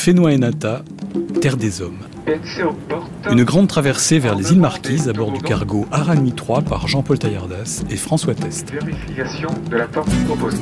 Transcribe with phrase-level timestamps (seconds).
[0.00, 0.82] Fénois et Nata,
[1.42, 1.98] terre des hommes.
[3.30, 7.18] Une grande traversée vers les îles Marquises à bord du cargo Aranui 3 par Jean-Paul
[7.18, 8.72] Taillardas et François Test.
[8.72, 10.56] Vérification de la porte proposée.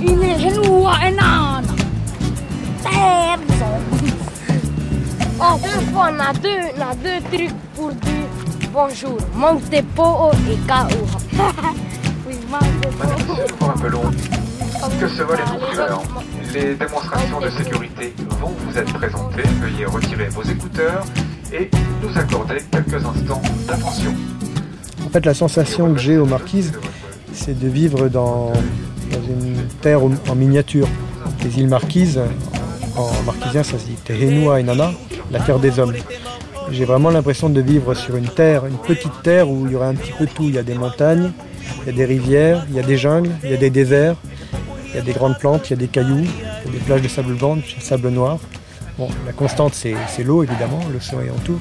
[0.00, 0.16] Une
[5.92, 8.30] fois, on a deux, on a deux trucs pour dire
[8.72, 9.18] bonjour.
[9.34, 11.04] Manque de peau et KO.
[12.26, 13.18] oui, manque de Madame.
[15.00, 16.35] Que ce vol est.
[16.56, 19.42] Les démonstrations de sécurité vont vous être présentées.
[19.60, 21.04] Veuillez retirer vos écouteurs
[21.52, 21.70] et
[22.02, 24.14] nous accorder quelques instants d'attention.
[25.04, 26.72] En fait, la sensation que j'ai aux Marquises,
[27.34, 28.54] c'est de vivre dans,
[29.12, 30.88] une terre en miniature.
[31.44, 32.22] Les îles Marquises,
[32.96, 34.92] en marquisien, ça se dit Tehenua Nana,
[35.30, 35.92] la terre des hommes.
[36.70, 39.88] J'ai vraiment l'impression de vivre sur une terre, une petite terre où il y aurait
[39.88, 40.44] un petit peu tout.
[40.44, 41.32] Il y a des montagnes,
[41.82, 44.16] il y a des rivières, il y a des jungles, il y a des déserts,
[44.88, 46.24] il y a des grandes plantes, il y a des cailloux,
[46.66, 48.38] des plages de sable blanc, sable noir.
[48.98, 51.60] Bon, la constante, c'est l'eau, évidemment, l'océan en tout.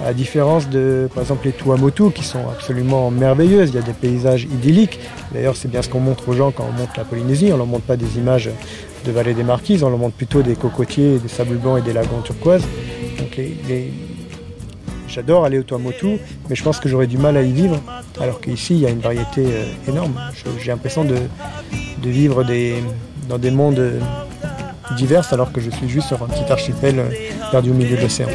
[0.00, 3.70] À la différence de, par exemple, les Tuamotu, qui sont absolument merveilleuses.
[3.70, 5.00] Il y a des paysages idylliques.
[5.32, 7.46] D'ailleurs, c'est bien ce qu'on montre aux gens quand on monte la Polynésie.
[7.46, 8.48] On ne leur montre pas des images
[9.04, 11.92] de vallée des Marquises, on leur montre plutôt des cocotiers, des sables blancs et des
[11.92, 12.64] lagons turquoises.
[13.18, 13.40] Donc
[15.08, 17.80] J'adore aller au Tuamotu, mais je pense que j'aurais du mal à y vivre,
[18.20, 20.12] alors qu'ici, il y a une variété euh, énorme.
[20.60, 21.16] J'ai l'impression de
[22.04, 22.82] vivre des,
[23.28, 24.00] dans des mondes euh,
[24.96, 27.10] divers, alors que je suis juste sur un petit archipel euh,
[27.50, 28.28] perdu au milieu de l'océan.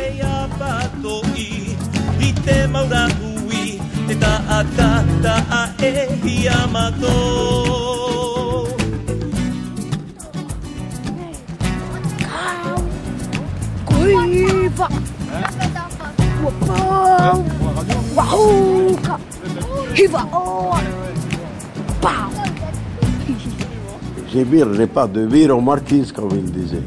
[24.33, 24.39] Pau.
[24.39, 26.81] J'aimais n'est pas de en marquise, comme il disait.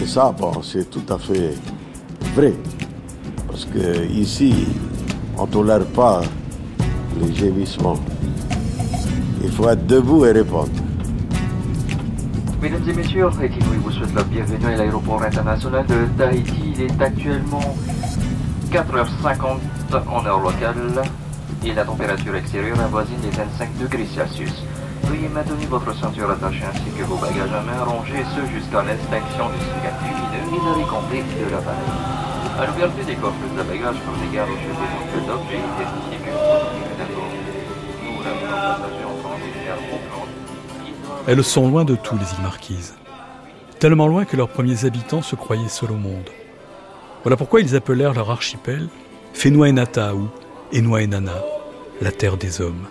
[0.00, 1.54] Et ça, c'est tout à fait
[2.34, 2.54] vrai.
[3.46, 4.66] Parce que ici,
[5.36, 6.20] on ne tolère pas
[7.20, 7.98] les gémissements.
[9.42, 10.70] Il faut être debout et répondre.
[12.62, 16.74] Mesdames et messieurs, Haïti-Nouï vous souhaite la bienvenue à l'aéroport international de Tahiti.
[16.74, 17.74] Il est actuellement
[18.70, 19.58] 4h50
[20.08, 21.02] en heure locale
[21.64, 24.62] et la température extérieure avoisine les 25 degrés Celsius.
[25.04, 29.48] Veuillez maintenir votre ceinture attachée ainsi que vos bagages à main rangés, ce jusqu'à l'inspection
[29.48, 31.92] du scan lumineux et l'arrêt complet de l'appareil.
[32.58, 36.86] À l'ouverture des coffres à bagages, prenez garde aux cheveux d'objets et vérifiez que vous
[36.86, 37.30] êtes d'accord.
[38.04, 39.20] Nous nos passagers en.
[41.26, 42.94] Elles sont loin de tout, les îles Marquises.
[43.78, 46.28] Tellement loin que leurs premiers habitants se croyaient seuls au monde.
[47.22, 48.88] Voilà pourquoi ils appelèrent leur archipel
[49.32, 50.28] Fénois et Nata ou
[50.74, 51.00] Enua
[52.00, 52.86] la terre des hommes.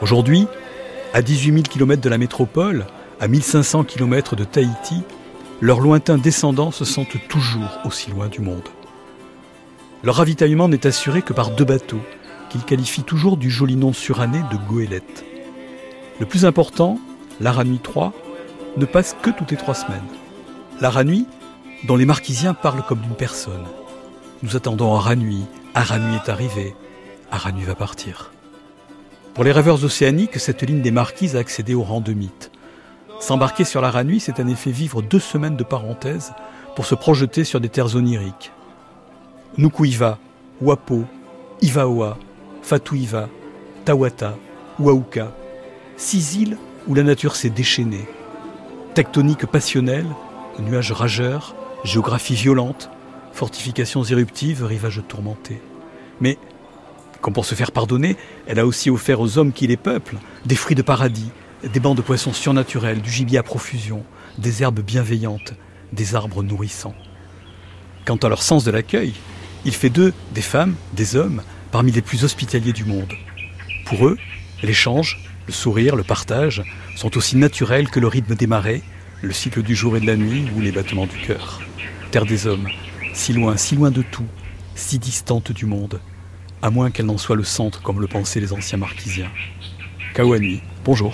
[0.00, 0.48] Aujourd'hui,
[1.14, 2.86] à 18 000 km de la métropole,
[3.20, 5.02] à 1500 km de Tahiti,
[5.60, 8.68] leurs lointains descendants se sentent toujours aussi loin du monde.
[10.02, 12.02] Leur ravitaillement n'est assuré que par deux bateaux,
[12.50, 15.24] qu'ils qualifient toujours du joli nom suranné de goélettes.
[16.18, 16.98] Le plus important,
[17.40, 18.12] l'Aranui 3,
[18.76, 20.02] ne passe que toutes les trois semaines.
[20.80, 21.26] L'Aranui,
[21.84, 23.66] dont les marquisiens parlent comme d'une personne.
[24.42, 25.44] Nous attendons Aranui,
[25.76, 26.74] Aranui est arrivé,
[27.30, 28.33] Aranui va partir.
[29.34, 32.52] Pour les rêveurs océaniques, cette ligne des marquises a accédé au rang de mythe.
[33.18, 36.32] S'embarquer sur l'Aranui, c'est en effet vivre deux semaines de parenthèse
[36.76, 38.52] pour se projeter sur des terres oniriques.
[39.58, 40.18] Nukuiva,
[40.60, 41.04] Wapo,
[41.62, 42.16] Ivaoa,
[42.62, 43.28] Fatuiva,
[43.84, 44.36] Tawata,
[44.78, 45.32] Wauka,
[45.96, 46.56] six îles
[46.86, 48.06] où la nature s'est déchaînée.
[48.94, 50.06] Tectonique passionnelle,
[50.60, 52.88] nuages rageurs, géographie violente,
[53.32, 55.60] fortifications éruptives, rivages tourmentés.
[56.20, 56.38] Mais,
[57.24, 60.56] comme pour se faire pardonner, elle a aussi offert aux hommes qui les peuplent des
[60.56, 61.30] fruits de paradis,
[61.62, 64.04] des bancs de poissons surnaturels, du gibier à profusion,
[64.36, 65.54] des herbes bienveillantes,
[65.94, 66.94] des arbres nourrissants.
[68.04, 69.14] Quant à leur sens de l'accueil,
[69.64, 71.40] il fait d'eux des femmes, des hommes,
[71.70, 73.14] parmi les plus hospitaliers du monde.
[73.86, 74.18] Pour eux,
[74.62, 76.62] l'échange, le sourire, le partage
[76.94, 78.82] sont aussi naturels que le rythme des marées,
[79.22, 81.62] le cycle du jour et de la nuit ou les battements du cœur.
[82.10, 82.68] Terre des hommes,
[83.14, 84.28] si loin, si loin de tout,
[84.74, 86.00] si distante du monde,
[86.64, 89.28] à moins qu'elle n'en soit le centre comme le pensaient les anciens marquisiens.
[90.14, 91.12] Kawani, bonjour.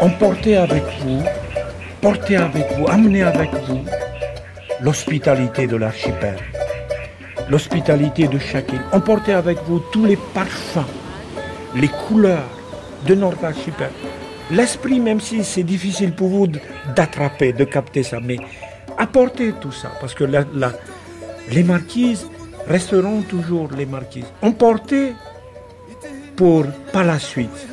[0.00, 1.20] Emportez avec vous,
[2.00, 3.80] portez avec vous, amenez avec vous
[4.80, 6.36] l'hospitalité de l'archipel,
[7.50, 8.80] l'hospitalité de île.
[8.92, 10.86] Emportez avec vous tous les parfums,
[11.74, 12.57] les couleurs
[13.06, 13.90] de notre archipel.
[14.50, 16.48] L'esprit, même si c'est difficile pour vous
[16.96, 18.38] d'attraper, de capter ça, mais
[18.96, 20.24] apporter tout ça, parce que
[21.50, 22.26] les marquises
[22.66, 24.26] resteront toujours les marquises.
[24.42, 25.12] Emporter
[26.36, 27.68] pour, par la suite,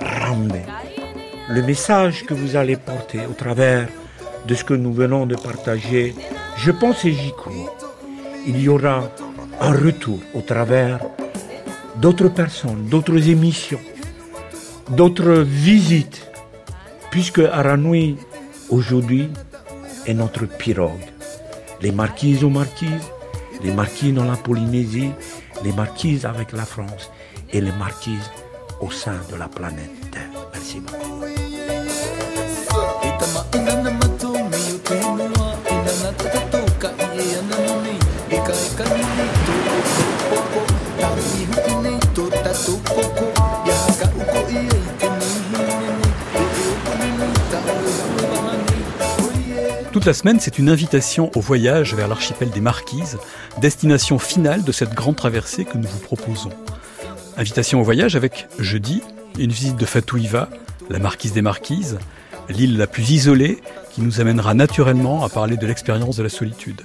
[0.00, 0.64] ramener
[1.48, 3.88] le message que vous allez porter au travers
[4.46, 6.14] de ce que nous venons de partager,
[6.56, 7.76] je pense et j'y crois.
[8.46, 9.10] Il y aura
[9.60, 11.00] un retour au travers
[11.96, 13.80] d'autres personnes, d'autres émissions,
[14.90, 16.26] d'autres visites,
[17.10, 18.16] puisque Aranui,
[18.68, 19.28] aujourd'hui,
[20.06, 20.92] est notre pirogue.
[21.80, 23.10] Les marquises aux marquises,
[23.62, 25.10] les marquises dans la Polynésie,
[25.62, 27.10] les marquises avec la France
[27.52, 28.30] et les marquises
[28.80, 30.30] au sein de la planète Terre.
[30.52, 31.13] Merci beaucoup.
[50.06, 53.16] La semaine, c'est une invitation au voyage vers l'archipel des Marquises,
[53.62, 56.50] destination finale de cette grande traversée que nous vous proposons.
[57.38, 59.00] Invitation au voyage avec, jeudi,
[59.38, 60.50] une visite de Fatouiva,
[60.90, 61.98] la marquise des Marquises,
[62.50, 63.62] l'île la plus isolée
[63.92, 66.82] qui nous amènera naturellement à parler de l'expérience de la solitude.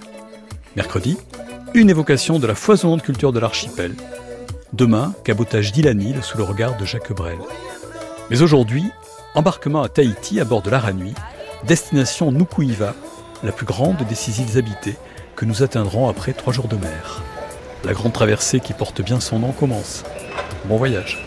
[0.77, 1.17] Mercredi,
[1.73, 3.95] une évocation de la foisonnante culture de l'archipel.
[4.71, 7.39] Demain, cabotage d'Ilanil sous le regard de Jacques Brel.
[8.29, 8.85] Mais aujourd'hui,
[9.35, 11.13] embarquement à Tahiti à bord de l'Aranui,
[11.65, 12.95] destination Nukuiva,
[13.43, 14.97] la plus grande des six îles habitées,
[15.35, 17.23] que nous atteindrons après trois jours de mer.
[17.85, 20.03] La grande traversée qui porte bien son nom commence.
[20.65, 21.25] Bon voyage.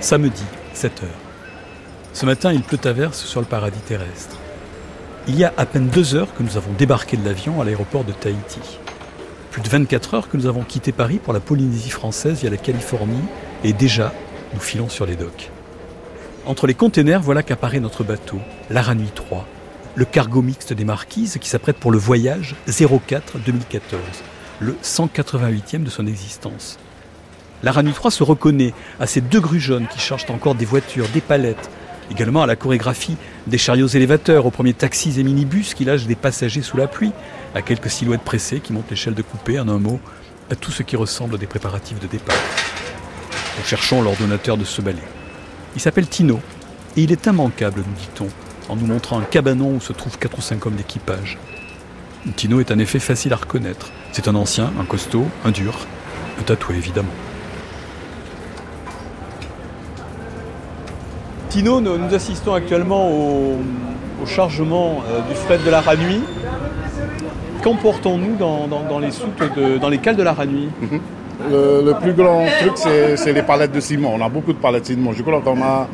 [0.00, 0.42] Samedi,
[0.74, 1.08] 7 heures.
[2.12, 4.36] Ce matin, il pleut à verse sur le paradis terrestre.
[5.32, 8.02] Il y a à peine deux heures que nous avons débarqué de l'avion à l'aéroport
[8.02, 8.80] de Tahiti.
[9.52, 12.56] Plus de 24 heures que nous avons quitté Paris pour la Polynésie française via la
[12.56, 13.22] Californie
[13.62, 14.12] et déjà,
[14.52, 15.52] nous filons sur les docks.
[16.46, 18.40] Entre les containers, voilà qu'apparaît notre bateau,
[18.70, 19.46] l'Aranui 3,
[19.94, 23.20] le cargo mixte des Marquises qui s'apprête pour le voyage 04-2014,
[24.58, 26.76] le 188e de son existence.
[27.62, 31.20] L'Aranui 3 se reconnaît à ces deux grues jaunes qui chargent encore des voitures, des
[31.20, 31.70] palettes,
[32.10, 33.16] également à la chorégraphie
[33.46, 37.12] des chariots élévateurs, aux premiers taxis et minibus qui lâchent des passagers sous la pluie,
[37.54, 40.00] à quelques silhouettes pressées qui montent l'échelle de coupé, en un mot,
[40.50, 42.36] à tout ce qui ressemble à des préparatifs de départ.
[43.58, 44.98] Nous cherchons l'ordonnateur de ce ballet.
[45.74, 46.40] Il s'appelle Tino,
[46.96, 48.28] et il est immanquable, nous dit-on,
[48.72, 51.38] en nous montrant un cabanon où se trouvent quatre ou cinq hommes d'équipage.
[52.36, 53.90] Tino est en effet facile à reconnaître.
[54.12, 55.86] C'est un ancien, un costaud, un dur,
[56.38, 57.08] un tatoué évidemment.
[61.50, 63.56] Tino, nous, assistons actuellement au,
[64.24, 66.20] chargement euh, du fret de la Ranui.
[67.64, 69.08] Qu'emportons-nous dans, les
[69.90, 70.68] les cales de la Ranui?
[70.80, 71.00] Mhm.
[71.50, 74.12] le, plus grand truc, c'est les palettes de ciment.
[74.14, 75.12] On a beaucoup de palettes de ciment.
[75.12, 75.88] Je crois qu'on a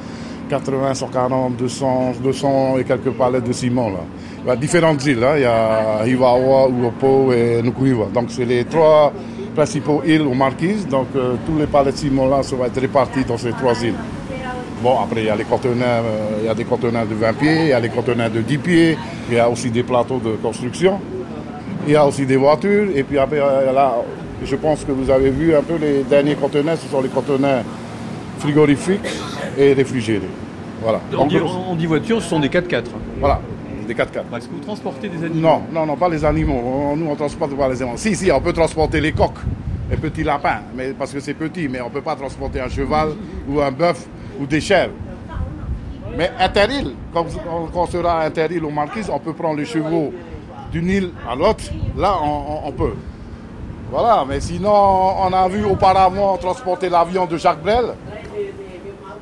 [0.50, 3.88] 80, 140, 200, 200 et quelques palettes de ciment.
[3.88, 4.00] Là.
[4.44, 5.24] Il y a différentes îles.
[5.24, 5.36] Hein.
[5.36, 8.06] Il y a Hiwawa, Uopo et Nukuiva.
[8.12, 9.10] Donc, c'est les trois
[9.54, 10.86] principaux îles aux Marquises.
[10.86, 13.82] Donc, euh, tous les palettes de ciment là, ça va être répartis dans ces trois
[13.82, 13.94] îles.
[14.82, 17.32] Bon, après, il y a les conteneurs, euh, il y a des conteneurs de 20
[17.32, 18.98] pieds, il y a les conteneurs de 10 pieds,
[19.30, 21.00] il y a aussi des plateaux de construction,
[21.86, 23.94] il y a aussi des voitures, et puis après, là,
[24.44, 27.62] je pense que vous avez vu un peu les derniers conteneurs, ce sont les conteneurs
[28.38, 29.08] frigorifiques
[29.56, 30.28] et réfrigérés.
[30.82, 31.00] Voilà.
[31.16, 32.84] On dit, on dit voitures, ce sont des 4x4.
[33.18, 33.40] Voilà,
[33.88, 34.36] des 4x4.
[34.36, 36.94] Est-ce que vous transportez des animaux Non, non, non, pas les animaux.
[36.96, 37.96] Nous, on ne transporte pas les animaux.
[37.96, 39.38] Si, si, on peut transporter les coques,
[39.90, 42.68] les petits lapins, mais, parce que c'est petit, mais on ne peut pas transporter un
[42.68, 43.08] cheval
[43.48, 44.06] ou un bœuf
[44.40, 44.92] ou des chèvres.
[46.16, 47.26] Mais interîle, quand,
[47.74, 50.12] on sera interîle aux Marquises, on peut prendre les chevaux
[50.72, 51.64] d'une île à l'autre.
[51.96, 52.94] Là, on, peut.
[53.90, 57.94] Voilà, mais sinon, on a vu auparavant transporter l'avion de Jacques Brel.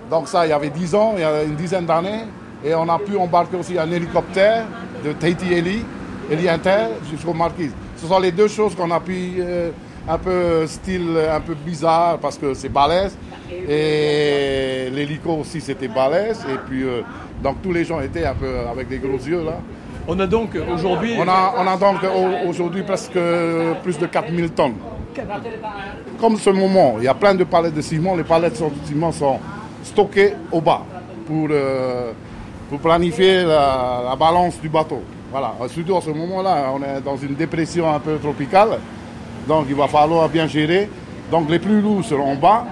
[0.09, 2.25] Donc ça, il y avait 10 ans, il y a une dizaine d'années.
[2.65, 4.65] Et on a pu embarquer aussi un hélicoptère
[5.05, 5.85] de Tahiti Eli,
[6.31, 7.75] Eli Inter, jusqu'aux Marquises.
[7.97, 9.71] Ce sont les deux choses qu'on a pu, euh,
[10.09, 13.17] un peu style, un peu bizarre, parce que c'est balèze.
[13.51, 16.45] Et l'hélico aussi, c'était balèze.
[16.53, 17.03] Et puis, euh,
[17.43, 19.59] donc tous les gens étaient un peu avec des gros yeux là.
[20.07, 21.15] On a donc aujourd'hui.
[21.19, 21.97] On a, on a donc
[22.47, 23.19] aujourd'hui presque
[23.83, 24.75] plus de 4000 tonnes.
[26.21, 28.15] Comme ce moment, il y a plein de palettes de ciment.
[28.15, 29.39] Les palettes de ciment sont
[29.83, 30.83] stockées au bas
[31.27, 32.13] pour, euh,
[32.69, 35.03] pour planifier la, balance du bateau.
[35.31, 35.55] Voilà.
[35.69, 38.79] Surtout en ce moment-là, on est dans une dépression un peu tropicale.
[39.49, 40.89] Donc il va falloir bien gérer.
[41.31, 42.65] Donc les plus lourds seront en bas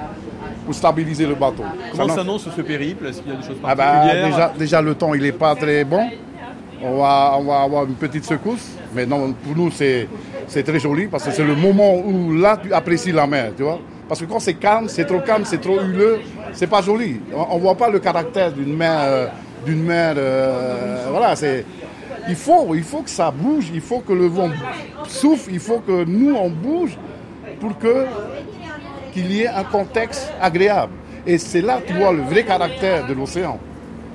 [0.65, 1.65] pour stabiliser le bateau.
[1.97, 3.07] Comment s'annonce ce périple?
[3.07, 4.29] Est-ce qu'il y a des choses ah bah, particulières?
[4.29, 6.09] déjà, déjà, le temps, il n'est pas très bon.
[6.83, 8.77] on va, on va avoir une petite secousse.
[8.95, 10.09] Mais non, pour nous, c'est,
[10.49, 13.81] très joli parce que c'est le moment où là, tu apprécies la mer, tu vois.
[14.09, 16.21] Parce que quand c'est calme, c'est trop calme, c'est trop huleux,
[16.53, 17.21] c'est pas joli.
[17.35, 19.27] On, ne voit pas le caractère d'une mer, euh,
[19.65, 20.15] d'une mer.
[20.19, 21.65] Euh, voilà, c'est.
[22.29, 24.51] Il faut, il faut que ça bouge, il faut que le vent
[25.09, 26.97] souffle, il faut que nous on bouge
[27.59, 28.07] pour que
[29.13, 30.93] qu'il y ait un contexte agréable.
[31.27, 33.59] Et c'est là que tu vois le vrai caractère de l'océan.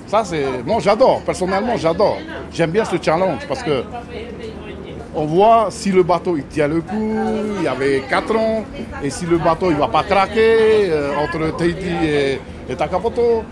[0.07, 0.45] Ça, c'est.
[0.65, 1.21] Moi, j'adore.
[1.21, 2.17] Personnellement, j'adore.
[2.51, 3.83] J'aime bien ce challenge parce que
[5.17, 7.15] on voit si le bateau il tient le coup,
[7.57, 8.63] il y avait 4 ans,
[9.03, 12.39] et si le bateau il va pas craquer euh, entre Tahiti
[12.69, 13.43] et, Takapoto,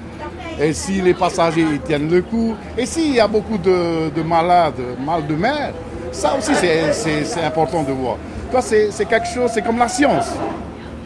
[0.61, 4.79] et si les passagers ils tiennent le coup, et s'il y a beaucoup de, malades,
[5.03, 5.73] mal de mer,
[6.11, 8.17] ça aussi c'est important de voir.
[8.61, 10.33] C'est quelque chose, c'est comme la science.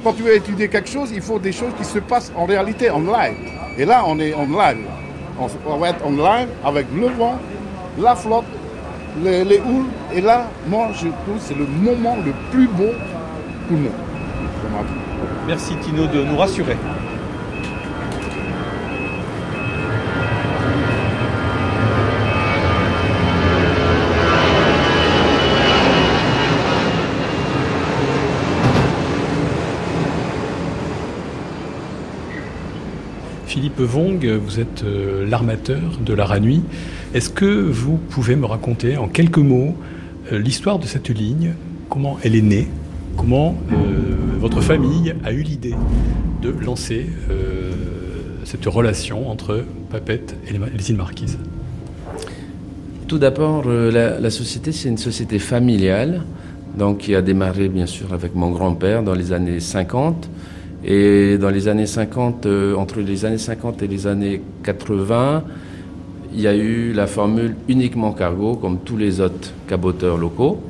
[0.04, 2.90] Quand tu veux étudier quelque chose, il faut des choses qui se passent en réalité,
[2.90, 3.36] en live.
[3.78, 4.86] Et là, on est en live.
[5.68, 7.38] On va être en live avec le vent,
[7.98, 8.46] la flotte,
[9.24, 9.88] les, les houles.
[10.14, 12.92] Et là, moi, je trouve que c'est le moment le plus beau
[13.68, 13.92] pour nous.
[15.48, 16.78] Merci Tino de nous rassurer.
[33.50, 36.62] Philippe Vong, vous êtes euh, l'armateur de la Ranui.
[37.16, 39.76] Est-ce que vous pouvez me raconter en quelques mots
[40.32, 41.56] euh, l'histoire de cette ligne,
[41.90, 42.68] comment elle est née,
[43.18, 43.76] comment euh,
[44.40, 45.74] votre famille a eu l'idée
[46.44, 47.08] de lancer
[48.46, 51.40] cette relation entre Papette et les îles Marquises?
[53.08, 56.22] Tout d'abord, la, la, société, c'est une société familiale,
[56.78, 60.30] donc qui a démarré bien sûr avec mon grand-père dans les années 50
[60.84, 65.44] et dans les années 50, euh, entre les années 50 et les années 80,
[66.34, 70.62] il y a eu la formule uniquement cargo, comme tous les autres caboteurs locaux.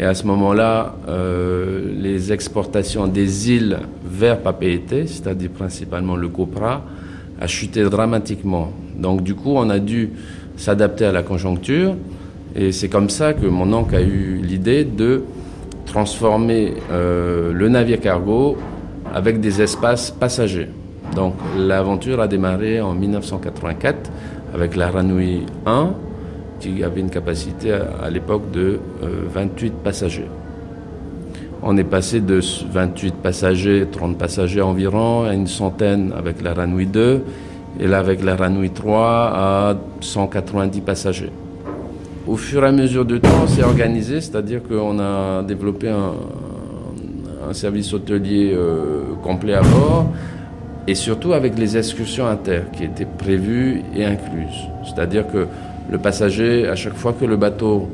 [0.00, 6.84] Et à ce moment-là, euh, les exportations des îles vers Papeete, c'est-à-dire principalement le Copra,
[7.40, 8.72] a chuté dramatiquement.
[8.96, 10.10] Donc du coup, on a dû
[10.56, 11.94] s'adapter à la conjoncture.
[12.56, 15.22] Et c'est comme ça que mon oncle a eu l'idée de
[15.86, 18.56] transformer euh, le navire cargo
[19.14, 20.68] avec des espaces passagers.
[21.14, 24.10] Donc l'aventure a démarré en 1984
[24.54, 25.90] avec la Ranui 1
[26.60, 28.80] qui avait une capacité à, l'époque de
[29.32, 30.26] 28 euh, passagers.
[31.62, 32.40] On est passé de
[32.72, 37.22] 28 passagers, 30 passagers environ, à une centaine avec la Ranui 2
[37.80, 41.30] et là avec la Ranui 3 à 190 passagers.
[42.26, 46.12] Au fur et à mesure du temps, on s'est organisé, c'est-à-dire qu'on a développé un,
[47.48, 50.06] un service hôtelier euh, complet à bord,
[50.86, 54.68] et surtout avec les excursions inter qui étaient prévues et incluses.
[54.84, 55.46] C'est-à-dire que
[55.90, 57.88] le passager, à chaque fois que le bateau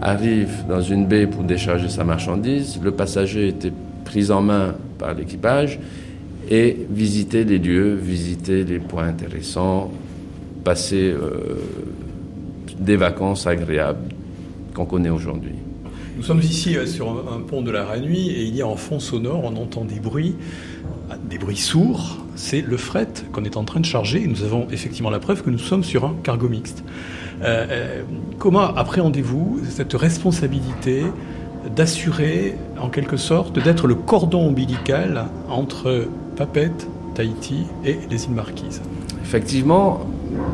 [0.00, 3.72] arrive dans une baie pour décharger sa marchandise, le passager était
[4.04, 5.78] pris en main par l'équipage
[6.50, 9.92] et visiter les lieux, visiter les points intéressants,
[10.64, 11.60] passer euh,
[12.78, 14.08] des vacances agréables
[14.74, 15.54] qu'on connaît aujourd'hui.
[16.22, 18.76] Nous sommes ici euh, sur un pont de la Ranui et il y a en
[18.76, 20.36] fond sonore, on entend des bruits,
[21.28, 22.18] des bruits sourds.
[22.36, 25.42] C'est le fret qu'on est en train de charger et nous avons effectivement la preuve
[25.42, 26.84] que nous sommes sur un cargo mixte.
[27.42, 28.02] Euh, euh,
[28.38, 31.02] comment appréhendez-vous cette responsabilité
[31.74, 36.86] d'assurer, en quelque sorte, d'être le cordon ombilical entre Papette,
[37.16, 38.80] Tahiti et les îles Marquises?
[39.24, 40.06] Effectivement,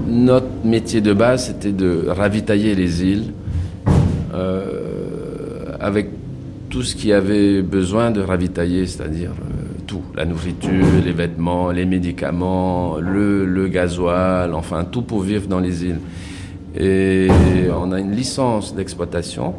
[0.07, 3.35] notre métier de base, c'était de ravitailler les îles
[5.81, 6.09] avec
[6.71, 11.87] tout ce qui avait besoin de ravitailler, c'est-à-dire euh, tout, la nourriture, les vêtements, les
[11.87, 16.01] médicaments, le, le gasoil, enfin tout pour vivre dans les îles.
[16.79, 17.29] Et
[17.75, 19.55] on a une licence d'exploitation,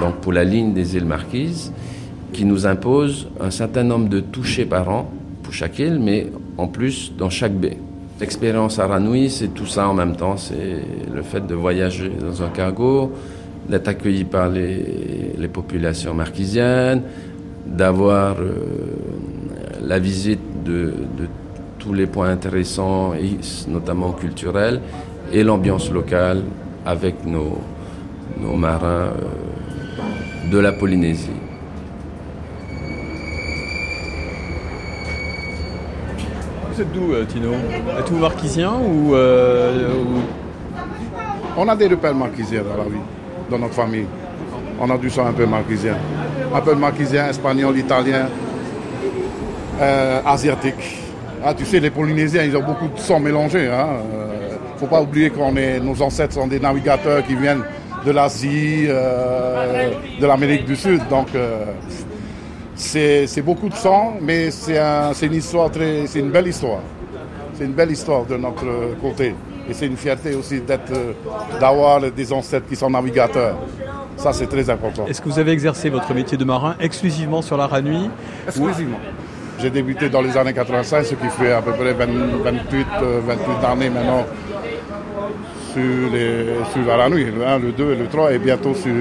[0.00, 1.72] donc pour la ligne des îles Marquises,
[2.32, 5.10] qui nous impose un certain nombre de touchés par an
[5.42, 7.78] pour chaque île, mais en plus dans chaque baie.
[8.20, 10.82] L'expérience à Ranui, c'est tout ça en même temps, c'est
[11.14, 13.12] le fait de voyager dans un cargo,
[13.68, 17.02] d'être accueilli par les, les populations marquisiennes,
[17.66, 18.54] d'avoir euh,
[19.82, 21.28] la visite de, de,
[21.78, 23.12] tous les points intéressants,
[23.68, 24.80] notamment culturels,
[25.32, 26.42] et l'ambiance locale
[26.84, 27.58] avec nos,
[28.40, 31.30] nos marins euh, de la Polynésie.
[36.72, 37.52] Vous êtes d'où, euh, Tino?
[37.98, 40.20] Êtes-vous marquisien ou, ou,
[41.56, 43.17] On a des repères marquisiens dans la vie
[43.50, 44.06] dans notre famille.
[44.80, 45.96] On a du sang un peu marquisien.
[46.54, 48.28] Un peu marquisien, espagnol, italien,
[49.80, 50.98] euh, asiatique.
[51.44, 53.68] Ah, tu sais, les Polynésiens, ils ont beaucoup de sang mélangé.
[53.68, 53.86] Hein.
[54.12, 57.62] Euh, faut pas oublier est, nos ancêtres sont des navigateurs qui viennent
[58.04, 59.90] de l'Asie, euh,
[60.20, 61.00] de l'Amérique du Sud.
[61.08, 61.28] Donc,
[62.76, 66.80] c'est beaucoup de sang, mais c'est une histoire très, c'est une belle histoire.
[67.54, 69.34] C'est une belle histoire de notre côté.
[69.68, 70.92] Et c'est une fierté aussi d'être,
[71.60, 73.56] d'avoir des ancêtres qui sont navigateurs.
[74.16, 75.06] Ça, c'est très important.
[75.06, 78.10] Est-ce que vous avez exercé votre métier de marin exclusivement sur la Ranui
[78.46, 78.98] Exclusivement.
[79.60, 82.86] J'ai débuté dans les années 85, ce qui fait à peu près 28,
[83.26, 84.24] 28 années maintenant
[85.72, 88.92] sur, les, sur la Ranui, le 1, le 2 et le 3, et bientôt sur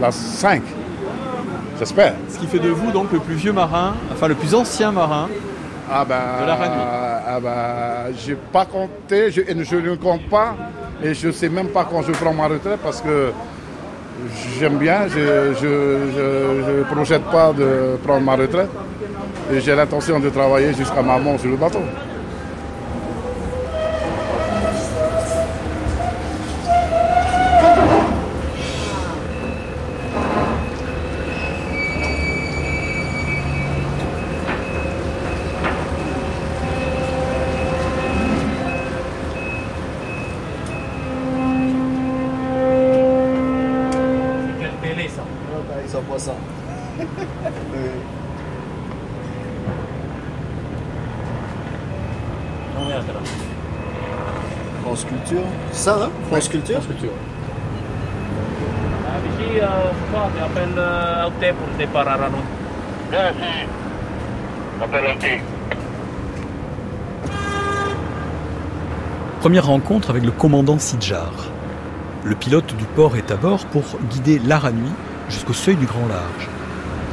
[0.00, 0.62] la 5.
[1.78, 2.14] J'espère.
[2.28, 5.28] Ce qui fait de vous donc le plus vieux marin, enfin le plus ancien marin
[5.92, 6.56] ah ben, de la.
[7.32, 10.54] Ah ben, j'ai pas compté, je, je ne compte pas,
[11.02, 13.32] et je ne sais même pas quand je prends ma retraite parce que
[14.58, 18.70] j'aime bien, je ne projette pas de prendre ma retraite,
[19.52, 21.82] et j'ai l'intention de travailler jusqu'à ma mort sur le bateau.
[54.82, 55.44] France Culture.
[55.72, 56.10] Ça,
[56.58, 57.10] France Culture.
[59.26, 59.60] Ici,
[60.14, 60.78] on appelle
[61.24, 62.42] Aouté pour le départ à.
[64.82, 65.40] Appelle Aouté.
[69.40, 71.32] Première rencontre avec le commandant Sidjar.
[72.24, 74.90] Le pilote du port est à bord pour guider l'Aranui
[75.28, 76.48] jusqu'au seuil du grand large.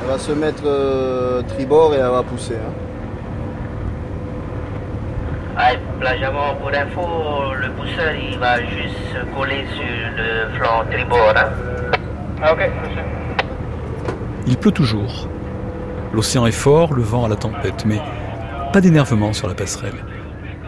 [0.02, 2.56] Elle va se mettre euh, tribord et elle va pousser.
[2.56, 2.87] Hein.
[6.00, 9.84] Pour info, le pousseur il va juste se coller sur
[10.16, 11.34] le flanc tribord.
[11.36, 11.50] Hein.
[12.42, 13.04] Ah, ok, monsieur.
[14.46, 15.28] Il pleut toujours.
[16.14, 18.00] L'océan est fort, le vent à la tempête, mais
[18.72, 19.96] pas d'énervement sur la passerelle.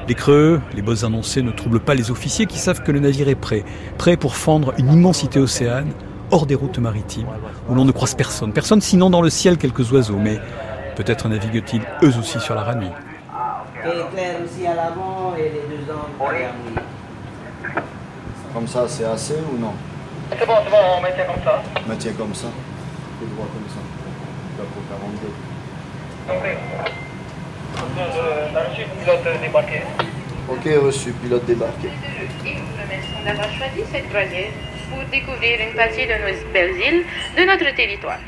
[0.07, 3.29] Les creux, les bottes annoncées ne troublent pas les officiers qui savent que le navire
[3.29, 3.63] est prêt,
[3.99, 5.91] prêt pour fendre une immensité océane
[6.31, 7.27] hors des routes maritimes,
[7.69, 10.39] où l'on ne croise personne, personne sinon dans le ciel quelques oiseaux, mais
[10.95, 12.63] peut-être naviguent-ils eux aussi sur la
[13.83, 14.03] Ranui.
[14.13, 16.51] clair aussi à l'avant et les deux angles
[18.53, 19.73] Comme ça, c'est assez ou non?
[20.31, 21.63] C'est bon, c'est bon, on maintient comme ça.
[21.87, 22.47] Maintien comme ça.
[22.47, 23.81] Et droit comme ça.
[24.57, 25.27] Là, pour 42.
[26.29, 26.57] Ok.
[28.53, 29.81] T'as reçu le pilote débarqué
[30.49, 31.87] Ok, reçu, pilote débarqué.
[32.45, 34.51] Et nous vous remercions d'avoir choisi cette croisière
[34.89, 37.05] pour découvrir une partie de nos belles îles
[37.37, 38.19] de notre territoire.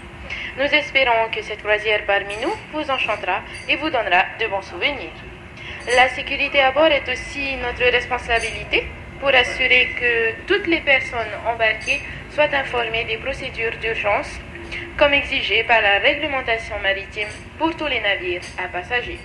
[0.58, 5.31] Nous espérons que cette croisière parmi nous vous enchantera et vous donnera de bons souvenirs.
[5.88, 8.86] La sécurité à bord est aussi notre responsabilité
[9.20, 14.30] pour assurer que toutes les personnes embarquées soient informées des procédures d'urgence
[14.98, 19.20] comme exigé par la réglementation maritime pour tous les navires à passagers.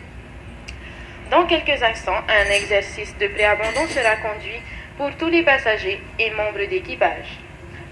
[1.31, 4.61] Dans quelques instants, un exercice de préabandon sera conduit
[4.97, 7.39] pour tous les passagers et membres d'équipage.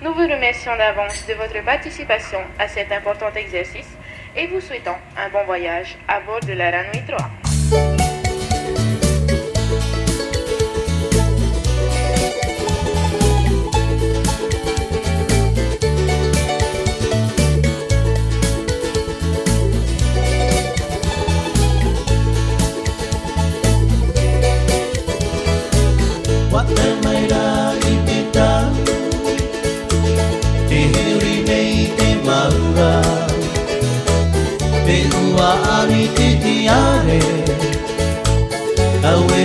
[0.03, 3.91] Nous vous remercions d'avance de votre participation à cet important exercice
[4.35, 8.04] et vous souhaitons un bon voyage à bord de la Ranui 3.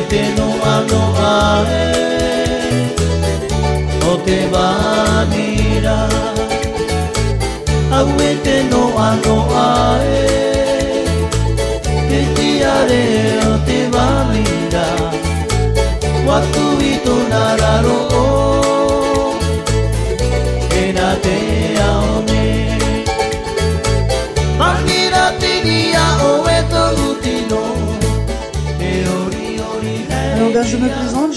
[0.09, 1.85] Te no ano ae
[4.11, 5.97] O te vanira
[7.97, 10.25] Au e te no ano ae
[12.09, 13.03] Te tiare
[13.51, 14.87] o te vanira
[16.27, 18.28] Watu i tōna raro o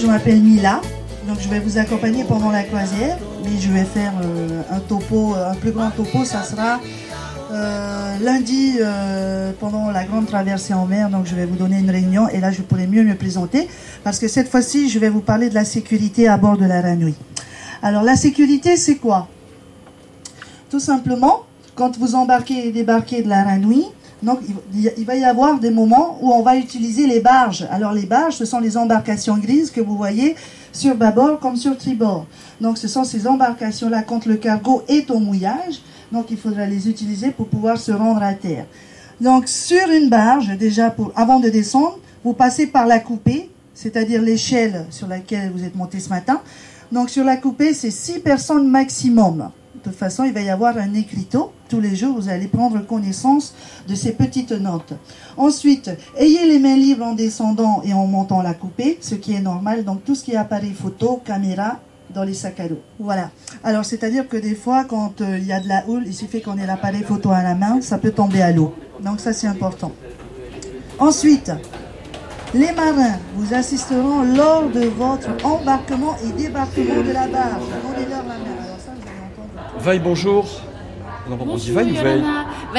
[0.03, 0.81] je m'appelle Mila.
[1.27, 5.33] Donc je vais vous accompagner pendant la croisière, mais je vais faire euh, un topo,
[5.33, 6.81] un plus grand topo, ça sera
[7.53, 11.09] euh, lundi euh, pendant la grande traversée en mer.
[11.09, 13.69] Donc je vais vous donner une réunion et là je pourrai mieux me présenter
[14.03, 16.81] parce que cette fois-ci je vais vous parler de la sécurité à bord de la
[16.81, 17.15] Ranui.
[17.81, 19.29] Alors la sécurité c'est quoi?
[20.69, 21.43] Tout simplement,
[21.75, 23.85] quand vous embarquez et débarquez de la Ranui,
[24.23, 24.39] Donc
[24.73, 27.67] il va y avoir des moments où on va utiliser les barges.
[27.69, 30.35] Alors les barges, ce sont les embarcations grises que vous voyez
[30.71, 32.25] sur bâbord comme sur tribord.
[32.61, 35.81] Donc ce sont ces embarcations-là quand le cargo est au mouillage.
[36.13, 38.65] Donc il faudra les utiliser pour pouvoir se rendre à terre.
[39.19, 44.21] Donc sur une barge, déjà pour, avant de descendre, vous passez par la coupée, c'est-à-dire
[44.21, 46.39] l'échelle sur laquelle vous êtes monté ce matin.
[46.93, 49.49] Donc sur la coupée, c'est six personnes maximum.
[49.75, 51.51] De toute façon, il va y avoir un écriteau.
[51.67, 53.55] Tous les jours, vous allez prendre connaissance
[53.87, 54.93] de ces petites notes.
[55.35, 59.41] Ensuite, ayez les mains libres en descendant et en montant la coupée, ce qui est
[59.41, 59.83] normal.
[59.83, 61.79] Donc tout ce qui est appareil photo, caméra,
[62.13, 62.81] dans les sacs à dos.
[62.99, 63.31] Voilà.
[63.63, 66.41] Alors, c'est-à-dire que des fois, quand euh, il y a de la houle, il suffit
[66.41, 68.75] qu'on ait l'appareil photo à la main, ça peut tomber à l'eau.
[69.01, 69.91] Donc ça, c'est important.
[70.99, 71.51] Ensuite,
[72.53, 77.63] les marins vous assisteront lors de votre embarquement et débarquement de la barge.
[77.63, 79.72] Alors ça, vous allez entendre.
[79.83, 80.45] Vaille, bonjour.
[81.29, 82.73] Non, on dit vaille ou.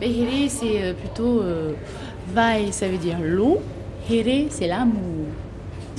[0.00, 1.40] Vaihiri, c'est euh, plutôt.
[1.42, 1.72] Euh,
[2.70, 3.60] ça veut dire l'eau.
[4.10, 5.26] Here, c'est l'amour.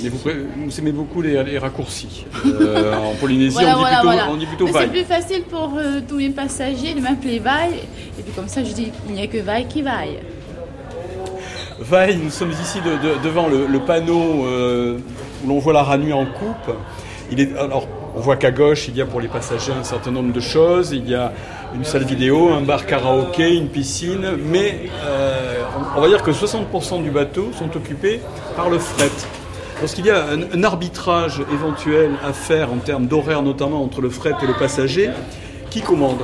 [0.03, 2.25] Mais vous, aimez beaucoup les, les raccourcis.
[2.45, 4.29] Euh, en Polynésie, Voilà, on, dit voilà, plutôt, voilà.
[4.31, 4.89] on dit plutôt Mais C'est vaille.
[4.89, 7.69] plus facile pour euh, tous mes passagers de m'appeler Vai.
[8.19, 10.19] Et puis comme ça, je dis il n'y a que Vai qui vaille.
[11.79, 14.45] Vaille, nous sommes ici de- de- devant le, le panneau
[15.43, 16.75] où l'on voit la Ranui en coupe.
[17.31, 20.11] Il est, alors, on voit qu'à gauche, il y a pour les passagers un certain
[20.11, 20.91] nombre de choses.
[20.93, 21.33] Il y a
[21.75, 24.37] une salle vidéo, un bar karaoké, une piscine.
[24.39, 25.63] Mais euh,
[25.95, 28.21] on, va dire que 60% du bateau sont occupés
[28.55, 29.11] par le fret.
[29.81, 34.33] Lorsqu'il y a un, arbitrage éventuel à faire en termes d'horaire, notamment entre le fret
[34.41, 35.09] et le passager,
[35.69, 36.21] qui commande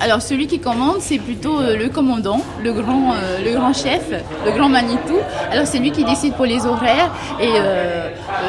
[0.00, 4.10] Alors celui qui commande, c'est plutôt euh, le commandant, le grand, euh, le grand chef,
[4.46, 5.18] le grand Manitou.
[5.50, 7.50] Alors c'est lui qui décide pour les horaires et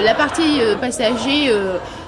[0.01, 1.51] la partie passager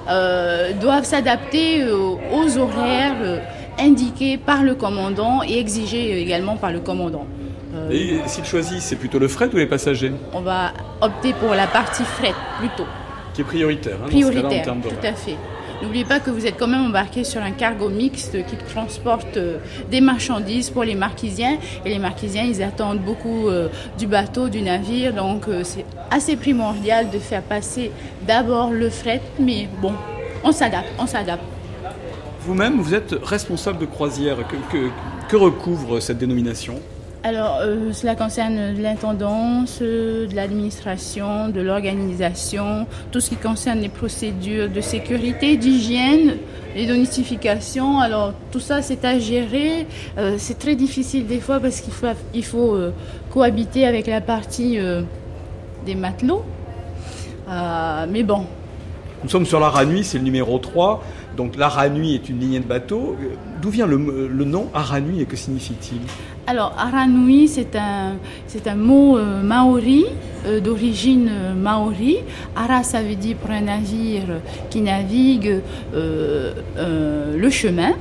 [0.09, 3.39] euh, doivent s'adapter euh, aux horaires euh,
[3.79, 7.25] indiqués par le commandant et exigés également par le commandant.
[7.89, 10.11] Et s'il choisit, c'est plutôt le fret ou les passagers?
[10.33, 12.85] on va opter pour la partie fret plutôt.
[13.33, 15.35] qui est prioritaire hein, en Prioritaire, termes tout à fait.
[15.81, 19.39] N'oubliez pas que vous êtes quand même embarqué sur un cargo mixte qui transporte
[19.89, 21.57] des marchandises pour les marquisiens.
[21.83, 23.49] Et les marquisiens, ils attendent beaucoup
[23.97, 25.13] du bateau, du navire.
[25.13, 27.91] Donc c'est assez primordial de faire passer
[28.27, 29.21] d'abord le fret.
[29.39, 29.93] Mais bon,
[30.43, 31.43] on s'adapte, on s'adapte.
[32.41, 34.37] Vous-même, vous êtes responsable de croisière.
[34.47, 34.89] Que, que-
[35.29, 36.75] que recouvre cette dénomination?
[37.25, 43.87] Alors, euh, cela concerne l'intendance, euh, de l'administration, de l'organisation, tout ce qui concerne les
[43.87, 46.35] procédures de sécurité, d'hygiène,
[46.75, 47.99] les notifications.
[47.99, 49.87] Alors, tout ça, c'est à gérer.
[50.17, 52.91] Euh, c'est très difficile des fois parce qu'il faut, il faut euh,
[53.31, 54.77] cohabiter avec la partie
[55.85, 56.43] des matelots.
[57.49, 58.45] Euh, mais bon,
[59.23, 61.01] Nous sommes sur la Ranui, c'est le numéro 3.
[61.37, 63.15] Donc la Ranui est une lignée de bateaux.
[63.21, 66.01] Euh, D'où vient le, le nom Aranui et que signifie-t-il?
[66.47, 68.15] Alors, Aranui, c'est un,
[68.47, 70.05] c'est un mot euh, maori,
[70.45, 72.17] euh, d'origine euh, maori.
[72.57, 75.61] Ara, ça veut dire pour un navire qui navigue
[75.95, 77.93] euh, euh, le chemin.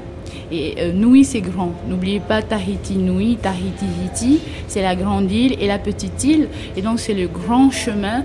[0.50, 1.72] Et euh, Nui, c'est grand.
[1.88, 6.48] N'oubliez pas Tahiti Nui, Tahiti Hiti, c'est la grande île et la petite île.
[6.76, 8.24] Et donc, c'est le grand chemin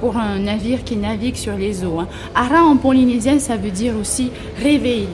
[0.00, 2.00] pour un navire qui navigue sur les eaux.
[2.00, 2.08] hein.
[2.34, 4.30] Ara, en polynésien, ça veut dire aussi
[4.62, 5.06] réveil.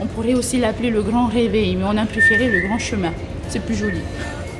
[0.00, 3.12] On pourrait aussi l'appeler le grand réveil, mais on a préféré le grand chemin.
[3.48, 4.00] C'est plus joli.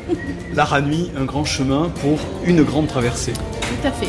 [0.55, 3.33] La Ranui, un grand chemin pour une grande traversée.
[3.33, 4.09] Tout à fait.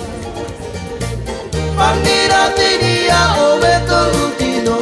[2.55, 3.35] Tiria
[4.13, 4.77] lutino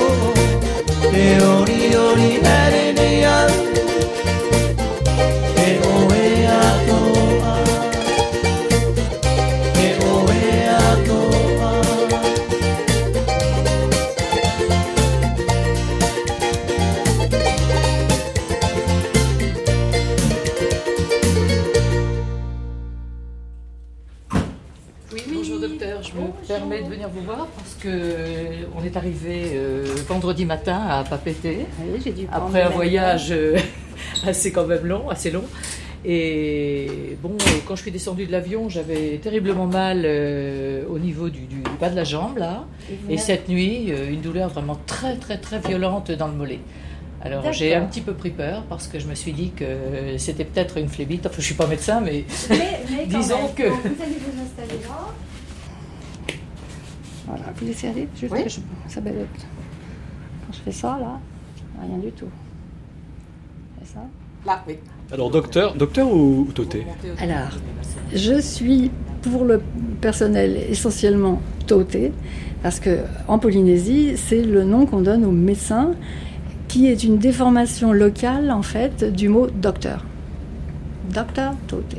[25.11, 27.47] Oui, bonjour docteur, je me permets de venir vous voir
[27.83, 31.21] parce que euh, on est arrivé euh, vendredi matin à prendre
[32.31, 33.57] après un voyage euh,
[34.25, 35.43] assez quand même long, assez long.
[36.05, 41.41] Et bon, quand je suis descendue de l'avion, j'avais terriblement mal euh, au niveau du,
[41.41, 42.65] du bas de la jambe là.
[43.09, 46.59] Et cette nuit, une douleur vraiment très très très violente dans le mollet.
[47.21, 50.43] Alors j'ai un petit peu pris peur parce que je me suis dit que c'était
[50.43, 51.25] peut-être une phlébite.
[51.25, 52.25] Enfin, je suis pas médecin, mais,
[53.07, 53.63] disons que.
[53.63, 55.07] vous allez vous installer là.
[57.27, 58.43] Voilà, vous laissez aller juste Oui.
[58.43, 59.27] que je- ça balote.
[60.45, 61.19] Quand je fais ça, là,
[61.81, 62.25] rien du tout.
[63.81, 63.99] C'est ça?
[64.45, 64.75] Là, oui.
[65.11, 66.85] Alors docteur, docteur ou, Toté
[67.19, 67.49] Alors,
[68.13, 69.61] je suis pour le
[70.01, 72.11] personnel essentiellement toté,
[72.61, 75.91] parce que en Polynésie, c'est le nom qu'on donne aux médecins,
[76.67, 80.03] qui est une déformation locale en fait du mot docteur.
[81.13, 81.95] Docteur Tote.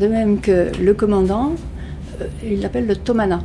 [0.00, 1.52] De même que le commandant,
[2.20, 3.40] euh, il l'appelle le Tomana.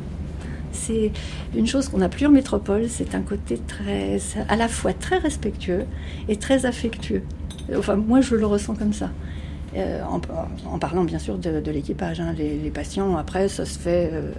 [0.71, 1.11] C'est
[1.55, 5.17] une chose qu'on n'a plus en métropole, c'est un côté très, à la fois très
[5.17, 5.85] respectueux
[6.27, 7.23] et très affectueux.
[7.77, 9.09] Enfin, moi, je le ressens comme ça.
[9.77, 10.19] Euh, en,
[10.67, 12.19] en parlant bien sûr de, de l'équipage.
[12.19, 12.33] hein.
[12.37, 14.09] Les, les patients, après, ça se fait.
[14.11, 14.31] euh,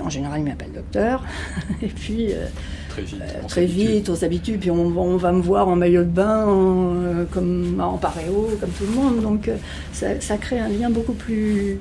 [0.00, 1.22] en général, ils m'appellent docteur.
[1.82, 2.32] et puis.
[2.32, 2.46] euh,
[2.88, 3.22] Très vite.
[3.42, 3.86] on très s'habitue.
[3.88, 7.24] vite, on s'habitue, puis on, va- on va me voir en maillot de bain, en,
[7.30, 9.20] comme en paréo, comme tout le monde.
[9.22, 9.50] Donc
[9.92, 11.78] ça, ça crée un lien beaucoup plus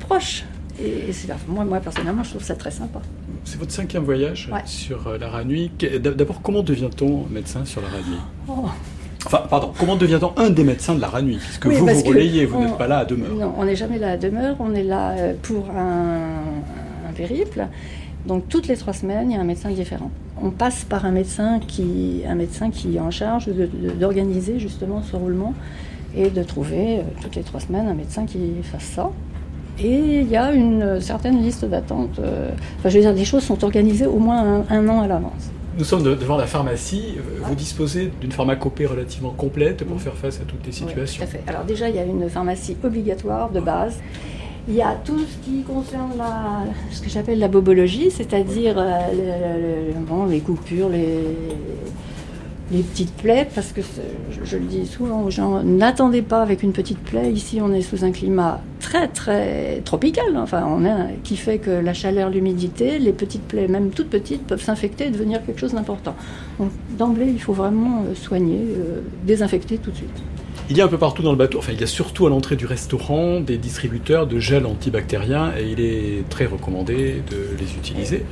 [0.00, 0.44] proche.
[0.82, 3.00] Et c'est moi, moi, personnellement, je trouve ça très sympa.
[3.44, 4.60] C'est votre cinquième voyage Ouais.
[4.64, 5.70] sur euh, la Ranui.
[6.02, 8.68] D'abord, comment devient-on médecin sur la Ranui Oh.
[9.26, 12.44] Enfin, pardon, comment devient-on un des médecins de la Ranui Puisque Oui, vous vous relayez,
[12.44, 13.34] vous n'êtes pas là à demeure.
[13.34, 16.40] Non, on n'est jamais là à demeure, on est là euh, pour un,
[17.08, 17.66] un périple.
[18.26, 20.10] Donc toutes les trois semaines, il y a un médecin différent.
[20.42, 23.48] On passe par un médecin qui, un médecin qui est en charge
[24.00, 25.54] d'organiser justement ce roulement
[26.16, 29.10] et de trouver euh, toutes les trois semaines un médecin qui fasse ça.
[29.78, 32.18] Et il y a une certaine liste d'attente.
[32.20, 35.06] euh, Enfin, je veux dire, les choses sont organisées au moins un, un an à
[35.08, 35.50] l'avance.
[35.76, 37.16] Nous sommes de- devant la pharmacie.
[37.18, 41.24] Euh, Vous disposez d'une pharmacopée relativement complète pour faire face à toutes les Oui, situations.
[41.24, 41.42] tout à fait.
[41.48, 43.98] Alors déjà, il y a une pharmacie obligatoire de base.
[44.68, 48.98] Il y a tout ce qui concerne la, ce que j'appelle la bobologie, c'est-à-dire euh,
[49.12, 51.18] le- le- bon, les coupures, les,
[52.70, 53.82] les petites plaies, parce que
[54.44, 57.30] je, le dis souvent aux gens, n'attendez pas avec une petite plaie.
[57.30, 60.78] Ici, on est sous un climat très très tropical, enfin,
[61.22, 65.10] qui fait que la chaleur, l'humidité, les petites plaies, même toutes petites, peuvent s'infecter et
[65.10, 66.14] devenir quelque chose d'important.
[66.58, 70.22] Donc d'emblée, il faut vraiment euh, soigner, euh, désinfecter tout de suite.
[70.70, 72.30] Il y a un peu partout dans le bateau, enfin il y a surtout à
[72.30, 77.74] l'entrée du restaurant des distributeurs de gel antibactérien et il est très recommandé de les
[77.74, 78.24] utiliser.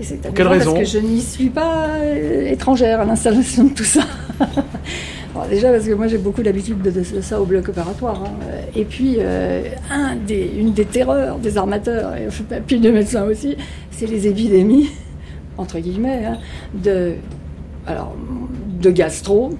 [0.00, 3.64] Et c'est Pour quelle raison Parce que je n'y suis pas euh, étrangère à l'installation
[3.64, 4.02] de tout ça.
[5.50, 8.24] Déjà parce que moi j'ai beaucoup l'habitude de, de ça au bloc opératoire.
[8.24, 8.30] hein.
[8.74, 12.26] Et puis euh, un des, une des terreurs des armateurs, et
[12.66, 13.56] puis des médecins aussi,
[13.92, 14.90] c'est les épidémies,
[15.56, 16.38] entre guillemets, hein,
[16.74, 17.14] de,
[17.86, 18.16] alors,
[18.80, 19.50] de gastro.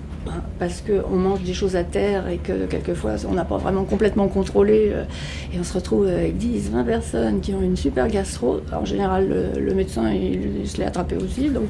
[0.58, 4.28] Parce qu'on mange des choses à terre et que quelquefois on n'a pas vraiment complètement
[4.28, 5.04] contrôlé euh,
[5.52, 8.60] et on se retrouve avec 10, 20 personnes qui ont une super gastro.
[8.72, 11.68] En général, le, médecin il, se l'est attrapé aussi, donc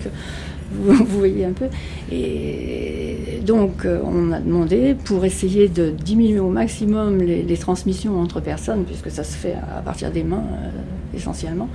[0.73, 1.67] vous, voyez un peu.
[2.13, 8.41] Et donc euh, on a demandé pour essayer de diminuer au maximum les, transmissions entre
[8.41, 11.69] personnes, puisque ça se fait à partir des mains euh, essentiellement,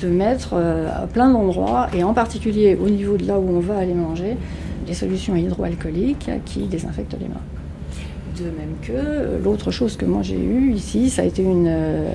[0.00, 3.60] de mettre euh, à plein d'endroits, et en particulier au niveau de là où on
[3.60, 4.36] va aller manger,
[4.86, 7.42] des solutions hydroalcooliques qui désinfectent les mains.
[8.38, 11.68] De même que euh, l'autre chose que moi j'ai eue ici, ça a été une,
[11.68, 12.12] euh,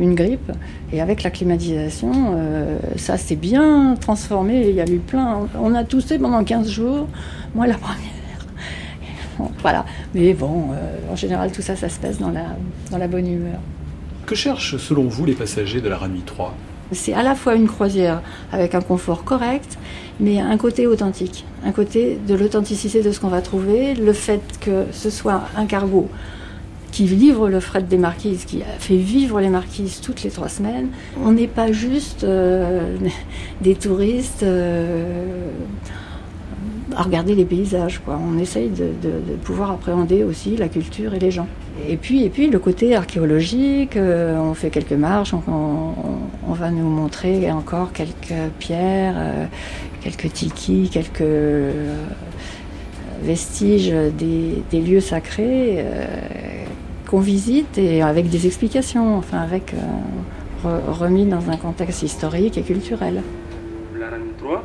[0.00, 0.52] une grippe.
[0.92, 4.68] Et avec la climatisation, euh, ça s'est bien transformé.
[4.68, 5.48] Il y a eu plein.
[5.60, 7.08] On a toussé pendant 15 jours.
[7.54, 9.50] Moi, la première.
[9.60, 9.84] Voilà.
[10.14, 10.66] Mais bon,
[11.10, 12.56] en général, tout ça, ça se passe dans la,
[12.90, 13.58] dans la bonne humeur.
[14.26, 16.54] Que cherchent selon vous les passagers de la Ranui 3
[16.92, 18.22] C'est à la fois une croisière
[18.52, 19.78] avec un confort correct,
[20.20, 24.40] mais un côté authentique, un côté de l'authenticité de ce qu'on va trouver, le fait
[24.60, 26.08] que ce soit un cargo
[26.90, 30.88] qui livre le fret des marquises, qui fait vivre les marquises toutes les trois semaines.
[31.22, 32.96] On n'est pas juste euh,
[33.60, 35.50] des touristes euh,
[36.96, 38.00] à regarder les paysages.
[38.08, 41.46] On essaye de pouvoir appréhender aussi la culture et les gens.
[41.86, 46.88] Et puis, et puis le côté archéologique, euh, on fait quelques marches, on, va nous
[46.88, 49.46] montrer encore quelques pierres, euh,
[50.00, 51.94] quelques tikis, quelques euh,
[53.22, 55.84] vestiges des, lieux sacrés
[57.08, 59.72] qu'on visite et avec des explications, enfin avec
[60.64, 63.22] re- remis dans un contexte historique et culturel.
[63.98, 64.64] La Ranui 3.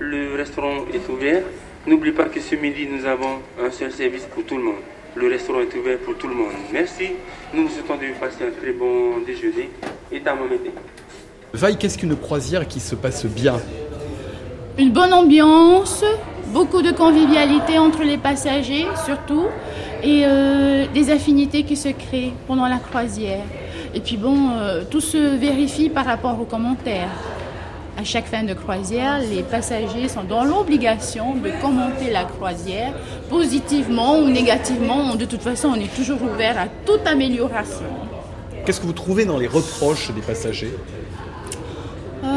[0.00, 1.42] Le restaurant est ouvert.
[1.86, 4.82] N'oublie pas que ce midi, nous avons un seul service pour tout le monde.
[5.20, 6.52] Le restaurant est ouvert pour tout le monde.
[6.72, 7.08] Merci.
[7.52, 9.68] Nous vous souhaitons de passer un très bon déjeuner
[10.12, 10.70] et à été.
[11.52, 13.56] Vaille, qu'est-ce qu'une croisière qui se passe bien?
[14.78, 16.04] Une bonne ambiance,
[16.52, 19.46] beaucoup de convivialité entre les passagers surtout,
[20.04, 23.42] et euh, des affinités qui se créent pendant la croisière.
[23.94, 27.10] Et puis bon, euh, tout se vérifie par rapport aux commentaires.
[27.98, 32.92] À chaque fin de croisière, les passagers sont dans l'obligation de commenter la croisière
[33.28, 35.16] positivement ou négativement.
[35.16, 37.90] De toute façon, on est toujours ouvert à toute amélioration.
[38.64, 40.72] Qu'est-ce que vous trouvez dans les reproches des passagers?
[42.22, 42.28] Euh,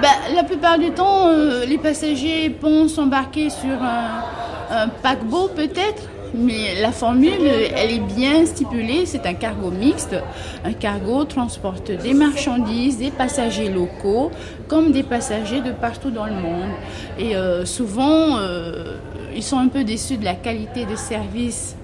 [0.00, 4.22] ben, la plupart du temps, euh, les passagers pensent embarquer sur un,
[4.70, 7.32] un paquebot peut-être, mais la formule,
[7.76, 9.06] elle est bien stipulée.
[9.06, 10.16] C'est un cargo mixte.
[10.64, 14.30] Un cargo transporte des marchandises, des passagers locaux,
[14.68, 16.70] comme des passagers de partout dans le monde.
[17.18, 18.96] Et euh, souvent, euh,
[19.34, 21.74] ils sont un peu déçus de la qualité de service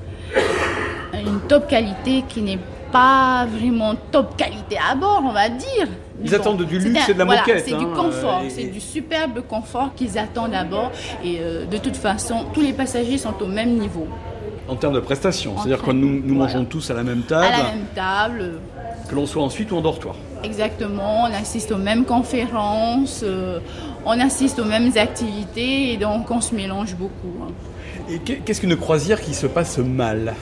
[1.26, 2.58] une top qualité qui n'est
[2.92, 5.88] pas vraiment top qualité à bord, on va dire.
[6.22, 8.40] Ils Bon, attendent du luxe un- et de la voilà, moquette, C'est du hein, confort,
[8.42, 10.92] euh, et- c'est du superbe confort qu'ils attendent à bord.
[11.24, 14.06] Et euh, de toute façon, tous les passagers sont au même niveau.
[14.68, 17.64] En termes de prestations, c'est-à-dire que nous, mangeons tous à la même table, À la
[17.64, 18.52] même table,
[19.08, 20.14] que l'on soit en suite ou en dortoir.
[20.42, 23.58] exactement, on assiste aux mêmes conférences, euh,
[24.06, 27.34] on assiste aux mêmes activités et donc on se mélange beaucoup.
[27.42, 27.52] hein.
[28.08, 30.34] Et qu'est- qu'est-ce qu'une croisière qui se passe mal?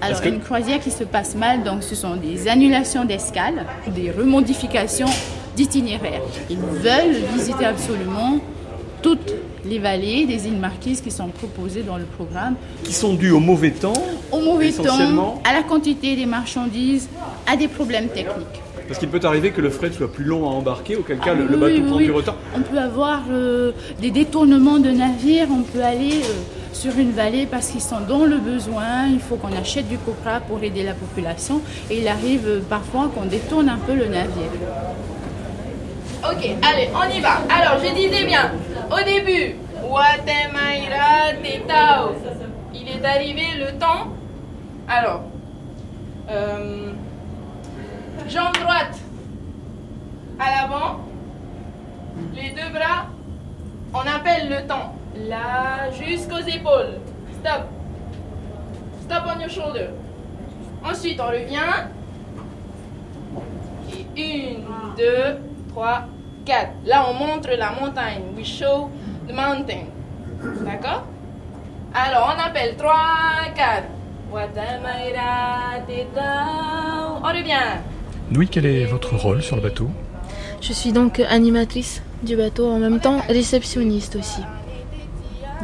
[0.00, 3.66] Alors, Est-ce que- une croisière qui se passe mal, donc ce sont des annulations d'escale,
[3.88, 5.08] des remodifications
[5.56, 6.20] d'itinéraires.
[6.48, 8.38] Ils veulent visiter absolument
[9.02, 9.32] toutes
[9.64, 12.54] les vallées des îles Marquises qui sont proposées dans le programme.
[12.84, 13.92] Qui sont dus au mauvais temps,
[14.32, 17.08] Au mauvais temps, à la quantité des marchandises,
[17.46, 18.62] à des problèmes techniques.
[18.86, 21.44] parce qu'il peut arriver que le fret soit plus long à embarquer, auquel cas le,
[21.46, 22.04] le Oui, bateau oui, prend oui.
[22.04, 22.36] du retard.
[22.56, 26.32] On peut avoir euh, des détournements de navires, on peut aller euh,
[26.72, 30.40] sur une vallée parce qu'ils sont dans le besoin, il faut qu'on achète du copra
[30.40, 34.52] pour aider la population et il arrive euh, parfois qu'on détourne un peu le navire.
[36.24, 37.38] Ok, allez, on y va.
[37.48, 38.50] Alors, je disais bien,
[38.90, 42.16] au début, Watemaira Tetao.
[42.74, 44.08] Il est arrivé le temps.
[44.88, 45.22] Alors,
[46.28, 46.90] euh,
[48.28, 48.98] jambe droite
[50.40, 51.00] à l'avant,
[52.34, 53.06] les deux bras,
[53.94, 54.94] on appelle le temps.
[55.16, 56.98] Là, jusqu'aux épaules.
[57.40, 57.66] Stop.
[59.02, 59.88] Stop on your shoulder.
[60.84, 61.86] Ensuite, on revient.
[64.16, 64.64] Et une,
[64.96, 65.38] deux,
[65.78, 66.00] trois,
[66.44, 66.72] quatre.
[66.86, 68.22] Là, on montre la montagne.
[68.36, 68.90] We show
[69.28, 69.84] the mountain.
[70.64, 71.04] D'accord?
[71.94, 73.86] Alors, on appelle trois, quatre.
[74.32, 77.20] Watamaira tetao.
[77.22, 77.78] On revient.
[78.32, 79.88] Louis, quel est votre rôle sur le bateau?
[80.60, 84.40] Je suis donc animatrice du bateau, en même temps réceptionniste aussi.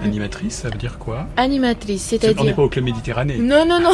[0.02, 1.26] Animatrice, ça veut dire quoi?
[1.36, 2.44] Animatrice, C'est- On c'est-à-dire...
[2.44, 3.38] n'est pas au Club Méditerranée.
[3.38, 3.92] Non, non, non.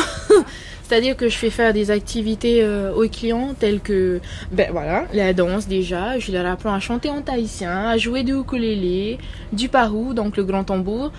[0.90, 4.18] C'est-à-dire que je fais faire des activités euh, aux clients telles que,
[4.50, 6.18] ben voilà, la danse déjà.
[6.18, 9.18] Je leur apprends à chanter en tahitien, à jouer du ukulélé,
[9.52, 11.12] du parou, donc le grand tambour,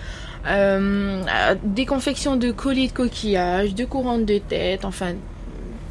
[0.46, 1.22] euh,
[1.64, 5.14] des confections de colliers de coquillages, de couronnes de tête, enfin,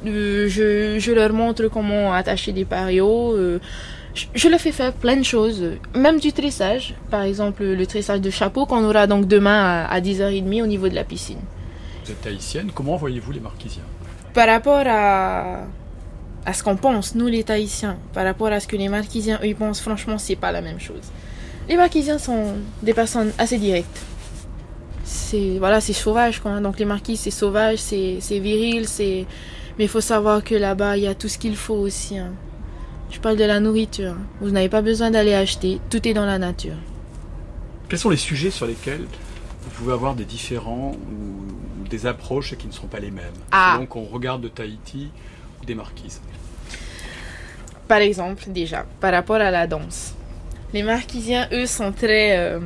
[0.05, 3.35] euh, je, leur montre comment attacher des parios.
[4.35, 5.63] je, leur fais faire plein de choses,
[5.95, 6.93] même du tressage.
[7.09, 10.93] Par exemple, le tressage de chapeau qu'on aura donc demain à 10h30 au niveau de
[10.93, 11.39] la piscine.
[12.12, 13.84] Êtes comment voyez-vous les Marquisiens?
[14.34, 15.62] Par rapport à,
[16.45, 19.47] à ce qu'on pense, nous les Tahitiens, par rapport à ce que les Marquisiens, eux,
[19.47, 21.02] ils pensent, franchement, c'est pas la même chose.
[21.69, 24.02] Les Marquisiens sont des personnes assez directes.
[25.04, 26.52] C'est voilà, c'est sauvage quoi.
[26.52, 26.62] hein.
[26.62, 29.26] Donc les Marquises, c'est sauvage, c'est c'est viril, c'est.
[29.78, 32.17] Mais il faut savoir que là-bas, il y a tout ce qu'il faut aussi.
[32.17, 32.32] hein.
[33.10, 34.12] Je parle de la nourriture.
[34.12, 34.17] hein.
[34.41, 35.80] Vous n'avez pas besoin d'aller acheter.
[35.89, 36.76] Tout est dans la nature.
[37.89, 39.06] Quels sont les sujets sur lesquels
[39.63, 41.50] vous pouvez avoir des différents ou, ou
[41.91, 43.73] des approches qui ne seront pas les mêmes Ah.
[43.75, 45.12] Selon qu'on regarde de Tahiti
[45.62, 46.21] ou des Marquises
[47.88, 50.15] Par exemple, déjà, par rapport à la danse.
[50.73, 52.38] Les Marquisiens, eux, sont très...
[52.38, 52.60] euh,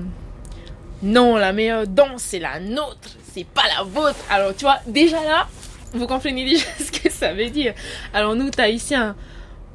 [1.01, 4.19] non, la meilleure danse, c'est la nôtre, c'est pas la vôtre.
[4.29, 5.47] Alors, tu vois, déjà là,
[5.93, 7.73] vous comprenez déjà ce que ça veut dire.
[8.13, 9.15] Alors, nous, Tahitiens,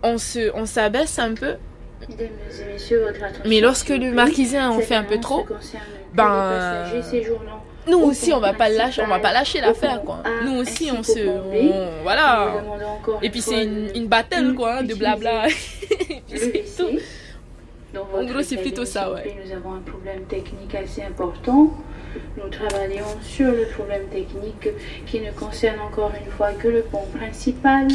[0.02, 1.56] on se, on s'abaisse un peu.
[3.44, 5.46] Mais lorsque le Marquisien en fait un peu trop,
[6.14, 6.86] ben,
[7.88, 10.22] nous au aussi, on va pas lâcher, on va pas lâcher l'affaire, quoi.
[10.44, 12.62] Nous aussi, on se, on- voilà.
[13.22, 15.48] Et puis c'est une, une battle, quoi, hein, de blabla.
[15.48, 16.76] Et puis le c'est WC.
[16.76, 16.98] tout.
[17.94, 19.34] Dans En gros, c'est plutôt ça, ouais.
[19.44, 21.72] Nous avons un problème technique assez important.
[22.36, 24.68] Nous travaillons sur le problème technique
[25.06, 27.88] qui ne concerne encore une fois que le pont principal,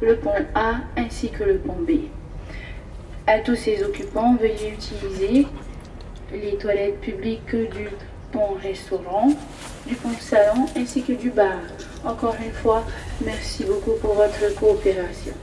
[0.00, 1.90] le pont A ainsi que le pont B.
[3.26, 5.46] À tous ces occupants, veuillez utiliser
[6.32, 7.88] les toilettes publiques du
[8.32, 9.28] pont-restaurant,
[9.86, 11.60] du pont-salon ainsi que du bar.
[12.04, 12.84] Encore une fois,
[13.24, 15.34] merci beaucoup pour votre coopération.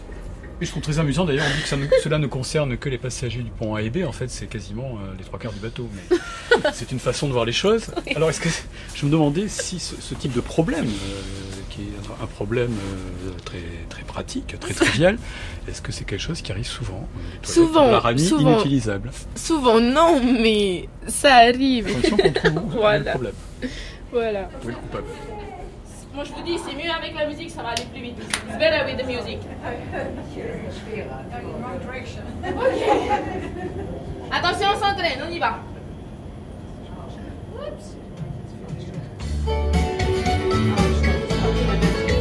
[0.60, 2.90] Et je trouve très amusant d'ailleurs, on dit que ça ne- cela ne concerne que
[2.90, 5.54] les passagers du pont A et B, en fait c'est quasiment euh, les trois quarts
[5.54, 6.18] du bateau, mais
[6.74, 7.88] c'est une façon de voir les choses.
[8.16, 8.50] Alors est-ce que
[8.96, 11.22] je me demandais si ce, ce type de problème, euh,
[11.70, 15.20] qui est un problème euh, très, très pratique, très trivial,
[15.68, 17.08] est-ce que c'est quelque chose qui arrive souvent
[17.44, 18.54] Souvent, Laramie, souvent.
[18.54, 19.12] inutilisable?
[19.36, 21.86] Souvent, non, mais ça arrive.
[21.94, 23.12] Qu'on trouve où le voilà.
[23.12, 23.34] problème.
[24.12, 24.50] Voilà.
[24.66, 25.04] Le coupable?
[26.18, 28.18] Moi, je vous dis, c'est mieux avec la musique, ça va aller plus vite.
[28.18, 29.38] It's better with the music.
[34.32, 35.60] Attention, on s'entraîne, on y va.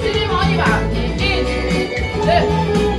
[0.03, 0.65] Suivez-moi, on y va.
[1.25, 1.47] Une,
[2.27, 2.96] deux,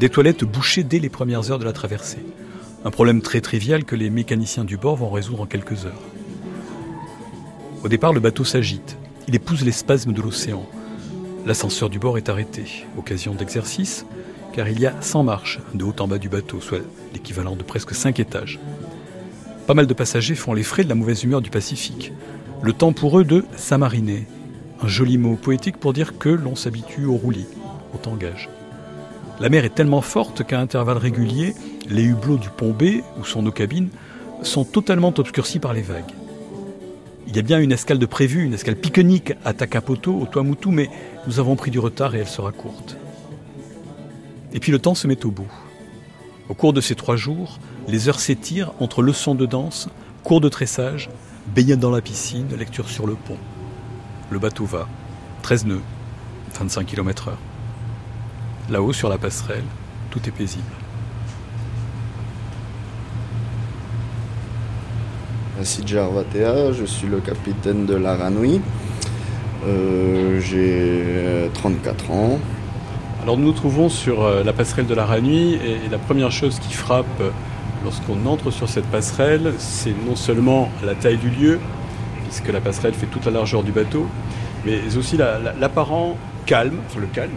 [0.00, 2.24] Des toilettes bouchées dès les premières heures de la traversée.
[2.86, 6.00] Un problème très trivial que les mécaniciens du bord vont résoudre en quelques heures.
[7.84, 8.96] Au départ, le bateau s'agite.
[9.28, 10.64] Il épouse les spasmes de l'océan.
[11.44, 14.06] L'ascenseur du bord est arrêté, occasion d'exercice,
[14.54, 16.80] car il y a 100 marches de haut en bas du bateau, soit
[17.12, 18.58] l'équivalent de presque 5 étages.
[19.66, 22.10] Pas mal de passagers font les frais de la mauvaise humeur du Pacifique.
[22.62, 24.26] Le temps pour eux de s'amariner.
[24.80, 27.48] Un joli mot poétique pour dire que l'on s'habitue au roulis,
[27.92, 28.48] au tangage.
[29.40, 31.54] La mer est tellement forte qu'à intervalles réguliers,
[31.88, 33.88] les hublots du pont B, où sont nos cabines,
[34.42, 36.12] sont totalement obscurcis par les vagues.
[37.26, 40.68] Il y a bien une escale de prévu, une escale pique-nique à Takapoto, au Tuamutu,
[40.68, 40.90] mais
[41.26, 42.98] nous avons pris du retard et elle sera courte.
[44.52, 45.50] Et puis le temps se met au bout.
[46.50, 49.88] Au cours de ces trois jours, les heures s'étirent entre leçons de danse,
[50.22, 51.08] cours de tressage,
[51.54, 53.38] baignade dans la piscine, lecture sur le pont.
[54.28, 54.86] Le bateau va,
[55.42, 55.82] 13 nœuds,
[56.58, 57.49] 25 km/h.
[58.68, 59.64] Là-haut, sur la passerelle,
[60.10, 60.62] tout est paisible.
[65.60, 68.60] Ainsi Jarvatea, je suis le capitaine de l'Aranui.
[69.66, 72.38] Euh, J'ai 34 ans.
[73.22, 76.58] Alors nous nous trouvons sur euh, la passerelle de la Ranui et, la première chose
[76.58, 77.28] qui frappe euh,
[77.84, 81.60] lorsqu'on entre sur cette passerelle, c'est non seulement la taille du lieu,
[82.24, 84.06] puisque la passerelle fait toute la largeur du bateau,
[84.64, 87.32] mais aussi la- la- l'apparent calme, enfin le calme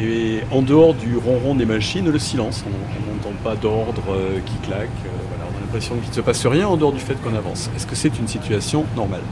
[0.00, 2.64] et en dehors du ronron des machines, le silence.
[2.66, 4.88] On n'entend pas d'ordre euh, qui claque.
[5.06, 7.70] euh, on a l'impression qu'il ne se passe rien en dehors du fait qu'on avance.
[7.76, 9.22] Est-ce que c'est une situation normale?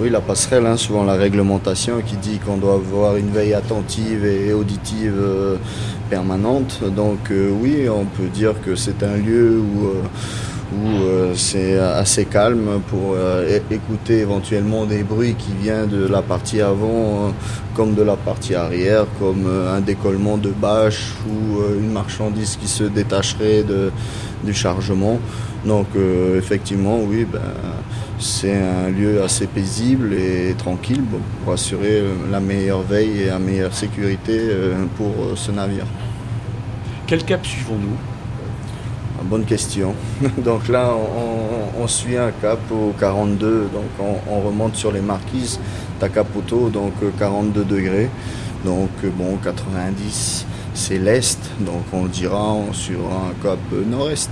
[0.00, 4.24] Oui, la passerelle, hein, souvent la réglementation qui dit qu'on doit avoir une veille attentive
[4.24, 5.56] et auditive euh,
[6.08, 6.80] permanente.
[6.94, 9.88] Donc oui, on peut dire que c'est un lieu où,
[10.74, 16.60] euh, c'est assez calme pour euh, écouter éventuellement des bruits qui viennent de la partie
[16.60, 17.30] avant euh,
[17.74, 22.68] comme de la partie arrière, comme euh, un décollement de bâche ou une marchandise qui
[22.68, 23.64] se détacherait
[24.44, 25.18] du chargement.
[25.64, 25.86] Donc
[26.36, 27.40] effectivement, oui, ben,
[28.20, 31.02] c'est un lieu assez paisible et tranquille
[31.42, 34.40] pour assurer la meilleure veille et la meilleure sécurité
[34.96, 35.86] pour ce navire.
[37.06, 38.17] Quel cap suivons-nous
[39.24, 39.94] Bonne question.
[40.38, 44.90] Donc là, on, on- on suit un cap au 42, donc on, on remonte sur
[44.90, 45.60] les marquises
[46.00, 48.10] Takapoto, donc euh, 42 degrés.
[48.64, 50.44] Donc euh, bon, 90,
[50.74, 54.30] c'est l'est, donc on le dira on suivra un cap euh, nord-est.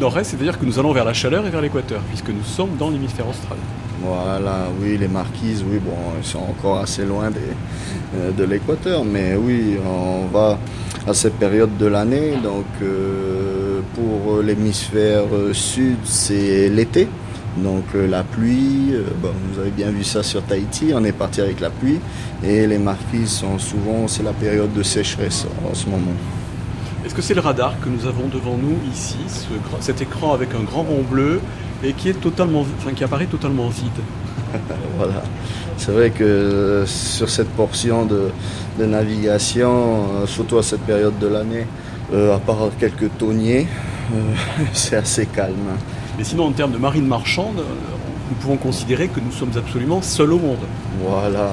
[0.00, 2.90] Nord-est, c'est-à-dire que nous allons vers la chaleur et vers l'équateur, puisque nous sommes dans
[2.90, 3.58] l'hémisphère austral.
[4.02, 7.40] Voilà, oui, les marquises, oui, bon, elles sont encore assez loin des-
[8.16, 10.58] euh, de l'équateur, mais oui, on va
[11.08, 12.34] à cette période de l'année.
[12.42, 17.08] Donc, euh, pour l'hémisphère sud, c'est l'été.
[17.56, 21.12] Donc, euh, la pluie, euh, bon, vous avez bien vu ça sur Tahiti, on est
[21.12, 21.98] parti avec la pluie.
[22.44, 26.12] Et les marquises sont souvent, c'est la période de sécheresse en ce moment.
[27.04, 29.18] Est-ce que c'est le radar que nous avons devant nous ici,
[29.80, 31.40] cet écran avec un grand rond bleu
[31.82, 34.02] et qui est totalement, enfin, qui apparaît totalement vide?
[34.98, 35.22] voilà.
[35.76, 38.30] C'est vrai que euh, sur cette portion de,
[38.78, 41.66] navigation, euh, surtout à cette période de l'année,
[42.12, 43.66] euh, à part quelques tonniers,
[44.72, 45.76] c'est assez calme.
[46.16, 47.62] Mais sinon, en termes de marine marchande,
[48.30, 50.58] nous pouvons considérer que nous sommes absolument seuls au monde.
[51.02, 51.50] Voilà.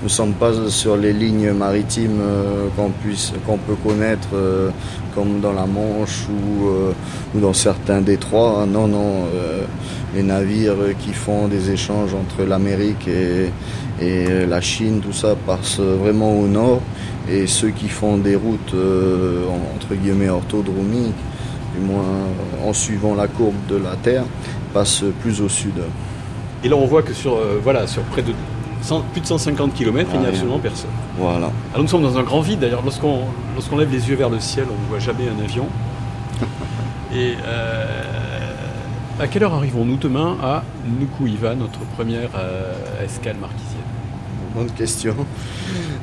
[0.00, 4.70] Nous ne sommes pas sur les lignes maritimes euh, qu'on peut connaître, euh,
[5.14, 6.92] comme dans la Manche ou, euh,
[7.34, 8.66] dans certains détroits.
[8.68, 9.24] Non, non.
[10.14, 13.50] les navires qui font des échanges entre l'Amérique et,
[14.46, 16.80] la Chine, tout ça passe vraiment au nord.
[17.30, 21.22] Et ceux qui font des routes en- entre guillemets orthodromiques,
[21.74, 22.04] du moins
[22.66, 24.24] en suivant la courbe de la Terre,
[24.72, 25.74] passent plus au sud.
[26.64, 28.32] Et là, on voit que sur, euh, voilà, sur près de
[28.82, 30.90] 100 plus de 150 km, il n'y a Ah, absolument personne.
[31.18, 31.50] Voilà.
[31.72, 32.60] Alors nous sommes dans un grand vide.
[32.60, 33.20] D'ailleurs, lorsqu'on
[33.54, 35.66] lorsqu'on lève les yeux vers le ciel, on ne voit jamais un avion.
[37.14, 37.84] Et euh,
[39.20, 40.62] à quelle heure arrivons-nous demain à
[40.98, 42.72] Nukuiva, notre première euh,
[43.04, 43.82] escale marquisienne?
[44.54, 45.14] Bonne question.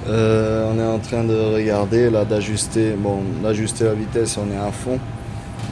[0.08, 4.58] Euh, on est en train de regarder, là, d'ajuster, bon, d'ajuster la vitesse, on est
[4.58, 5.00] à fond.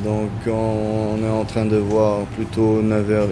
[0.04, 3.28] Donc on, on est en train de voir plutôt 9h,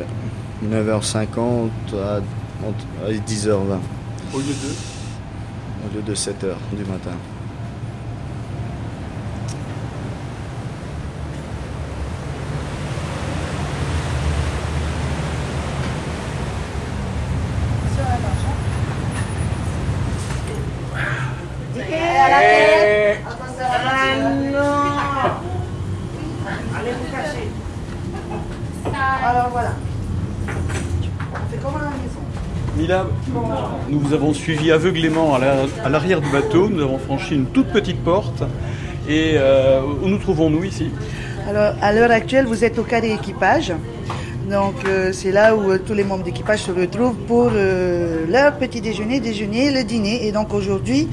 [0.63, 3.79] 9h50 à, à 10h20
[4.33, 4.75] Au lieu de
[5.83, 7.11] au lieu de 7h du matin.
[22.21, 23.19] à la tête.
[23.25, 24.81] Ah non
[26.77, 27.47] Allez vous cacher.
[29.23, 29.71] Alors voilà.
[30.47, 32.21] On fait comme à la maison.
[32.77, 33.05] Mila,
[34.11, 35.55] nous avons suivi aveuglément à la-
[35.85, 36.67] à l'arrière du bateau.
[36.69, 38.43] Nous avons franchi une toute petite porte.
[39.07, 40.89] Et euh, où nous trouvons-nous ici?
[41.49, 43.71] Alors, à l'heure actuelle, vous êtes au carré équipage.
[44.49, 48.81] Donc, euh, c'est là où euh, tous les membres d'équipage se retrouvent pour leur petit
[48.81, 50.27] déjeuner, déjeuner, le dîner.
[50.27, 51.07] Et donc, aujourd'hui,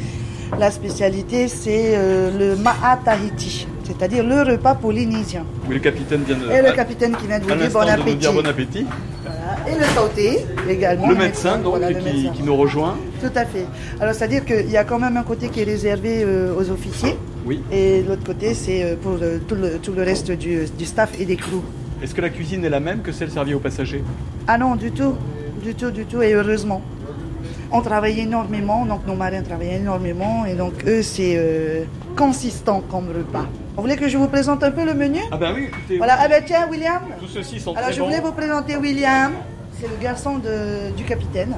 [0.58, 1.96] la spécialité, c'est
[2.38, 5.44] le Ma'a Tahiti, c'est-à-dire le repas polynésien.
[5.68, 6.50] Oui, le capitaine vient de.
[6.50, 8.16] Et le capitaine qui vient de vous dire bon nous appétit.
[8.16, 8.86] dire bon appétit.
[9.70, 11.08] Et le sauté également.
[11.08, 12.32] Le médecin, donc, voilà, qui, médecin.
[12.34, 12.96] qui nous rejoint.
[13.20, 13.66] Tout à fait.
[14.00, 17.16] Alors, c'est-à-dire qu'il y a quand même un côté qui est réservé euh, aux officiers.
[17.44, 17.62] Oui.
[17.72, 21.10] Et l'autre côté, c'est euh, pour euh, tout, le, tout le reste du, du staff
[21.20, 21.62] et des crews.
[22.02, 24.02] Est-ce que la cuisine est la même que celle servie aux passagers?
[24.46, 25.14] Ah non, du tout.
[25.62, 26.22] Du tout, du tout.
[26.22, 26.80] Et heureusement.
[27.70, 30.46] On travaille énormément, donc nos marins travaillent énormément.
[30.46, 31.84] Et donc, eux, c'est euh,
[32.16, 33.46] consistant comme repas.
[33.76, 35.20] Vous voulez que je vous présente un peu le menu?
[35.30, 35.98] Ah ben oui, écoutez.
[35.98, 37.00] Voilà, ah ben tiens, William.
[37.20, 38.06] Tous ceux-ci sont Alors, très je bons.
[38.06, 39.32] voulais vous présenter William.
[39.80, 41.54] C'est le garçon de- du capitaine.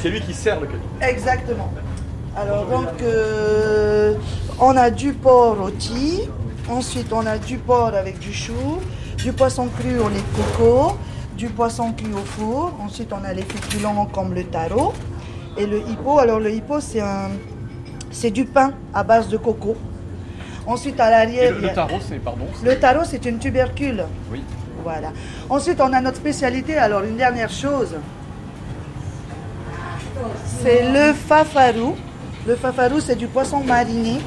[0.00, 1.08] C'est lui qui sert le capitaine.
[1.08, 1.72] Exactement.
[2.36, 4.14] Alors donc, euh,
[4.58, 6.22] on a du porc rôti.
[6.68, 8.52] Ensuite, on a du porc avec du chou,
[9.18, 10.96] du poisson cru au lait de coco,
[11.36, 12.72] du poisson cuit au four.
[12.80, 14.92] Ensuite, on a les féculents comme le taro
[15.58, 16.18] et le hippo.
[16.20, 17.30] Alors le hippo, c'est un,
[18.12, 19.76] c'est du pain à base de coco.
[20.66, 22.44] Ensuite, à l'arrière, le, le tarot, c'est pardon.
[22.62, 24.04] le taro, c'est une tubercule.
[24.30, 24.42] Oui.
[24.82, 25.12] Voilà.
[25.48, 26.76] Ensuite, on a notre spécialité.
[26.76, 27.96] Alors, une dernière chose,
[30.62, 31.96] c'est le fafarou.
[32.46, 34.18] Le fafarou, c'est du poisson mariné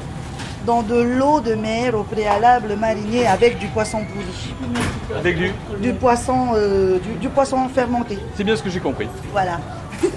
[0.66, 4.54] dans de l'eau de mer au préalable mariné avec du poisson pourri.
[5.18, 5.52] Avec du.
[5.80, 8.18] Du poisson, euh, du, du poisson fermenté.
[8.36, 9.08] C'est bien ce que j'ai compris.
[9.32, 9.58] Voilà.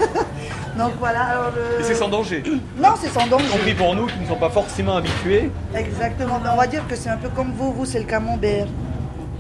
[0.77, 1.21] Donc voilà.
[1.23, 2.43] Alors, euh, Et c'est sans danger.
[2.77, 3.45] Non, c'est sans danger.
[3.45, 5.51] Y compris pour nous qui ne sont pas forcément habitués.
[5.75, 6.39] Exactement.
[6.41, 7.73] Ben, on va dire que c'est un peu comme vous.
[7.73, 8.67] Vous, c'est le camembert.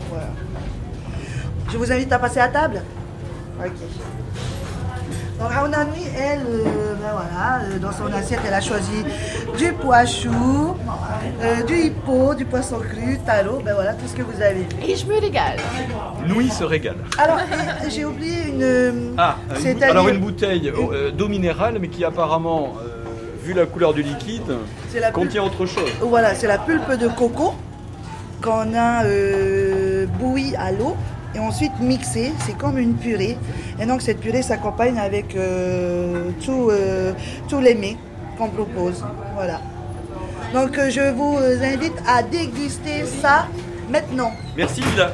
[0.09, 0.27] Voilà.
[1.71, 2.81] Je vous invite à passer à table.
[3.59, 3.71] Ok.
[5.39, 9.03] Donc Raounanoui, elle, euh, ben voilà, euh, dans son assiette, elle a choisi
[9.55, 10.75] du pois chou,
[11.43, 14.65] euh, du hippo, du poisson cru, talo, ben voilà, tout ce que vous avez vu.
[14.87, 15.57] Et je me régale.
[16.27, 16.95] Louis se régale.
[17.19, 17.37] Alors,
[17.87, 19.13] j'ai oublié une...
[19.19, 23.03] Ah, une bou- c'est-à-dire- alors une bouteille euh, d'eau minérale, mais qui apparemment, euh,
[23.43, 24.57] vu la couleur du liquide,
[24.91, 25.89] C'est la contient autre chose.
[26.01, 27.53] Voilà, c'est la pulpe de coco
[28.41, 30.95] qu'on a euh, bouillie à l'eau
[31.35, 32.31] et ensuite mixée.
[32.39, 33.37] C'est comme une purée.
[33.79, 37.13] Et donc cette purée s'accompagne avec euh, tout, euh,
[37.49, 37.97] tous les mets
[38.37, 39.03] qu'on propose.
[39.35, 39.61] Voilà.
[40.53, 43.47] Donc euh, je vous invite à déguster ça
[43.91, 44.31] maintenant.
[44.55, 45.11] Merci Lila.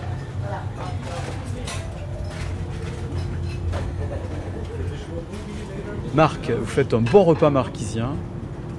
[6.14, 8.10] Marc, vous faites un bon repas marquisien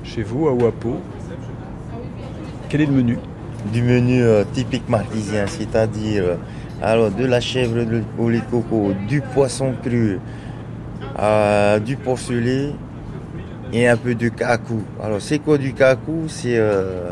[0.04, 1.00] chez vous à Ouapo.
[2.68, 3.18] Quel est le menu?
[3.72, 6.36] Du menu euh, typique marquisien, c'est-à-dire euh,
[6.82, 10.18] alors de la chèvre de- au lait de coco, du poisson cru,
[11.18, 12.70] euh, du porcelet
[13.72, 14.82] et un peu de cacou.
[15.02, 15.74] Alors c'est quoi du
[16.28, 17.10] C'est euh,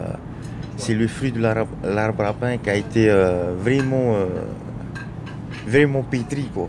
[0.77, 4.15] c'est le fruit de l'arbre à pain qui a été euh, vraiment
[5.67, 6.69] vraiment pétri quoi.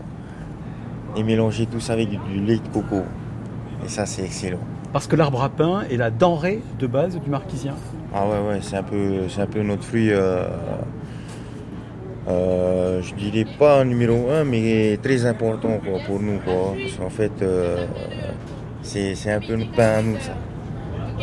[1.16, 3.02] Et mélanger tout ça avec du, du lait de coco.
[3.84, 4.58] Et ça c'est excellent.
[4.92, 7.74] Parce que l'arbre à pain est la denrée de base du marquisien.
[8.14, 10.10] Ah ouais, ouais, c'est un peu, c'est un peu notre fruit.
[12.28, 16.38] Euh, je dirais pas numéro un, mais très important pour nous.
[16.38, 17.86] Parce qu'en fait, euh,
[18.82, 20.36] c'est, un peu notre pain à nous, ça.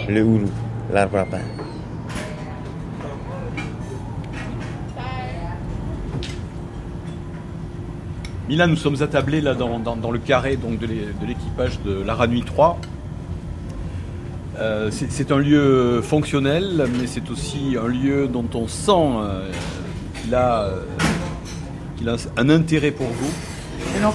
[0.07, 0.49] Le ourou,
[0.93, 1.39] l'arbre à pain.
[8.49, 12.41] Mila, nous sommes attablés là dans, le carré donc, de l'é- de l'équipage de l'Aranui
[12.43, 12.79] 3.
[14.59, 19.49] Euh, c'est c'est un lieu fonctionnel, mais c'est aussi un lieu dont on sent euh,
[20.22, 20.82] qu'il a, euh,
[21.97, 23.32] qu'il a un intérêt pour vous.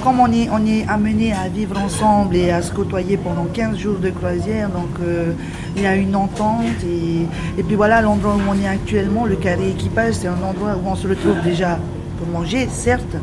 [0.02, 3.76] Comme on est, on est amené à vivre ensemble et à se côtoyer pendant 15
[3.76, 5.32] jours de croisière, donc euh,
[5.76, 6.64] il y a une entente.
[6.84, 7.26] Et,
[7.58, 10.88] et puis voilà, l'endroit où on est actuellement, le carré équipage, c'est un endroit où
[10.88, 11.78] on se retrouve déjà
[12.18, 13.16] pour manger, certes,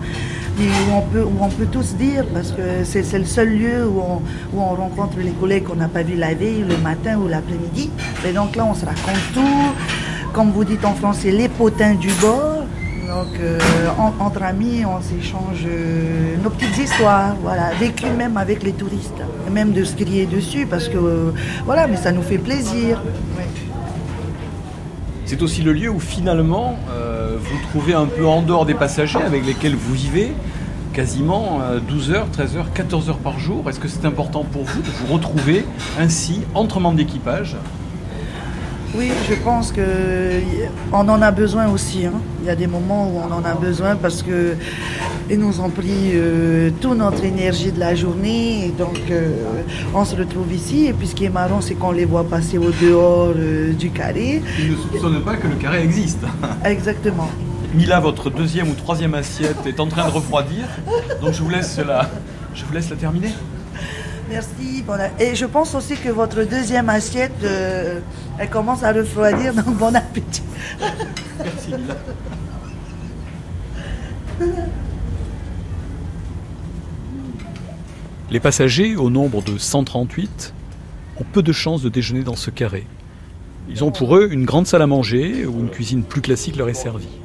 [0.57, 3.49] mais où on peut, où on peut tous dire, parce que c'est c'est le seul
[3.49, 4.21] lieu où on,
[4.53, 7.89] où on rencontre les collègues qu'on n'a pas vus la veille, le matin ou l'après-midi.
[8.27, 9.73] Et donc là, on se raconte tout.
[10.33, 12.62] Comme vous dites en français, les potins du bord.
[13.13, 13.59] Donc, euh,
[13.99, 19.21] en- entre amis, on s'échange euh, nos petites histoires, voilà, vécues même avec les touristes,
[19.51, 21.31] même de se crier dessus, parce que, euh,
[21.63, 22.99] voilà, mais ça nous fait plaisir.
[25.25, 26.75] C'est aussi le lieu où finalement
[27.39, 30.31] vous trouvez un peu en dehors des passagers avec lesquels vous vivez
[30.93, 33.67] quasiment euh, 12 heures, 13 heures, 14 heures par jour.
[33.69, 35.65] Est-ce que c'est important pour vous de vous retrouver
[35.99, 37.57] ainsi entre membres d'équipage
[38.95, 39.81] Oui, je pense que
[40.91, 42.05] on en a besoin aussi.
[42.05, 42.13] hein.
[42.41, 44.55] Il y a des moments où on en a besoin parce que
[45.29, 49.31] ils nous ont pris euh, toute notre énergie de la journée et donc euh,
[49.95, 50.85] on se retrouve ici.
[50.87, 53.89] Et puis ce qui est marrant, c'est qu'on les voit passer au dehors euh, du
[53.89, 54.41] carré.
[54.59, 56.19] Ils ne soupçonnent pas que le carré existe.
[56.65, 57.29] Exactement.
[57.73, 60.65] Mila, votre deuxième ou troisième assiette est en train de refroidir,
[61.19, 62.07] donc je vous laisse la,
[62.53, 63.29] je vous laisse la terminer.
[64.29, 64.83] Merci.
[64.85, 67.99] Bon, et je pense aussi que votre deuxième assiette, euh,
[68.39, 70.43] elle commence à refroidir, donc bon appétit.
[71.39, 71.73] Merci.
[78.31, 80.53] Les passagers, au nombre de 138,
[81.19, 82.87] ont peu de chances de déjeuner dans ce carré.
[83.69, 86.67] Ils ont pour eux une grande salle à manger où une cuisine plus classique leur
[86.69, 87.19] est servie.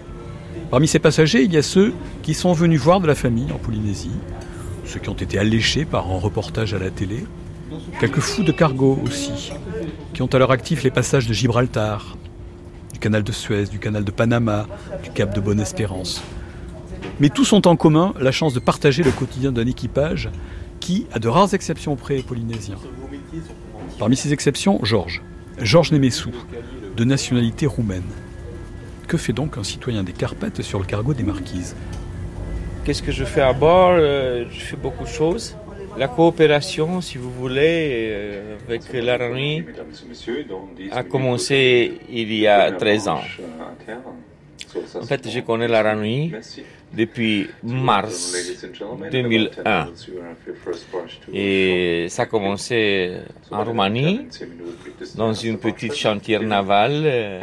[0.71, 3.59] Parmi ces passagers, il y a ceux qui sont venus voir de la famille en
[3.59, 4.11] Polynésie,
[4.85, 7.25] ceux qui ont été alléchés par un reportage à la télé,
[8.01, 9.53] quelques fous de cargo aussi,
[10.19, 12.17] qui ont à leur actif les passages de Gibraltar,
[12.93, 14.67] du canal de Suez, du canal de Panama,
[15.05, 16.25] du cap de Bonne-Espérance.
[17.21, 20.29] Mais tous ont en commun la chance de partager le quotidien d'un équipage
[20.81, 22.75] qui, à de rares exceptions près, est polynésien.
[24.01, 25.23] Parmi ces exceptions, Georges.
[25.59, 26.33] Georges Nemessou,
[26.97, 28.11] de nationalité roumaine.
[29.07, 31.77] Que fait donc un citoyen des Carpates sur le cargo des Marquises?
[32.85, 33.93] Qu'est-ce que je fais à bord?
[33.93, 35.55] Euh, Je fais beaucoup de choses.
[35.99, 39.65] La coopération, si vous voulez, euh, avec l'Aranui
[40.93, 43.21] a commencé il y a 13 ans.
[44.95, 46.33] En fait, je connais l'Aranui
[46.93, 48.65] depuis mars
[49.11, 49.89] 2001.
[51.33, 53.19] Et ça a commencé
[53.51, 54.29] en Roumanie,
[55.17, 57.41] dans une petite chantière navale, euh,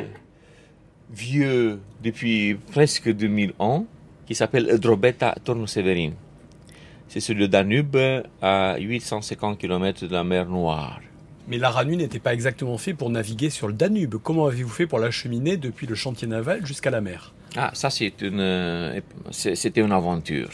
[1.11, 3.85] vieux depuis presque 2000 ans,
[4.25, 6.11] qui s'appelle Drobeta Tornoseverin.
[7.07, 7.97] C'est sur le Danube,
[8.41, 10.99] à 850 km de la mer Noire.
[11.47, 14.15] Mais la Ranui n'était pas exactement fait pour naviguer sur le Danube.
[14.21, 17.33] Comment avez-vous fait pour l'acheminer depuis le chantier naval jusqu'à la mer?
[17.55, 19.01] Ah, ça c'est une,
[19.31, 20.49] c'était une aventure.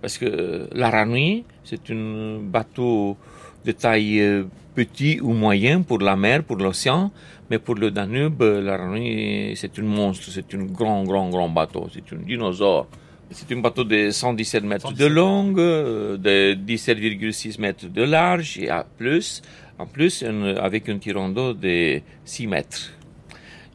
[0.00, 3.16] Parce que euh, la Ranui, c'est un bateau
[3.64, 7.10] de taille euh, petit ou moyen pour la mer, pour l'océan,
[7.50, 11.48] mais pour le Danube, euh, la Ranui, c'est un monstre, c'est un grand, grand, grand
[11.48, 12.86] bateau, c'est un dinosaure.
[13.32, 18.68] C'est un bateau de 117 mètres de long, euh, de 17,6 mètres de large et
[18.68, 19.40] à plus,
[19.78, 22.92] en plus un- avec un tirant d'eau de 6 mètres.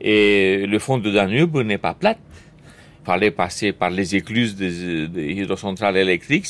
[0.01, 2.17] Et le fond de Danube n'est pas plat.
[3.01, 6.47] Il fallait passer par les écluses des, des hydrocentrales électriques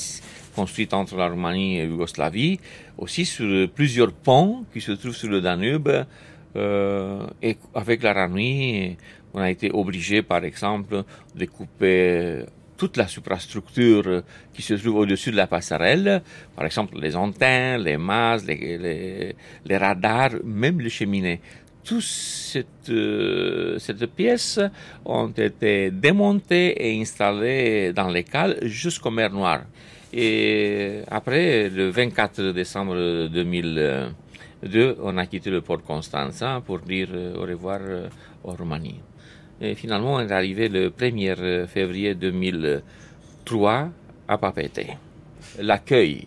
[0.55, 2.59] construites entre la Roumanie et Yougoslavie,
[2.97, 5.89] aussi sur plusieurs ponts qui se trouvent sur le Danube.
[6.55, 8.95] Euh, et avec la Ranui,
[9.33, 11.03] on a été obligé, par exemple,
[11.35, 12.43] de couper
[12.77, 14.23] toute la superstructure
[14.53, 16.21] qui se trouve au-dessus de la passerelle,
[16.55, 21.41] par exemple les antennes, les mâts, les, radars, même les cheminées.
[21.83, 24.59] Toutes cette, euh, cette pièce
[25.05, 29.61] ont été démontées et installées dans les cales jusqu'au mer Noire.
[30.11, 37.35] Et après, le 24 décembre 2002, on a quitté le port Constanza pour dire euh,
[37.35, 38.07] au revoir euh,
[38.43, 39.01] aux Roumanie.
[39.61, 43.89] Et finalement, on est arrivé le 1er février 2003
[44.27, 44.87] à Papeete.
[45.59, 46.25] L'accueil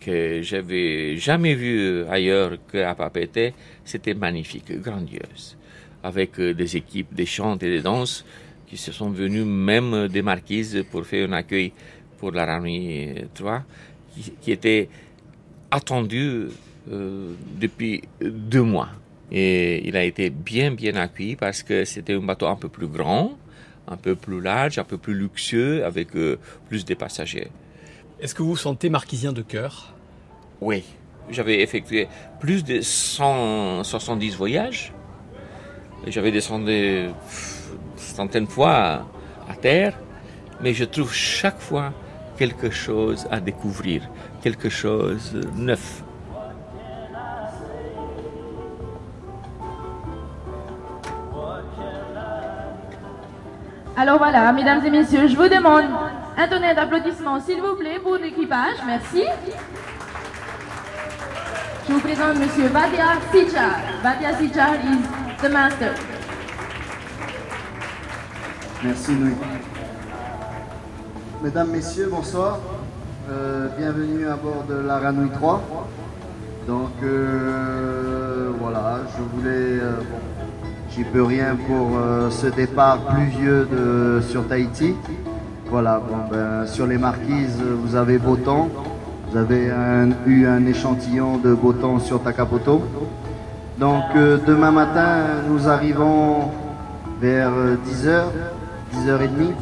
[0.00, 3.52] que j'avais jamais vu ailleurs qu'à Papeete,
[3.84, 5.56] c'était magnifique, grandiose.
[6.02, 8.24] Avec euh, des équipes, des chants et des danses
[8.66, 11.72] qui se sont venus même des marquises pour faire un accueil
[12.18, 13.62] pour la Ranui 3,
[14.14, 14.88] qui, qui était
[15.70, 16.46] attendu
[16.90, 18.88] euh, depuis deux mois.
[19.32, 22.86] Et il a été bien, bien accueilli parce que c'était un bateau un peu plus
[22.86, 23.36] grand,
[23.88, 27.48] un peu plus large, un peu plus luxueux, avec euh, plus de passagers.
[28.20, 29.94] Est-ce que vous vous sentez marquisien de cœur?
[30.60, 30.84] Oui,
[31.30, 32.08] j'avais effectué
[32.40, 34.92] plus de 170 voyages.
[36.06, 37.08] J'avais descendu
[37.96, 39.06] centaines de fois à,
[39.50, 39.98] à terre,
[40.60, 41.92] mais je trouve chaque fois
[42.38, 44.08] quelque chose à découvrir,
[44.42, 46.04] quelque chose de neuf.
[53.98, 55.84] Alors voilà, mesdames et messieurs, je vous demande
[56.36, 58.76] un tonnerre d'applaudissements, s'il vous plaît, pour l'équipage.
[58.86, 59.24] Merci.
[61.88, 63.76] Je vous présente Monsieur Vadia Sichar.
[64.02, 65.94] Vadia Sichar is the master.
[68.84, 69.34] Merci Louis.
[71.42, 72.58] Mesdames, Messieurs, bonsoir.
[73.30, 75.62] Euh, bienvenue à bord de la Ranouille 3.
[76.66, 79.80] Donc euh, voilà, je voulais...
[79.80, 79.92] euh,
[80.96, 84.94] j'y peux rien pour euh, ce départ pluvieux de, sur Tahiti.
[85.68, 88.68] Voilà, bon, ben, sur les marquises, vous avez beau temps.
[89.30, 89.70] Vous avez
[90.26, 92.82] eu un échantillon de beau temps sur Takapoto.
[93.78, 96.50] Donc euh, demain matin, nous arrivons
[97.20, 98.22] vers 10h,
[98.94, 99.52] 10h30.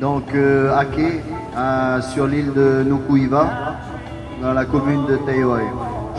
[0.00, 1.20] Donc euh, à quai,
[2.14, 3.76] sur l'île de Nukuiva,
[4.40, 5.64] dans la commune de Taïwai.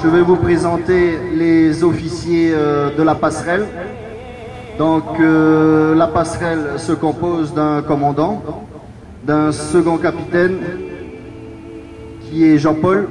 [0.04, 3.66] Je vais vous présenter les officiers euh, de la passerelle.
[4.78, 8.43] Donc euh, la passerelle se compose d'un commandant,
[9.24, 10.60] d'un second capitaine
[12.22, 13.08] qui est Jean-Paul,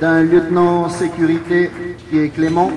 [0.00, 1.70] d'un lieutenant sécurité
[2.08, 2.70] qui est Clément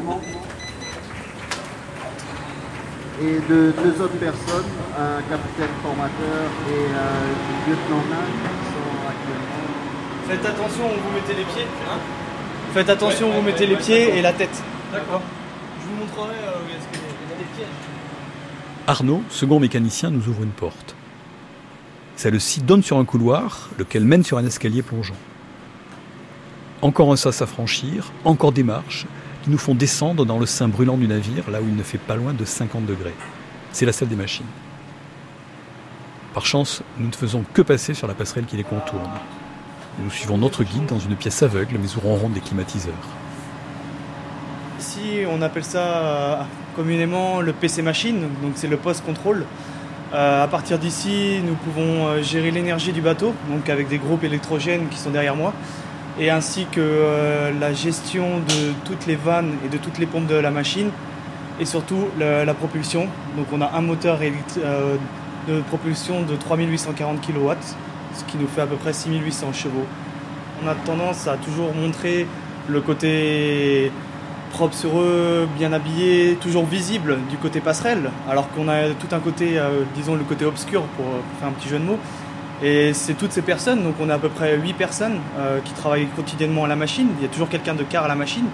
[3.22, 8.04] et de deux autres personnes, un capitaine formateur et un lieutenant
[10.28, 11.68] Faites attention où vous mettez les pieds.
[12.74, 14.64] Faites attention où vous mettez les pieds et la tête.
[14.92, 15.22] D'accord.
[15.82, 17.68] Je vous montrerai euh, où est-ce qu'il y a- il y a des pièges.
[18.88, 20.96] Arnaud, second mécanicien, nous ouvre une porte.
[22.16, 25.16] Celle-ci donne sur un couloir, lequel mène sur un escalier plongeant.
[26.82, 29.06] Encore un sas à franchir, encore des marches,
[29.44, 31.98] qui nous font descendre dans le sein brûlant du navire, là où il ne fait
[31.98, 33.14] pas loin de 50 degrés.
[33.72, 34.46] C'est la salle des machines.
[36.34, 39.10] Par chance, nous ne faisons que passer sur la passerelle qui les contourne.
[40.00, 42.94] Nous suivons notre guide dans une pièce aveugle, mais où ronronnent des climatiseurs.
[44.80, 46.42] Ici, on appelle ça euh,
[46.76, 49.46] communément le PC machine, donc c'est le poste contrôle.
[50.14, 54.24] Euh, à partir d'ici, nous pouvons euh, gérer l'énergie du bateau, donc avec des groupes
[54.24, 55.54] électrogènes qui sont derrière moi,
[56.20, 60.28] et ainsi que euh, la gestion de toutes les vannes et de toutes les pompes
[60.28, 60.90] de la machine,
[61.60, 63.08] et surtout la, propulsion.
[63.36, 67.52] Donc on a un moteur de propulsion de 3840 kW,
[68.16, 69.86] ce qui nous fait à peu près 6800 chevaux.
[70.64, 72.28] On a tendance à toujours montrer
[72.68, 73.92] le côté
[74.52, 79.20] propre sur eux, bien habillé, toujours visible du côté passerelle, alors qu'on a tout un
[79.20, 82.00] côté, euh, disons le côté obscur pour, pour faire un petit jeu de mots.
[82.64, 85.74] Et c'est toutes ces personnes, donc on a à peu près 8 personnes euh, qui
[85.74, 88.46] travaillent quotidiennement à la machine, il y a toujours quelqu'un de quart à la machine,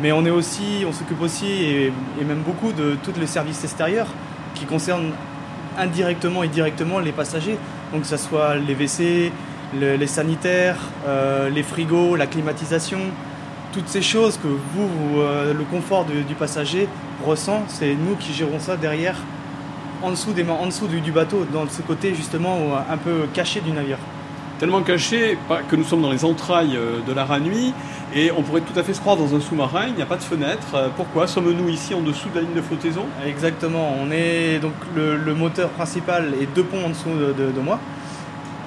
[0.00, 3.62] mais on est aussi, on s'occupe aussi, et, et même beaucoup de tous les services
[3.62, 4.08] extérieurs
[4.54, 5.12] qui concernent
[5.78, 7.56] indirectement et directement les passagers,
[7.92, 9.32] donc que ce soit les WC,
[9.78, 10.76] le- les sanitaires,
[11.06, 12.98] euh, les frigos, la climatisation,
[13.72, 16.88] toutes ces choses que vous, euh, le confort du passager
[17.26, 19.16] ressent, c'est nous qui gérons ça derrière,
[20.02, 23.26] en dessous, des, en dessous du, du bateau, dans ce côté justement euh, un peu
[23.32, 23.98] caché du navire.
[24.58, 25.36] Tellement caché
[25.68, 27.74] que nous sommes dans les entrailles euh, de la Ranui
[28.14, 30.16] et on pourrait tout à fait se croire dans un sous-marin, il n'y a pas
[30.16, 30.66] de fenêtre.
[30.74, 33.04] Euh, Pourquoi sommes-nous ici en dessous de la ligne de flottaison?
[33.26, 37.52] Exactement, on est donc le, le moteur principal et deux ponts en dessous de, de-
[37.52, 37.78] de moi.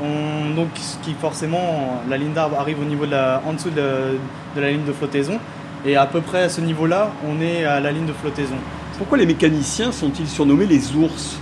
[0.04, 3.72] On- donc ce qui forcément la ligne d'arbre arrive au niveau de la, en dessous
[3.72, 4.18] de,
[4.56, 5.40] de la ligne de flottaison
[5.86, 8.56] et à peu près à ce niveau-là, on est à la ligne de flottaison.
[9.00, 11.40] Pourquoi les mécaniciens sont-ils surnommés les ours?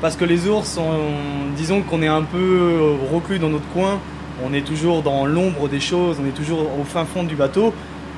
[0.00, 3.98] Parce que les ours, on- disons qu'on est un peu reclus dans notre coin,
[4.44, 7.74] on est toujours dans l'ombre des choses, on est toujours au fin fond du bateau,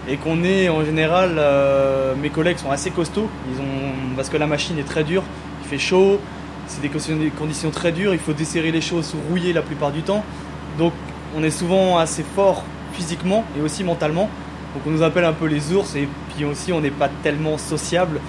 [0.09, 4.37] et qu'on est en général, euh, mes collègues sont assez costauds, ils ont, parce que
[4.37, 5.23] la machine est très dure,
[5.63, 6.21] il fait chaud,
[6.67, 6.91] c'est des
[7.31, 10.23] conditions- très dures, il faut desserrer les choses, se rouiller la plupart du temps,
[10.79, 10.93] donc
[11.37, 12.63] on est souvent assez fort
[12.93, 14.29] physiquement et aussi mentalement,
[14.75, 17.57] donc on nous appelle un peu les ours, et puis aussi on n'est pas tellement
[17.57, 18.21] sociable,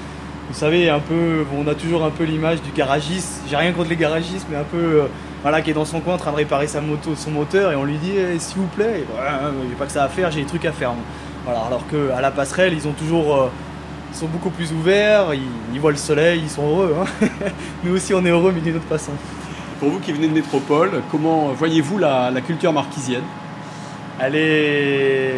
[0.52, 3.42] vous savez, un peu, on a toujours un peu l'image du garagiste.
[3.50, 5.08] J'ai rien contre les garagistes, mais un peu, euh,
[5.44, 7.76] voilà, qui est dans son coin en train de réparer sa moto, son moteur, et
[7.76, 9.06] on lui dit, Eh, s'il vous plaît,
[9.70, 10.90] j'ai pas que ça à faire, j'ai des trucs à faire.
[10.92, 11.04] moi.
[11.46, 13.50] Voilà, alors que à la passerelle, ils ont toujours, euh,
[14.14, 15.42] ils sont beaucoup plus ouverts, ils,
[15.74, 16.96] ils voient le soleil, ils sont heureux.
[17.02, 17.28] hein.
[17.84, 19.14] Nous aussi, on est heureux, mais d'une autre façon.
[19.80, 23.24] Pour vous qui venez de métropole, comment voyez-vous la, la culture marquisienne?
[24.20, 25.34] Elle est.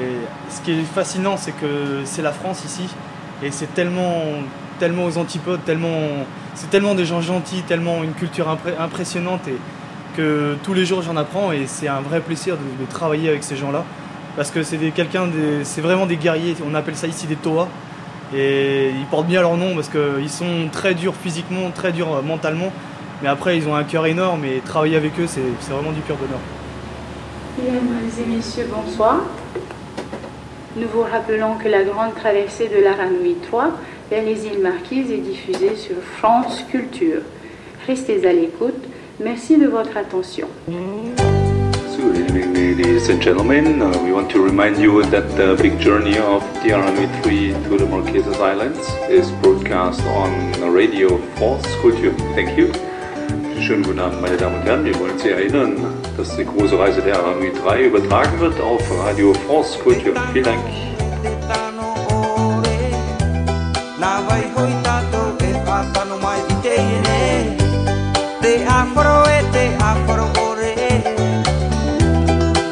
[0.50, 2.84] Ce qui est fascinant, c'est que c'est la France ici,
[3.42, 4.24] et c'est tellement,
[4.84, 5.98] tellement aux antipodes, tellement,
[6.56, 9.56] c'est tellement des gens gentils, tellement une culture impré- impressionnante, et
[10.18, 13.46] que tous les jours j'en apprends, et c'est un vrai plaisir de, de travailler avec
[13.46, 13.86] ces gens-là,
[14.36, 15.30] parce que c'est quelqu'un,
[15.64, 16.54] c'est vraiment des guerriers.
[16.70, 17.70] On appelle ça ici des Toa,
[18.36, 22.22] et ils portent bien leur nom parce qu'ils sont très durs physiquement, très durs euh,
[22.22, 22.74] mentalement,
[23.22, 26.18] mais après ils ont un cœur énorme, et travailler avec eux, c'est vraiment du pur
[26.18, 26.42] bonheur.
[27.58, 29.22] Mesdames et messieurs, bonsoir.
[30.76, 33.72] Nous vous rappelons que la grande traversée de la Ranouille 3
[34.10, 37.22] vers les îles Marquises est diffusée sur France Culture.
[37.88, 38.84] Restez à l'écoute.
[39.20, 40.48] Merci de votre attention.
[42.04, 43.82] Evening, ladies and gentlemen.
[43.82, 47.78] Uh, we want to remind you that the big journey of the Aranui 3 to
[47.78, 52.12] the Marquesas Islands is broadcast on Radio France Culture.
[52.36, 52.72] Thank you.
[53.62, 54.84] Schönen guten Abend, meine Damen und Herren.
[54.84, 55.78] Wir wollen Sie erinnern,
[56.18, 60.14] dass die große Reise der Aranui 3 übertragen wird auf Radio France Culture.
[60.34, 61.63] Vielen Dank.
[64.04, 67.20] Nā vai hoi tātou e pātano mai i te ere.
[68.42, 70.74] Te āwharo e te āwharo o re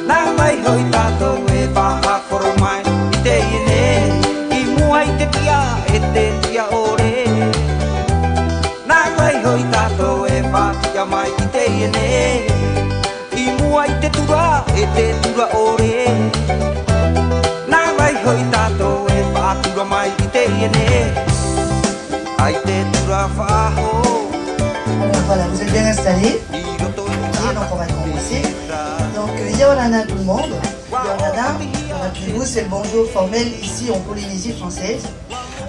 [0.09, 3.85] Nā vai hoi tātou e pāhāwharo mai i te ere.
[4.57, 5.59] I mua i te pia
[5.95, 7.23] e te tia o re
[8.91, 12.09] Nā vai hoi tātou e pātia mai i te ere.
[13.45, 16.09] I mua i te tura e te tura o re
[17.71, 19.00] Nā vai hoi tātou
[19.51, 20.83] whātura mai i te iene
[22.39, 23.87] Ai te tura whāho
[25.27, 26.39] Voilà, vous êtes bien installés.
[26.79, 28.41] Donc on va commencer.
[29.15, 30.53] Donc Yorana tout le monde.
[30.91, 31.57] Yorana,
[32.01, 35.03] rappelez-vous, c'est le bonjour formel ici en Polynésie française.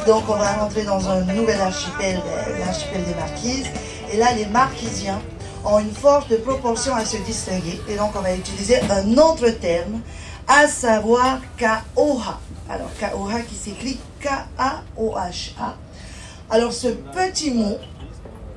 [0.07, 3.67] Donc on va rentrer dans un nouvel archipel, euh, l'archipel des Marquises.
[4.13, 5.21] Et là, les Marquisiens
[5.65, 7.81] ont une forte proportion à se distinguer.
[7.89, 10.01] Et donc on va utiliser un autre terme,
[10.47, 12.39] à savoir Kaoha.
[12.69, 15.77] Alors Kaoha qui s'écrit K-A-O-H-A.
[16.51, 17.77] Alors ce petit mot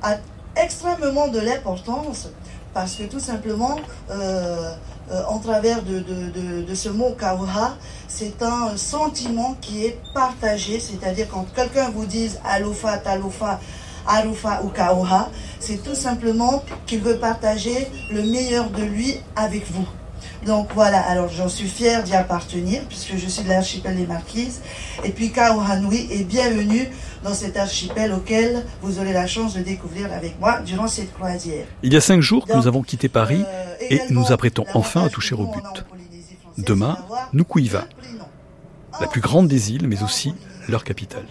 [0.02, 0.16] a
[0.56, 2.28] extrêmement de l'importance
[2.76, 3.76] parce que tout simplement,
[4.10, 4.70] euh,
[5.10, 7.74] euh, en travers de, ce mot kauha,
[8.06, 13.60] c'est un sentiment qui est partagé, c'est-à-dire quand quelqu'un vous dise alofa, talofa,
[14.06, 19.88] arufa ou kauha, c'est tout simplement qu'il veut partager le meilleur de lui avec vous.
[20.46, 24.60] Donc voilà, alors j'en suis fière d'y appartenir puisque je suis de l'archipel des Marquises.
[25.02, 26.88] Et puis Kauha Nui est bienvenue
[27.24, 31.66] dans cet archipel auquel vous aurez la chance de découvrir avec moi durant cette croisière.
[31.82, 33.42] Il y a cinq jours que nous avons quitté Paris
[33.90, 35.84] et nous nous apprêtons enfin à toucher au but.
[36.58, 36.96] Demain,
[37.32, 37.84] Nukuiva,
[39.00, 40.32] la plus grande des îles, mais aussi
[40.68, 41.26] leur capitale.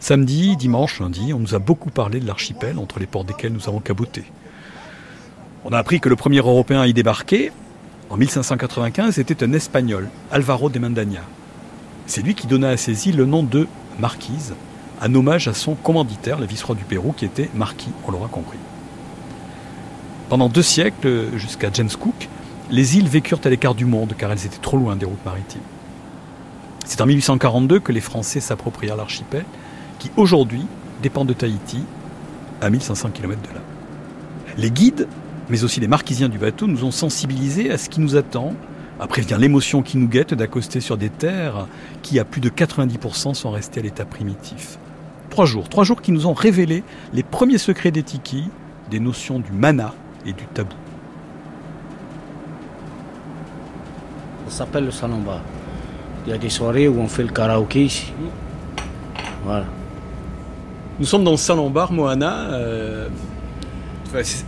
[0.00, 3.68] Samedi, dimanche, lundi, on nous a beaucoup parlé de l'archipel entre les ports desquels nous
[3.68, 4.24] avons caboté.
[5.64, 7.52] On a appris que le premier Européen à y débarquer,
[8.12, 11.22] en 1595, était un Espagnol, Alvaro de Mandania.
[12.06, 13.66] C'est lui qui donna à ces îles le nom de
[13.98, 14.52] Marquise,
[15.00, 18.58] un hommage à son commanditaire, le vice-roi du Pérou, qui était marquis, on l'aura compris.
[20.28, 22.28] Pendant deux siècles, jusqu'à James Cook,
[22.70, 25.62] les îles vécurent à l'écart du monde car elles étaient trop loin des routes maritimes.
[26.84, 29.46] C'est en 1842 que les Français s'approprièrent l'archipel,
[29.98, 30.66] qui aujourd'hui
[31.02, 31.82] dépend de Tahiti,
[32.60, 33.62] à 1500 km de là.
[34.58, 35.08] Les guides,
[35.52, 38.54] mais aussi les marquisiens du bateau, nous ont sensibilisés à ce qui nous attend.
[38.98, 41.66] Après vient l'émotion qui nous guette d'accoster sur des terres
[42.00, 44.78] qui, à plus de 90%, sont restées à l'état primitif.
[45.28, 46.82] Trois jours, trois jours qui nous ont révélé
[47.12, 48.48] les premiers secrets des tikis,
[48.90, 49.92] des notions du mana
[50.24, 50.74] et du tabou.
[54.48, 55.42] Ça s'appelle le Sanamba.
[56.26, 58.10] Il y a des soirées où on fait le karaoké ici.
[59.44, 59.66] Voilà.
[60.98, 62.52] Nous sommes dans le Saint-Lambert, Moana.
[62.52, 63.08] euh,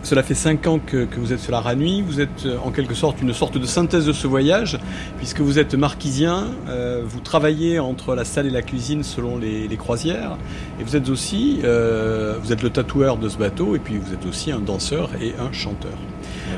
[0.03, 2.03] cela fait cinq ans que, que vous êtes sur la Ranui.
[2.03, 4.79] Vous êtes euh, en quelque sorte une sorte de synthèse de ce voyage,
[5.19, 6.49] puisque vous êtes marquisien.
[6.69, 10.37] euh, vous travaillez entre la salle et la cuisine selon les, les croisières.
[10.81, 14.13] Et vous êtes aussi, euh, vous êtes le tatoueur de ce bateau, et puis vous
[14.13, 15.99] êtes aussi un danseur et un chanteur.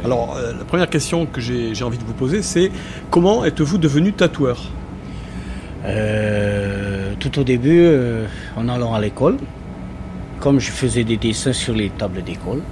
[0.04, 2.70] Alors, euh, la première question que j'ai j'ai envie de vous poser, c'est
[3.10, 4.62] comment êtes-vous devenu tatoueur?
[7.20, 7.88] Tout au début,
[8.56, 9.36] en allant à l'école,
[10.40, 12.62] comme je faisais des dessins sur les tables d'école,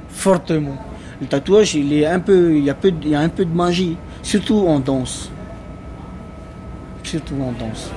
[0.08, 0.76] fortement.
[1.20, 3.44] Le tatouage, il est un peu, il y a peu, il y a un peu
[3.44, 5.30] de magie, surtout en danse.
[7.02, 7.90] Surtout en danse.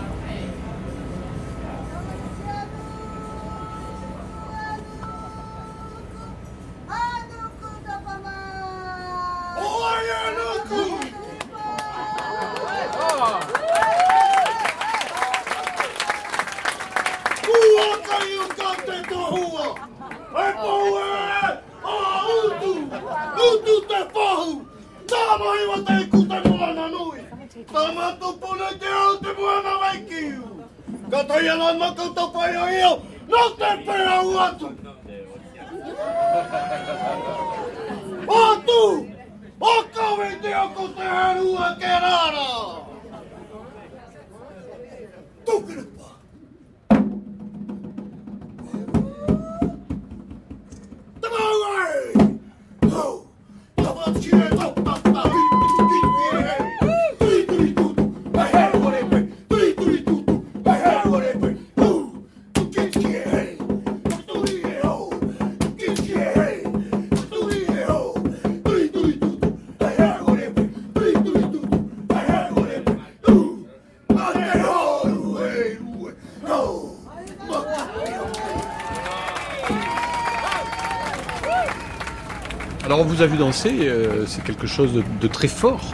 [83.27, 85.93] Vu danser, euh, c'est quelque chose de, très fort.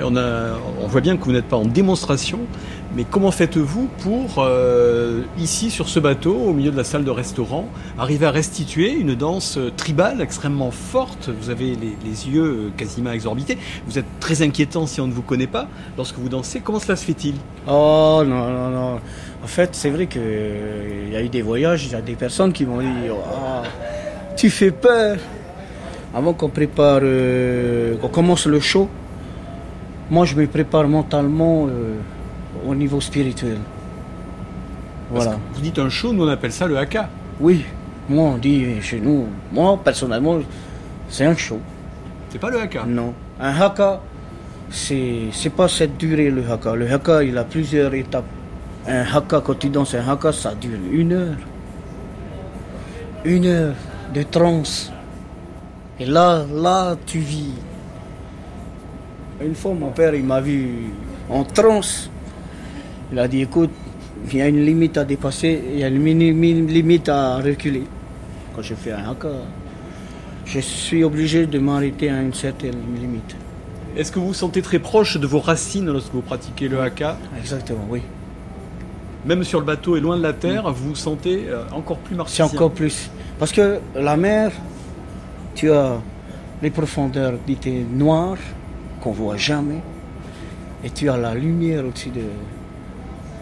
[0.00, 2.38] On, voit bien que vous n'êtes pas en démonstration,
[2.96, 7.10] mais comment faites-vous pour, euh, ici sur ce bateau, au milieu de la salle de
[7.10, 11.28] restaurant, arriver à restituer une danse euh, tribale extrêmement forte?
[11.28, 15.46] Vous avez les, yeux quasiment exorbités, vous êtes très inquiétant si on ne vous connaît
[15.46, 16.60] pas lorsque vous dansez.
[16.60, 17.34] Comment cela se fait-il?
[17.68, 19.00] Oh non, non, non.
[19.42, 22.54] En fait, c'est vrai qu'il y a eu des voyages, il y a des personnes
[22.54, 23.64] qui m'ont dit Ah,
[24.34, 25.18] Tu fais peur
[26.14, 28.88] Avant qu'on prépare, euh, qu'on commence le show,
[30.10, 31.94] moi je me prépare mentalement euh,
[32.68, 33.58] au niveau spirituel.
[35.12, 35.40] Parce Voilà.
[35.54, 37.08] Vous dites un show, nous on appelle ça le haka.
[37.40, 37.64] Oui,
[38.08, 40.38] moi on dit chez nous, moi personnellement,
[41.08, 41.58] c'est un show.
[42.30, 43.12] C'est pas le haka Non.
[43.40, 44.00] Un haka,
[44.70, 46.76] c'est c'est pas cette durée le haka.
[46.76, 48.24] Le haka, il a plusieurs étapes.
[48.86, 51.36] Un haka, quand tu danses un haka, ça dure une heure.
[53.24, 53.74] Une heure
[54.14, 54.92] de transe.
[56.00, 57.52] Et là, là, tu vis.
[59.44, 60.90] Une fois, mon père, il m'a vu
[61.30, 62.10] en transe.
[63.12, 63.70] Il a dit, écoute,
[64.32, 67.36] il y a une limite à dépasser, il y a une mini- mini- limite à
[67.36, 67.84] reculer.
[68.54, 69.28] Quand je fais un haka,
[70.46, 73.36] je suis obligé de m'arrêter à une certaine limite.
[73.96, 77.18] Est-ce que vous vous sentez très proche de vos racines lorsque vous pratiquez le haka?
[77.38, 78.02] Exactement, oui.
[79.26, 82.14] Même sur le bateau et loin de la terre, vous vous sentez euh, encore plus
[82.14, 82.44] C'est martien.
[82.46, 83.10] encore plus.
[83.38, 84.52] Parce que la mer,
[85.54, 86.00] tu as
[86.62, 88.38] les profondeurs dites noires
[89.00, 89.80] qu'on voit jamais.
[90.82, 92.22] Et tu as la lumière au-dessus de.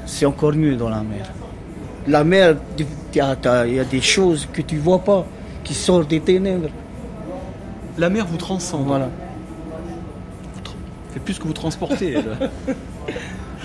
[0.06, 1.30] C'est encore mieux dans la mer.
[2.06, 5.24] La mer, il y a des choses que tu vois pas,
[5.62, 6.70] qui sortent des ténèbres.
[7.98, 8.86] La mer vous transcende.
[8.86, 9.08] Voilà.
[11.12, 12.14] C'est plus que vous transportez.
[12.14, 12.50] elle.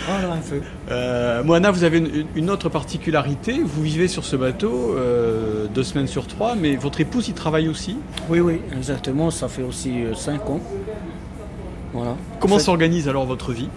[0.07, 0.61] Voilà un peu.
[0.89, 3.59] Euh, Moana, vous avez une, une autre particularité.
[3.63, 7.67] Vous vivez sur ce bateau euh, deux semaines sur trois, mais votre épouse y travaille
[7.67, 7.97] aussi?
[8.29, 9.31] Oui, oui, exactement.
[9.31, 10.61] Ça fait aussi euh, cinq ans.
[11.93, 12.15] Voilà.
[12.39, 13.69] Comment fait- s'organise alors votre vie?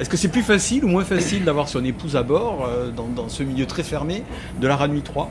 [0.00, 3.28] Est-ce que c'est plus facile ou moins facile d'avoir son épouse à bord dans, dans
[3.28, 4.22] ce milieu très fermé
[4.60, 5.28] de la Ranui 3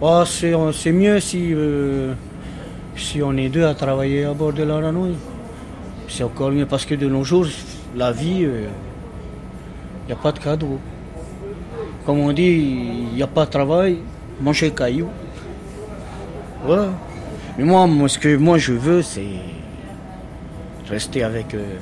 [0.00, 1.52] Oh, c'est, mieux si,
[2.94, 5.16] si on est deux à travailler à bord de la Ranouille.
[6.06, 7.46] C'est encore mieux parce que de nos jours,
[7.96, 8.46] la vie,
[10.08, 10.78] il n'y a pas de cadeau.
[12.06, 13.98] Comme on dit, il n'y a pas de travail,
[14.40, 15.08] manger caillou.
[16.64, 16.88] Voilà.
[17.58, 19.36] Mais moi, moi, ce que moi je veux, c'est
[20.88, 21.76] rester avec euh,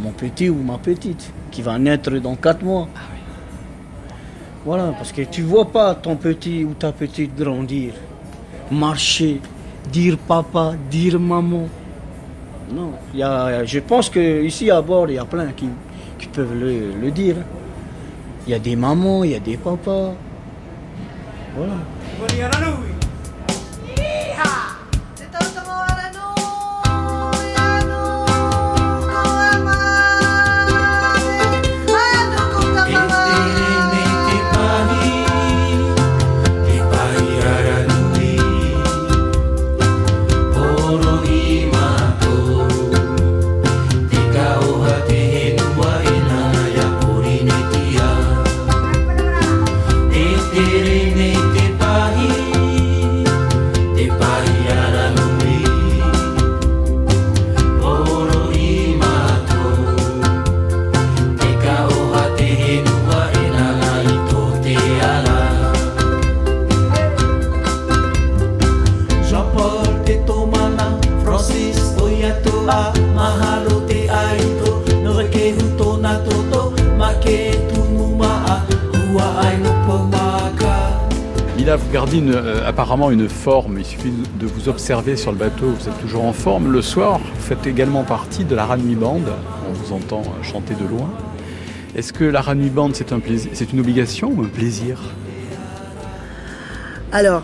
[0.00, 2.86] mon petit ou ma petite qui va naître dans quatre mois.
[4.64, 7.94] Voilà, parce que tu vois pas ton petit ou ta petite grandir,
[8.70, 9.40] marcher,
[9.90, 11.66] dire papa, dire maman.
[12.72, 15.68] Non, y a, je pense que ici à bord, il y a plein qui,
[16.18, 17.36] qui peuvent le, dire.
[18.46, 20.14] Il y a des mamans, il y a des papas.
[21.56, 21.74] Voilà.
[81.74, 83.78] Vous gardez une, euh, apparemment une forme.
[83.78, 86.70] Il suffit de vous observer sur le bateau, vous êtes toujours en forme.
[86.70, 89.22] Le soir, vous faites également partie de la Ranui Band.
[89.68, 91.10] On vous entend chanter de loin.
[91.96, 93.20] Est-ce que la Ranui Band, c'est un
[93.52, 95.00] c'est une obligation ou un plaisir?
[97.10, 97.42] Alors,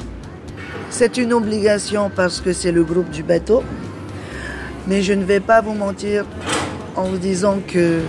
[0.91, 3.65] c'est une obligation parce que c'est le groupe du bateau.
[4.87, 6.27] Mais je ne vais pas vous mentir
[6.95, 8.01] en vous disant que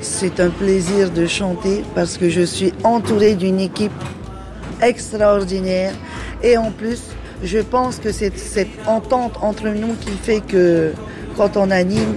[0.00, 3.92] c'est un plaisir de chanter parce que je suis entourée d'une équipe
[4.82, 5.92] extraordinaire.
[6.42, 7.02] Et en plus,
[7.42, 10.92] je pense que c'est cette entente entre nous qui fait que
[11.36, 12.16] quand on anime,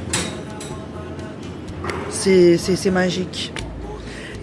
[2.10, 3.53] c'est magique.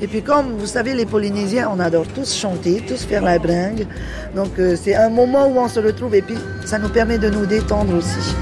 [0.02, 3.86] Et puis comme vous savez, les Polynésiens, on adore tous chanter, tous faire la bringue.
[4.34, 6.36] Donc euh, c'est un moment où on se retrouve et puis
[6.66, 8.34] ça nous permet de nous détendre aussi.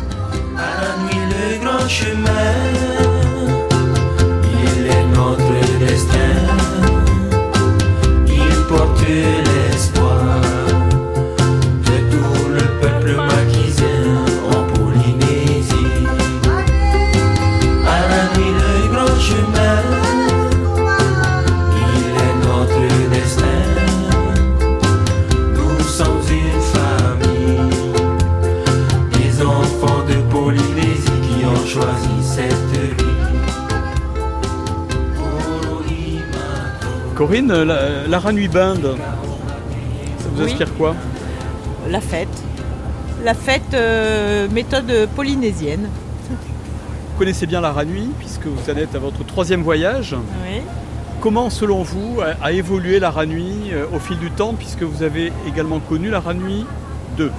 [0.57, 2.31] Le grand chemin,
[4.77, 6.35] il est notre destin.
[37.27, 40.51] Corinne, la, la Ranui Band, ça vous Oui.
[40.53, 40.95] inspire quoi
[41.89, 42.29] La fête.
[43.25, 45.89] La fête euh, méthode polynésienne.
[46.29, 50.14] Vous connaissez bien la Ranui puisque vous en êtes à votre troisième voyage.
[50.45, 50.61] Oui.
[51.22, 55.03] Comment, selon vous, a, a évolué la Ranui euh, au fil du temps puisque vous
[55.03, 56.66] avez également connu la Ranui
[57.16, 57.33] 2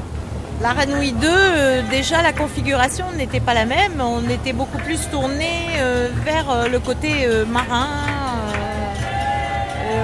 [0.63, 4.01] La Ranui 2, euh, déjà la configuration n'était pas la même.
[4.01, 8.04] On était beaucoup plus tourné euh, vers euh, le côté euh, marin, euh, euh,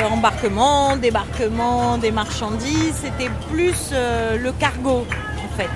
[0.05, 2.95] embarquement, débarquement des marchandises.
[3.01, 5.05] C'était plus euh, le cargo
[5.43, 5.69] en fait.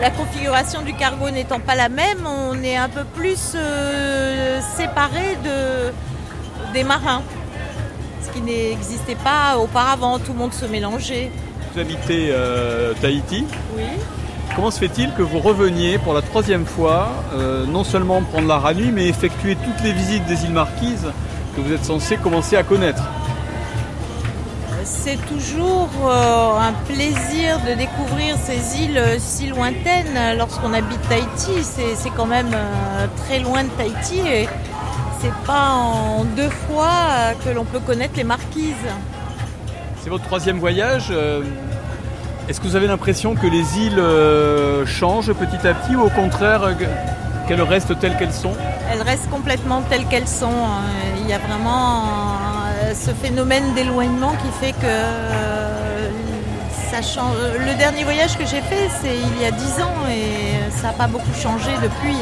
[0.00, 5.36] La configuration du cargo n'étant pas la même, on est un peu plus euh, séparé
[5.44, 7.22] de, des marins.
[8.22, 11.30] Ce qui n'existait pas auparavant, tout le monde se mélangeait.
[11.74, 13.44] Vous habitez euh, Tahiti.
[13.76, 13.84] Oui.
[14.56, 18.58] Comment se fait-il que vous reveniez pour la troisième fois, euh, non seulement prendre la
[18.58, 21.12] Ranui, mais effectuer toutes les visites des îles Marquises
[21.54, 23.02] que vous êtes censé commencer à connaître?
[25.10, 31.62] C'est toujours euh, un plaisir de découvrir ces îles euh, si lointaines lorsqu'on habite Tahiti.
[31.62, 34.46] C'est quand même euh, très loin de Tahiti et
[35.18, 38.74] c'est pas en deux fois que l'on peut connaître les marquises.
[40.02, 41.10] C'est votre troisième voyage.
[42.46, 44.02] Est-ce que vous avez l'impression que les îles
[44.84, 46.76] changent petit à petit ou au contraire
[47.46, 48.52] qu'elles restent telles qu'elles sont?
[48.92, 50.48] Elles restent complètement telles qu'elles sont.
[50.48, 50.82] hein.
[51.22, 52.37] Il y a vraiment
[52.94, 54.96] ce phénomène d'éloignement qui fait que
[56.90, 57.34] ça change.
[57.58, 60.92] Le dernier voyage que j'ai fait, c'est il y a 10 ans et ça n'a
[60.94, 62.16] pas beaucoup changé depuis.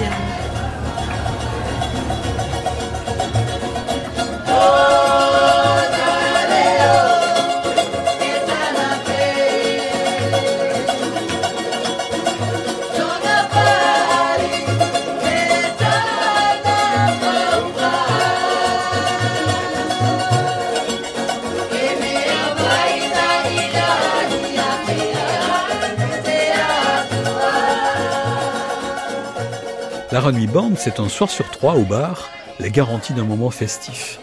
[30.16, 34.18] La Ranui Band, c'est un soir sur trois au bar, la garantie d'un moment festif.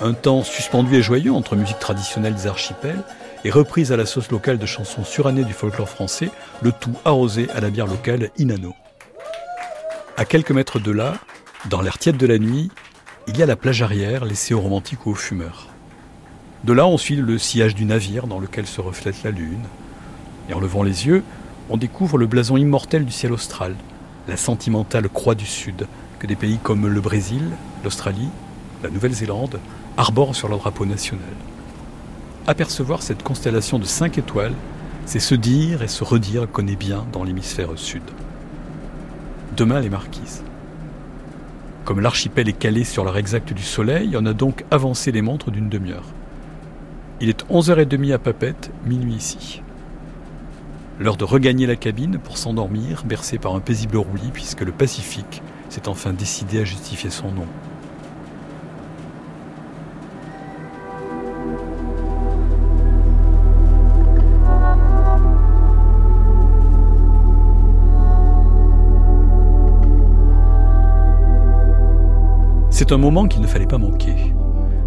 [0.00, 3.02] Un temps suspendu et joyeux entre musique traditionnelle des archipels
[3.44, 6.30] et reprise à la sauce locale de chansons surannées du folklore français,
[6.62, 8.74] le tout arrosé à la bière locale Inano.
[10.16, 11.18] À quelques mètres de là,
[11.68, 12.70] dans l'air tiède de la nuit,
[13.26, 15.66] il y a la plage arrière laissée aux romantiques ou aux fumeurs.
[16.64, 19.66] De là, on suit le sillage du navire dans lequel se reflète la lune.
[20.48, 21.22] Et en levant les yeux,
[21.68, 23.74] on découvre le blason immortel du ciel austral,
[24.28, 25.86] la sentimentale croix du Sud,
[26.18, 27.42] que des pays comme le Brésil,
[27.82, 28.28] l'Australie,
[28.82, 29.58] la Nouvelle-Zélande
[29.96, 31.24] arborent sur leur drapeau national.
[32.46, 34.54] Apercevoir cette constellation de cinq étoiles,
[35.06, 38.02] c'est se dire et se redire qu'on est bien dans l'hémisphère sud.
[39.56, 40.42] Demain, les marquises.
[41.84, 45.50] Comme l'archipel est calé sur l'heure exacte du soleil, on a donc avancé les montres
[45.50, 46.04] d'une demi-heure.
[47.20, 49.62] Il est 11h30 à Papette, minuit ici.
[51.00, 55.42] L'heure de regagner la cabine pour s'endormir, bercé par un paisible roulis, puisque le Pacifique
[55.68, 57.46] s'est enfin décidé à justifier son nom.
[72.70, 74.34] C'est un moment qu'il ne fallait pas manquer.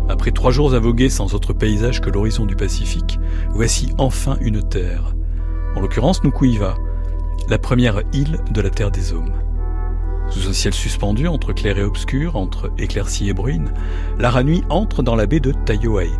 [0.09, 3.17] Après trois jours à voguer sans autre paysage que l'horizon du Pacifique,
[3.51, 5.13] voici enfin une terre.
[5.75, 6.75] En l'occurrence, Nukuiva,
[7.49, 9.31] la première île de la Terre des Hommes.
[10.29, 13.71] Sous un ciel suspendu entre clair et obscur, entre éclaircie et bruine,
[14.19, 16.19] l'Aranui entre dans la baie de Taiohae.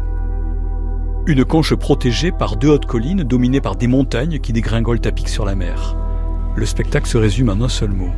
[1.27, 5.27] Une conche protégée par deux hautes collines dominées par des montagnes qui dégringolent à pic
[5.27, 5.97] sur la mer.
[6.55, 8.09] Le spectacle se résume en un seul mot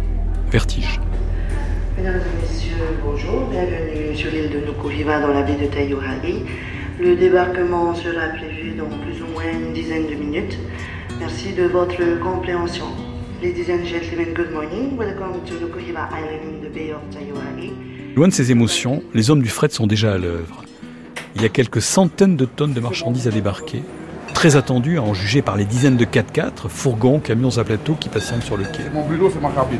[0.51, 1.01] vertige.
[1.97, 3.47] Mesdames et messieurs, bonjour.
[3.49, 6.45] Bienvenue sur l'île de Nukuhiva dans la baie de Taiohae.
[6.99, 10.59] Le débarquement sera prévu dans plus ou moins une dizaine de minutes.
[11.25, 12.83] Merci de votre compréhension.
[13.41, 14.97] Ladies and gentlemen, good morning.
[14.97, 17.71] Welcome to Island in the Bay of Taiohae.
[18.13, 20.65] Loin de ces émotions, les hommes du fret sont déjà à l'œuvre.
[21.37, 23.83] Il y a quelques centaines de tonnes de marchandises à débarquer,
[24.33, 28.09] très attendues à en juger par les dizaines de 4x4, fourgons, camions à plateau qui
[28.09, 28.83] passent sur le quai.
[28.93, 29.79] Mon bureau, c'est ma cabine.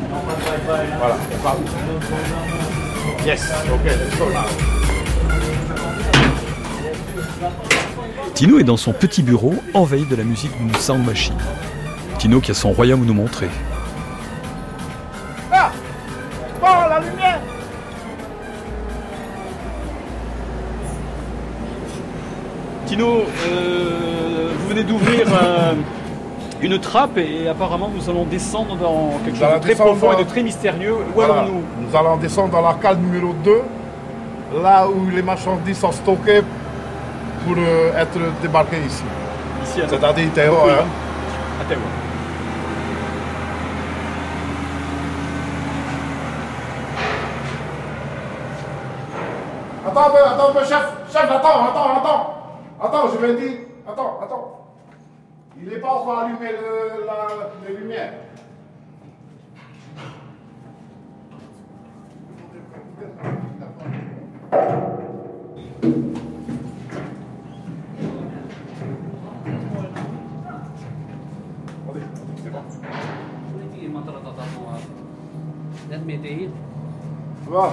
[0.64, 1.18] Voilà.
[3.26, 4.46] Yes, ok, let's go now.
[8.34, 11.36] Tino est dans son petit bureau, envahi de la musique d'une sound machine.
[12.18, 13.48] Tino qui a son royaume à nous montrer.
[15.52, 15.70] Ah
[16.62, 17.40] Oh, la lumière
[22.86, 25.72] Tino, euh, vous venez d'ouvrir euh,
[26.60, 30.28] une trappe et apparemment nous allons descendre dans quelque chose de très profond et de
[30.28, 30.92] très mystérieux.
[30.94, 31.40] Où Voilà.
[31.40, 33.52] allons-nous Nous allons descendre dans la cale numéro 2,
[34.62, 36.42] là où les marchandises sont stockées
[37.44, 39.04] pour euh, être débarquées ici.
[39.62, 40.86] Ici, à C'est-à-dire Théo, Oui, hein.
[41.60, 41.88] À Taïwan.
[49.86, 50.92] Attends un peu, attends un peu, chef.
[51.12, 52.34] Chef, attends, attends, attends.
[52.82, 53.58] Attends, je vais dire.
[53.86, 54.66] Attends, attends.
[55.60, 58.12] Il n'est pas encore allumé le, la, les lumières.
[77.46, 77.72] Voilà.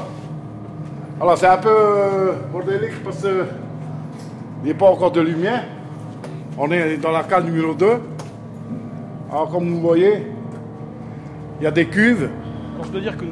[1.20, 3.46] Alors c'est un peu euh, bordélique parce qu'il
[4.66, 5.64] n'y a pas encore de lumière.
[6.58, 7.88] On est dans la cale numéro 2.
[9.32, 10.28] Alors comme vous voyez,
[11.60, 12.30] il y a des cuves.
[12.76, 13.32] Alors, je dois dire que nous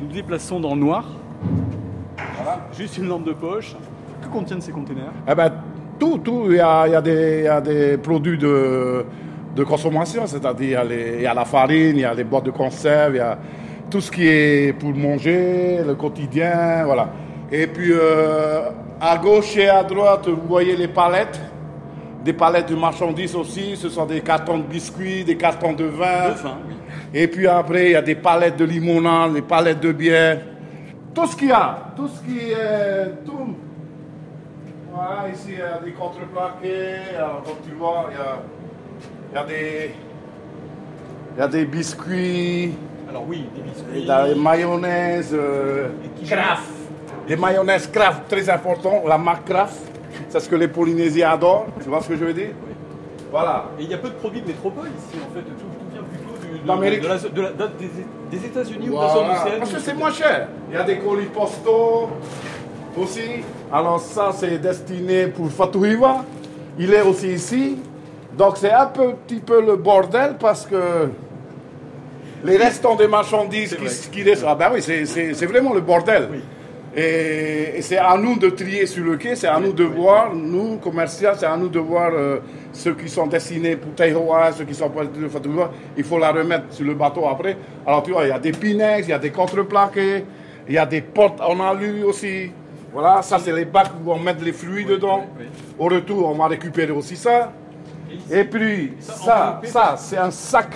[0.00, 1.04] nous déplaçons dans le noir.
[2.76, 3.76] Juste une lampe de poche.
[4.22, 5.12] Que contiennent ces containers?
[5.28, 5.52] Eh ben,
[5.98, 9.04] tout, tout, il y a, il y a des, il y a des produits de,
[9.54, 12.12] de consommation, c'est-à-dire il y a les- il y, a la farine, il y a
[12.14, 13.38] les boîtes de conserve, il y a
[13.90, 17.08] tout ce qui est pour manger, le quotidien, voilà.
[17.50, 21.40] Et puis euh, à gauche et à droite, vous voyez les palettes,
[22.24, 26.30] des palettes de marchandises aussi, ce sont des cartons de biscuits, des cartons de vin.
[26.30, 26.74] De vin, oui.
[27.14, 30.40] Et puis après, il y a des palettes de limonade, des palettes de bière.
[31.14, 33.24] Tout ce qu'il y a, tout ce qui est...
[33.24, 33.54] Tout.
[34.92, 37.16] Voilà, ici, il y a des contreplaqués.
[37.16, 38.42] Alors, comme tu vois, il y a,
[39.30, 39.94] il y a des...
[41.36, 42.74] Il y a des biscuits.
[43.08, 43.84] Alors oui, des biscuits.
[43.94, 45.30] Il y a des mayonnaises.
[45.34, 45.88] euh,
[46.26, 46.62] Kraft.
[47.28, 49.02] Des mayonnaises Kraft, très important.
[49.06, 49.76] La marque Kraft.
[50.28, 51.66] C'est ce que les Polynésiens adorent.
[51.82, 52.50] Tu vois ce que je veux dire?
[53.30, 53.66] Voilà.
[53.78, 55.40] Et il y a peu de produits de métropole ici, en fait.
[55.42, 58.96] Tout, tout vient plutôt du- de, de la- de la- de- des, des États-Unis ou
[58.96, 59.58] de la zone océanique.
[59.60, 60.48] Parce que c'est moins cher.
[60.70, 62.08] Il y a des colis postaux
[62.96, 63.44] aussi.
[63.72, 66.24] Alors ça, c'est destiné pour Fatouiva.
[66.78, 67.78] Il est aussi ici.
[68.36, 71.08] Donc c'est un peu- petit peu le bordel parce que
[72.44, 74.44] les restants des marchandises qui, qui restent...
[74.46, 76.28] Ah ben oui, c'est- vraiment le bordel.
[76.98, 80.34] Et, et c'est à nous de trier sur le quai, c'est à nous de voir,
[80.34, 82.38] nous, commerciaux, c'est à nous de voir euh,
[82.72, 85.70] ceux qui sont destinés pour Taihoa, ceux qui sont pour le Fatouiva.
[85.96, 87.56] Il faut la remettre sur le bateau après.
[87.86, 90.24] Alors tu vois, il y a des pinex, il y a des contreplaqués,
[90.66, 92.50] il y a des portes en alu aussi.
[92.94, 95.26] Voilà, ça c'est les bacs où on met les fruits dedans.
[95.78, 97.52] Au retour, on va récupérer aussi ça.
[98.30, 100.68] Et puis, ça, ça, c'est un sac.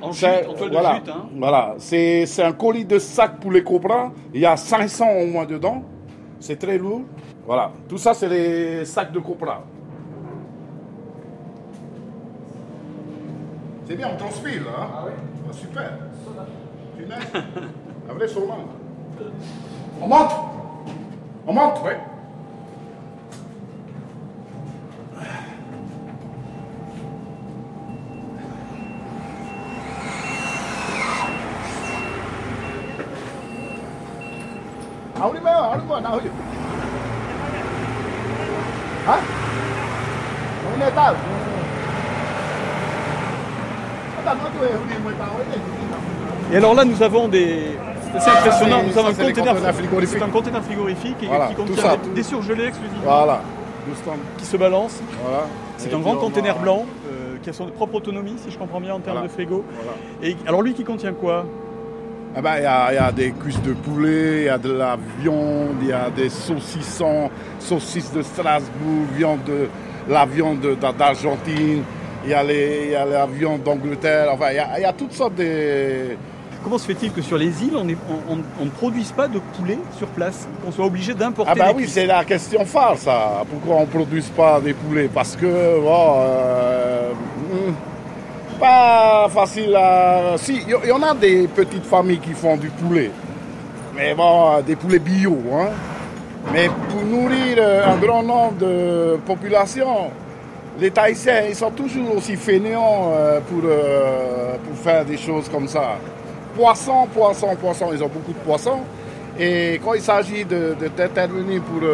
[0.00, 1.28] En C'est- jute, en toile de voilà, jute, hein.
[1.36, 4.10] Voilà, c'est c'est un colis de sac pour les cobras.
[4.32, 5.82] Il y a 500 au moins dedans.
[6.40, 7.02] C'est très lourd.
[7.46, 9.62] Voilà, tout ça, c'est les sacs de cobras.
[13.86, 14.88] C'est bien, on transpire là.
[14.94, 15.12] Ah oui
[15.52, 15.90] Super.
[16.96, 17.44] Punaise.
[18.08, 18.54] Un vrai saumon.
[20.00, 20.30] On monte
[21.46, 21.92] On monte Oui.
[35.20, 35.40] Ahuli ba?
[35.40, 35.48] Ahuli ba?
[35.48, 35.48] Nahuli.
[35.48, 35.48] Hein On est tard.
[35.48, 35.66] Attends, moi, tu es
[46.52, 47.76] Et alors là, nous avons des
[48.10, 48.82] C'est assez impressionnant.
[48.86, 49.56] Nous avons un conteneur.
[50.06, 51.96] C'est un conteneur frigorifique et- Voilà, qui contient ça.
[51.96, 53.02] des, des surgelés exclusivement.
[53.04, 53.40] Voilà.
[54.38, 55.00] Qui se balance.
[55.22, 55.44] Voilà.
[55.78, 58.80] C'est un grand on conteneur blanc euh, qui a son propre autonomie, si je comprends
[58.80, 59.28] bien, en termes Voilà.
[59.28, 59.64] de frigo.
[59.72, 59.92] Voilà.
[60.22, 61.46] Et alors lui qui contient quoi?
[62.36, 64.58] Eh ben, il y, a- il y a des cuisses de poulet, il y a
[64.58, 69.68] de la viande, il y a des saucissons, saucisses de Strasbourg, viande de,
[70.08, 71.82] la viande de- d'Argentine,
[72.24, 76.16] il y, y a la viande d'Angleterre, enfin, il y, a, y toutes sortes de...
[76.62, 79.26] Comment se fait-il que sur les îles, on est- on- on- on ne produise pas
[79.28, 82.98] de poulet sur place Qu'on soit obligé d'importer Ah bah oui, c'est la question phare,
[82.98, 83.42] ça.
[83.48, 85.08] Pourquoi on ne produise pas des poulets?
[85.12, 87.10] Parce que, bon, euh,
[87.52, 87.72] hmm,
[88.58, 90.34] pas facile à...
[90.36, 93.10] Si, il y, en a des petites familles qui font du poulet.
[93.94, 95.68] Mais bon, des poulets bio, hein.
[96.52, 100.10] Mais pour nourrir euh, un grand nombre de populations,
[100.80, 105.68] les Tahitiens, ils sont toujours aussi fainéants euh, pour, euh, pour faire des choses comme
[105.68, 105.96] ça.
[106.56, 108.80] Poissons, poissons, poissons, ils ont beaucoup de poissons.
[109.38, 111.88] Et quand il s'agit d'intervenir pour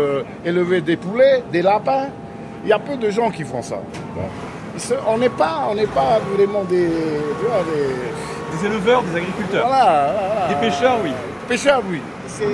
[0.47, 2.09] élever des poulets, des lapins,
[2.63, 3.81] il y a peu de gens qui font ça.
[5.07, 9.67] On n'est pas, on n'est pas vraiment des, tu vois, des, Des éleveurs, des agriculteurs.
[9.67, 10.49] Voilà, voilà.
[10.49, 11.11] Des pêcheurs, oui.
[11.49, 12.01] Pêcheurs, oui.
[12.41, 12.45] On,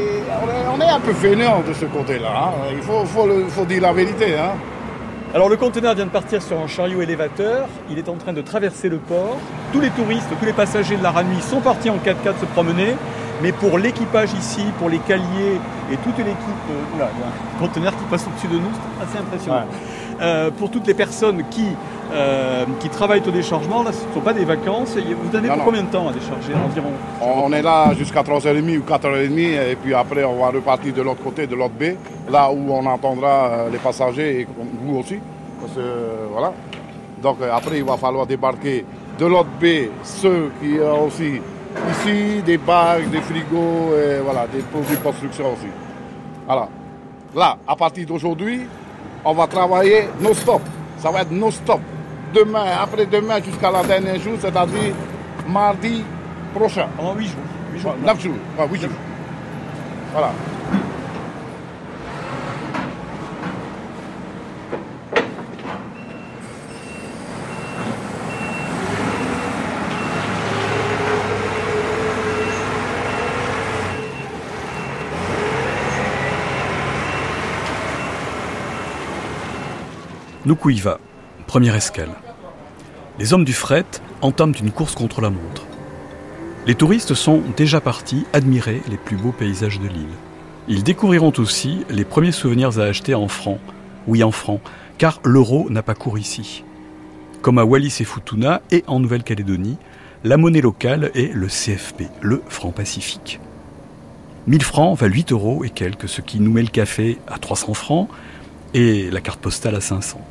[0.51, 2.29] est, on est un peu fainéants de ce côté-là.
[2.37, 2.51] hein.
[2.73, 4.37] Il faut, faut le- faut dire la vérité.
[4.39, 4.53] Hein.
[5.35, 8.41] Alors le conteneur vient de partir sur un chariot élévateur, il est en train de
[8.43, 9.37] traverser le port.
[9.73, 12.97] Tous les touristes, tous les passagers de la Ranui sont partis en 4x4 se promener,
[13.41, 15.61] mais pour l'équipage ici, pour les caliers
[15.93, 16.37] et toute l'équipe,
[16.71, 19.65] euh, oula, il y a un conteneur qui passe au-dessus de nous, c'est assez impressionnant.
[20.21, 21.65] Euh, pour toutes les personnes qui,
[22.13, 25.65] euh, qui travaillent au déchargement, là ce ne sont pas des vacances, vous donnez pour
[25.65, 29.95] combien de temps à décharger environ On est là jusqu'à 3h30 ou 4h30 et puis
[29.95, 31.97] après on va repartir de l'autre côté, de l'autre baie,
[32.31, 34.49] là où on entendra euh, les passagers et
[34.83, 35.19] vous aussi.
[35.61, 36.53] Parce que, euh, voilà.
[37.23, 38.85] Donc après il va falloir débarquer
[39.19, 41.41] de l'autre baie ceux qui ont aussi
[41.91, 45.69] ici des bacs, des frigos, et voilà, des produits de construction aussi.
[46.47, 46.69] Voilà.
[47.35, 48.63] Là, à partir d'aujourd'hui,
[49.25, 50.63] on va travailler non-stop.
[50.99, 51.81] Ça va être non-stop.
[52.33, 54.95] Demain, après-demain jusqu'à la dernière jour, c'est-à-dire
[55.49, 56.05] mardi
[56.55, 56.89] prochain.
[56.97, 57.35] Pendant 8 jours.
[57.73, 57.95] 8 jours.
[58.05, 58.35] 9 jours.
[58.59, 58.91] Ouais, 8 jours.
[60.13, 60.33] Voilà.
[80.47, 80.99] Nukuiva,
[81.51, 82.13] première escale.
[83.19, 83.85] Les hommes du fret
[84.21, 85.67] entament une course contre la montre.
[86.69, 90.17] Les touristes sont déjà partis admirer les plus beaux paysages de l'île.
[90.69, 93.59] Ils découvriront aussi les premiers souvenirs à acheter en francs,
[94.07, 94.61] oui en francs,
[94.97, 96.63] car l'euro n'a pas cours ici.
[97.43, 99.77] Comme à Wallis et Futuna et en Nouvelle-Calédonie,
[100.23, 103.41] la monnaie locale est le CFP, le franc pacifique.
[104.47, 107.75] 1000 francs valent 8 euros et quelques, ce qui nous met le café à 300
[107.75, 108.09] francs
[108.73, 110.25] et la carte postale à 500.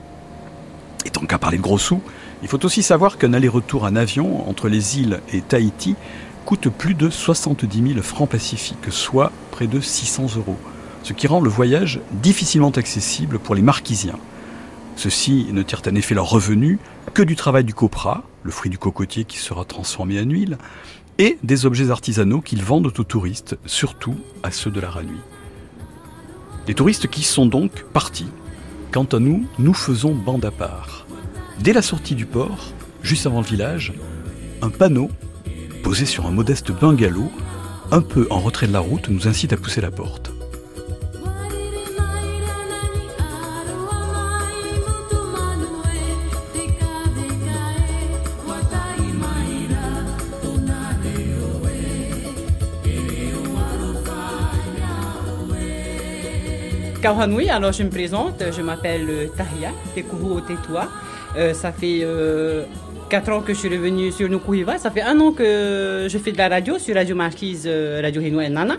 [1.06, 2.02] Et tant qu'à parler de gros sous,
[2.42, 5.96] il faut aussi savoir qu'un aller-retour en avion entre les îles et Tahiti
[6.46, 10.58] coûte plus de 70 000 francs pacifiques, soit près de 600 euros,
[11.04, 14.18] ce qui rend le voyage difficilement accessible pour les marquisiens.
[14.96, 16.80] Ceux-ci ne tirent en effet leur revenu
[17.14, 20.58] que du travail du copra, le fruit du cocotier qui sera transformé en huile,
[21.20, 25.20] et des objets artisanaux qu'ils vendent aux touristes, surtout à ceux de la Ranui.
[26.68, 28.28] Les touristes qui sont donc partis.
[28.92, 31.06] Quant à nous, nous faisons bande à part.
[31.60, 33.94] Dès la sortie du port, juste avant le village,
[34.64, 35.12] un panneau,
[35.84, 37.32] posé sur un modeste bungalow,
[37.92, 40.32] un peu en retrait de la route, nous incite à pousser la porte.
[57.02, 60.90] Alors je me présente, je m'appelle euh, Tahia Tekuru Tetua.
[61.38, 62.06] Euh, ça fait
[63.10, 64.78] 4 ans que je suis revenue sur Nukuhiva.
[64.78, 68.22] Ça fait un an que je fais de la radio sur Radio Marquise, euh, Radio
[68.22, 68.76] Hino Nana.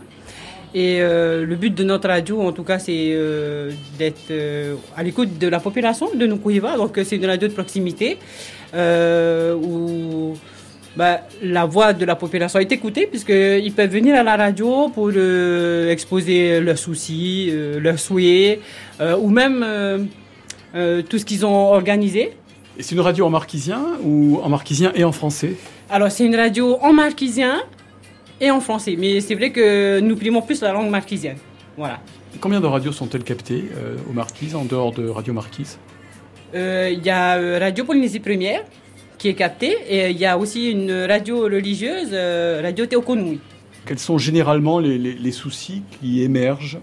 [0.74, 5.02] Et euh, le but de notre radio, en tout cas, c'est euh, d'être euh, à
[5.02, 6.76] l'écoute de la population de Nukuhiva.
[6.76, 8.18] Donc, euh, c'est une radio de proximité
[8.74, 10.36] euh, où
[10.96, 15.10] bah, la voix de la population est écoutée puisqu'ils peuvent venir à la radio pour
[15.14, 18.60] euh, exposer leurs soucis, euh, leurs souhaits
[19.00, 20.08] euh, ou même
[21.08, 22.32] tout ce qu'ils ont organisé.
[22.78, 25.54] Et c'est une radio en marquisien ou en marquisien et en français?
[25.90, 27.60] Alors, c'est une radio en marquisien
[28.40, 31.36] et en français, mais c'est vrai que nous primons plus la langue marquisienne.
[31.76, 32.00] Voilà.
[32.40, 33.64] Combien de radios sont-elles captées
[34.08, 35.78] aux Marquises, en dehors de Radio Marquise?
[36.54, 38.62] Il y a Radio Polynésie Première
[39.20, 43.38] qui est captée et il y a aussi une radio religieuse, euh, Radio Teokonui.
[43.86, 46.78] Quels sont généralement les- les soucis qui émergent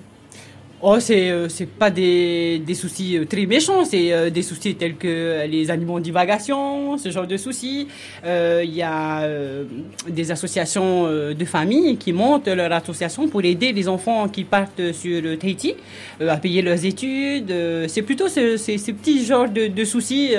[0.80, 4.76] Oh, c'est euh, c'est pas des, des soucis euh, très méchants, c'est euh, des soucis
[4.76, 7.88] tels que les animaux en divagation, ce genre de soucis.
[8.24, 9.64] Euh, Il y a euh,
[10.08, 15.20] des associations de familles qui montent leur association pour aider les enfants qui partent sur
[15.40, 15.74] Tahiti
[16.22, 17.52] euh, à payer leurs études.
[17.88, 20.30] C'est plutôt ce- ces ces petits genres de, de soucis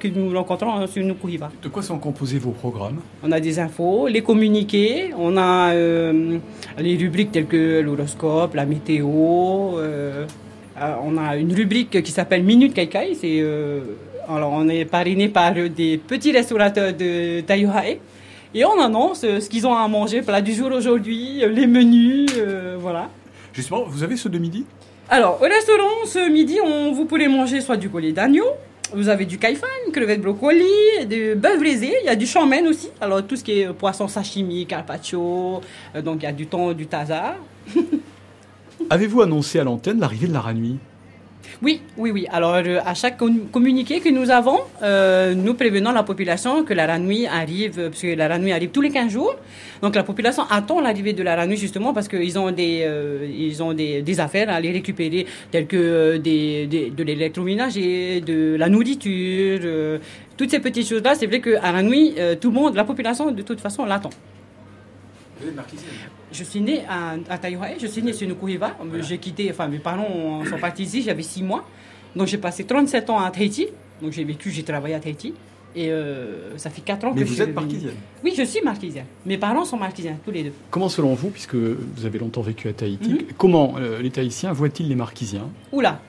[0.00, 1.50] que nous rencontrons hein, sur Nukuhiva.
[1.62, 3.00] De quoi sont composés vos programmes?
[3.24, 9.85] On a des infos, les communiqués, on a les rubriques telles que l'horoscope, la météo.
[9.86, 13.14] Euh, on a une rubrique qui s'appelle Minute Kaikai.
[13.14, 13.80] C'est, euh,
[14.28, 17.98] alors on est parrainé par des petits restaurateurs de Taiyuhae.
[18.54, 22.30] Et on annonce euh, ce qu'ils ont à manger, plat du jour aujourd'hui, les menus,
[22.78, 23.10] voilà.
[23.52, 24.64] Justement, vous avez ceux de midi?
[25.08, 28.46] Alors, au restaurant, ce midi, on, vous pourrez manger soit du collier d'agneau,
[28.92, 30.64] vous avez du kaifan, crevettes brocoli,
[31.08, 32.90] du bœuf braisé, il y a du chamen aussi.
[33.00, 35.60] Alors, tout ce qui est poisson sashimi, carpaccio,
[36.02, 37.36] donc il y a du thon, du taza.
[38.90, 40.76] Avez-vous annoncé à l'antenne l'arrivée de la Ranui
[41.62, 42.26] Oui, oui, oui.
[42.30, 46.74] Alors, euh, à chaque com- communiqué que nous avons, euh, nous prévenons la population que
[46.74, 49.34] la ranouille arrive, euh, parce que la ranouille arrive tous les 15 jours.
[49.82, 53.62] Donc, la population attend l'arrivée de la ranouille justement parce qu'ils ont, des, euh, ils
[53.62, 58.56] ont des, des affaires à aller récupérer, telles que euh, des, des- de l'électroménager, de
[58.58, 59.98] la nourriture, euh,
[60.36, 61.14] toutes ces petites choses-là.
[61.14, 64.10] C'est vrai qu'à la nuit, euh, tout le monde, la population, de toute façon, l'attend.
[66.30, 67.38] Vous êtes Je suis né à, à
[67.78, 68.76] je suis né sur Nukuhiva.
[69.00, 71.64] J'ai quitté, enfin mes parents sont partis ici, j'avais 6 mois.
[72.14, 73.68] Donc j'ai passé 37 ans à Tahiti.
[74.02, 75.34] Donc j'ai vécu, j'ai travaillé à Tahiti.
[75.78, 77.66] Et euh, ça fait 4 ans Mais que vous je suis êtes revenu.
[77.66, 77.94] marquisienne
[78.24, 79.04] Oui, je suis marquisienne.
[79.26, 80.52] Mes parents sont marquisiens, tous les deux.
[80.70, 83.18] Comment, selon vous, puisque vous avez longtemps vécu à Tahiti, Mhm.
[83.36, 85.48] comment euh, les Tahitiens voient-ils les Marquisiens?
[85.72, 86.00] Oula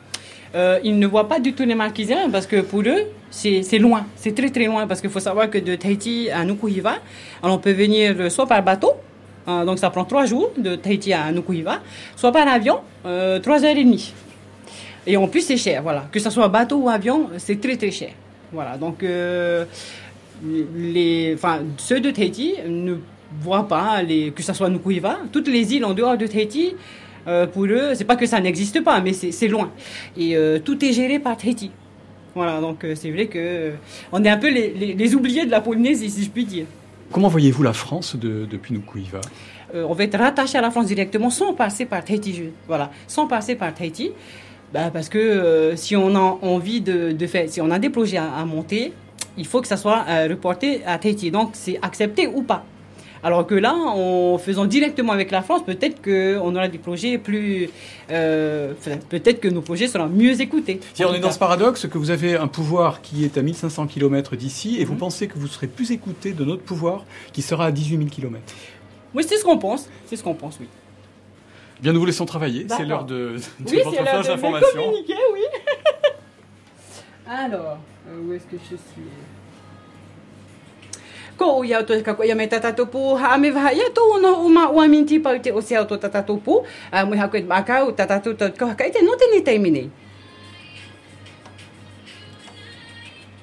[0.56, 4.06] Euh, ils ne voient pas du tout les Marquisiens parce que pour eux, c'est loin.
[4.16, 6.96] C'est très très loin parce qu'il faut savoir que de Tahiti à Nukuhiva,
[7.44, 8.94] on peut venir euh, soit par bateau,
[9.48, 11.82] euh, donc ça prend trois jours de Tahiti à Nukuhiva,
[12.16, 14.14] soit par avion, euh, trois heures et demie.
[15.06, 16.06] Et en plus, c'est cher, voilà.
[16.12, 18.10] Que ce soit bateau ou avion, c'est très très cher.
[18.52, 19.66] Voilà, donc euh,
[20.44, 22.96] les, enfin, ceux de Tahiti ne
[23.42, 26.76] voient pas, les, que ce soit Nukuhiva, toutes les îles en dehors de Tahiti,
[27.54, 29.70] pour eux, c'est pas que ça n'existe pas, mais c'est loin.
[30.18, 31.72] Et tout est géré par Tahiti.
[32.34, 33.74] Voilà, donc c'est vrai que
[34.14, 36.66] on est un peu les- les oubliés de la Polynésie, si je puis dire.
[37.12, 39.22] Comment voyez-vous la France de- depuis Nukuhiva
[39.76, 42.44] Euh, on va être rattaché à la France directement sans passer par Tahiti.
[42.68, 44.12] Voilà, sans passer par Tahiti.
[44.74, 48.18] Bah, parce que euh, si on a envie de, faire, si on a des projets
[48.18, 48.94] à, à monter,
[49.38, 51.32] il faut que ça soit euh, reporté à Tahiti.
[51.32, 52.66] Donc c'est accepté ou pas.
[53.24, 57.70] Alors que là, en faisant directement avec la France, peut-être qu'on aura des projets plus.
[58.12, 58.74] euh,
[59.10, 60.80] peut-être que nos projets seront mieux écoutés.
[61.00, 64.36] On est dans ce paradoxe que vous avez un pouvoir qui est à 1500 km
[64.36, 64.86] d'ici et Mhm.
[64.86, 68.10] vous pensez que vous serez plus écouté de notre pouvoir qui sera à 18 000
[68.10, 68.42] km.
[69.14, 69.90] Oui, c'est ce qu'on pense.
[70.06, 70.68] C'est ce qu'on pense, oui.
[71.82, 72.66] Bien, nous vous laissons travailler.
[72.70, 74.84] C'est l'heure de, de Oui, votre c'est l'heure flash d'information.
[74.84, 75.42] communiquer, oui.
[77.28, 77.78] Alors,
[78.10, 79.08] euh, où est-ce que je suis?
[81.38, 84.66] Ko ia to ka ko ia me tatatopu ha me va ia to no uma
[84.74, 88.90] o se auto tatatopu a mo ha ko ma ka o tatatu to ka ka
[88.90, 89.54] te no te ni te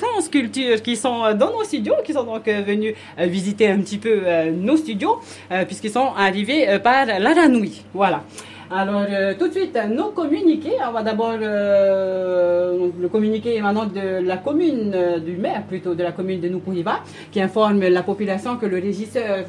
[0.00, 3.68] France Culture qui sont euh, dans nos studios, qui sont donc euh, venus euh, visiter
[3.68, 4.20] un petit peu
[4.52, 5.20] nos studios,
[5.66, 7.82] puisqu'ils sont arrivés par l'Aranouille.
[7.92, 8.22] Voilà.
[8.70, 9.04] Alors,
[9.38, 10.76] tout de suite, nos communiqués.
[10.88, 14.94] On va d'abord le communiqué émanant de la commune,
[15.24, 17.00] du maire plutôt, de la commune de Nukuhiva,
[17.32, 19.44] qui informe la population que le régisseur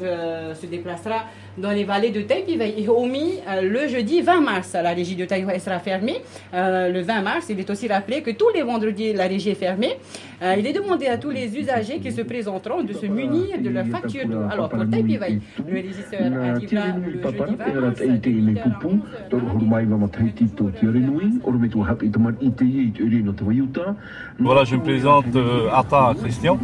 [0.60, 1.24] se déplacera
[1.58, 4.72] dans les vallées de Taipei et Homi euh, le jeudi 20 mars.
[4.74, 6.22] La régie de Taipei sera fermée
[6.54, 7.46] euh, le 20 mars.
[7.50, 9.98] Il est aussi rappelé que tous les vendredis, la régie est fermée.
[10.42, 13.68] Euh, il est demandé à tous les usagers qui se présenteront de se munir de
[13.68, 14.42] leur facture d'eau.
[14.50, 18.00] Alors, pour Taipei, le régisseur arrivera le jeudi 20 mars.
[18.22, 19.00] te ine pupu,
[19.30, 22.50] toro horu mai wa mataiti tō te ore nui, oro me tō hapi taman i
[22.58, 23.94] te i te ore no te waiuta.
[24.38, 26.58] Voilà, je me présente euh, Ata Christian,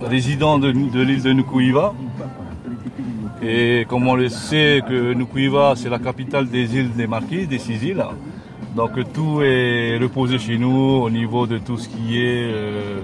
[0.00, 1.94] résident de, de l'île de Nukuiva.
[3.44, 7.58] Et comme on le sait que Nukuiva, c'est la capitale des îles des Marquises, des
[7.58, 8.04] six îles.
[8.76, 13.00] Donc tout est reposé chez nous au niveau de tout ce qui est euh,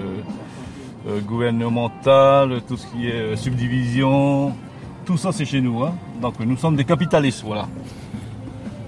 [1.09, 4.55] euh, gouvernemental, tout ce qui est euh, subdivision,
[5.05, 5.83] tout ça c'est chez nous.
[5.83, 5.93] hein.
[6.23, 7.67] Donc nous sommes des capitalistes, voilà.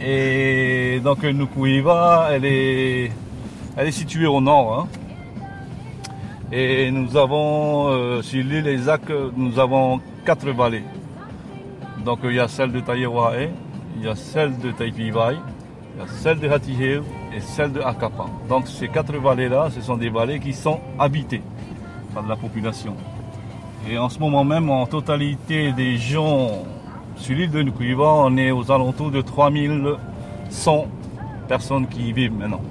[0.01, 3.11] Et donc Nukuiva, elle est,
[3.77, 4.87] elle est située au nord.
[4.89, 4.89] hein.
[6.53, 9.03] Et nous avons sur l'île Isaac,
[9.37, 10.83] nous avons quatre vallées.
[12.05, 13.51] Donc il y a celle de Tayewae,
[13.97, 15.37] il y a celle de Taipivai,
[15.95, 17.03] il y a celle de Hatiheu
[17.37, 18.27] et celle de Akapa.
[18.49, 21.43] Donc ces quatre vallées-là, ce sont des vallées qui sont habitées
[22.15, 22.95] par la population.
[23.91, 26.65] Et en ce moment même, en totalité des gens
[27.17, 30.87] sur l'île de Nukuiva, on est aux alentours de 3100
[31.49, 32.63] personnes qui y vivent maintenant.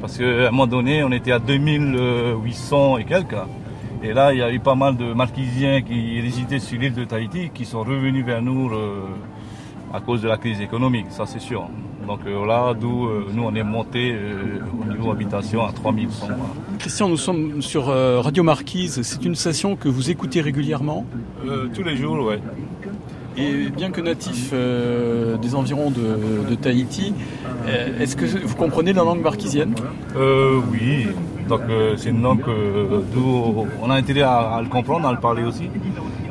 [0.00, 3.36] Parce qu'à un moment donné, on était à 2800 et quelques.
[4.02, 7.04] Et là, il y a eu pas mal de marquisiens qui résidaient sur l'île de
[7.04, 9.02] Tahiti qui sont revenus vers nous euh,
[9.94, 11.68] à cause de la crise économique, ça c'est sûr.
[12.06, 16.26] Donc euh, là, d'où euh, nous on est monté euh, au niveau habitation à 3100.
[16.26, 16.42] voilà.
[16.80, 19.02] Christian, nous sommes sur euh, Radio Marquise.
[19.02, 21.04] C'est une station que vous écoutez régulièrement?
[21.46, 22.40] Euh, tous les jours, ouais.
[23.36, 27.14] Et bien que natif euh, des environs de, de Tahiti,
[27.66, 29.74] euh, est-ce que vous comprenez la langue marquisienne?
[30.16, 31.06] Euh, oui,
[31.48, 35.12] donc euh, c'est une langue que d'où on a intérêt à, à le comprendre, à
[35.12, 35.68] le parler aussi.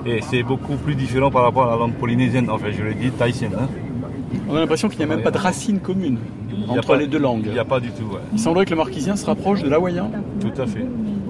[0.05, 3.11] Et c'est beaucoup plus différent par rapport à la langue polynésienne, enfin je l'ai dit,
[3.11, 3.53] tahitienne.
[3.59, 3.67] hein.
[4.49, 6.17] On a l'impression qu'il n'y a même pas de racine commune
[6.67, 7.43] entre pas- les deux langues.
[7.45, 8.19] Il n'y a pas du tout, ouais.
[8.33, 10.09] Il semblerait que le marquisien se rapproche de l'hawaïen.
[10.39, 10.85] Tout à fait.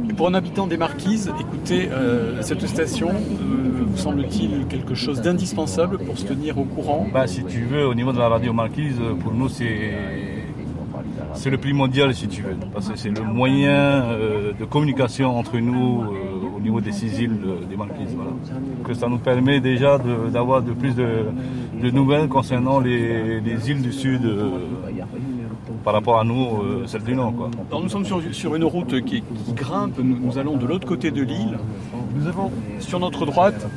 [0.09, 5.21] Et pour un habitant des Marquises, écouter euh, cette station, euh, vous semble-t-il quelque chose
[5.21, 7.07] d'indispensable pour se tenir au courant?
[7.13, 9.91] Bah, si tu veux, au niveau de la radio marquise, pour nous, c'est
[11.33, 15.57] c'est le primordial, si tu veux, parce que c'est le moyen euh, de communication entre
[15.57, 18.13] nous euh, au niveau des six îles euh, des marquises.
[18.15, 18.31] Voilà.
[18.85, 19.97] Que ça nous permet déjà
[20.31, 21.25] d'avoir de, plus de,
[21.81, 24.49] de nouvelles concernant les, les îles du sud euh,
[25.83, 27.33] par rapport à nous, euh, celles du nord.
[27.35, 27.49] Quoi.
[27.69, 30.87] Alors, nous sommes sur, sur une route qui, qui grimpe, nous, nous allons de l'autre
[30.87, 31.57] côté de l'île.
[32.15, 33.67] Nous avons sur notre droite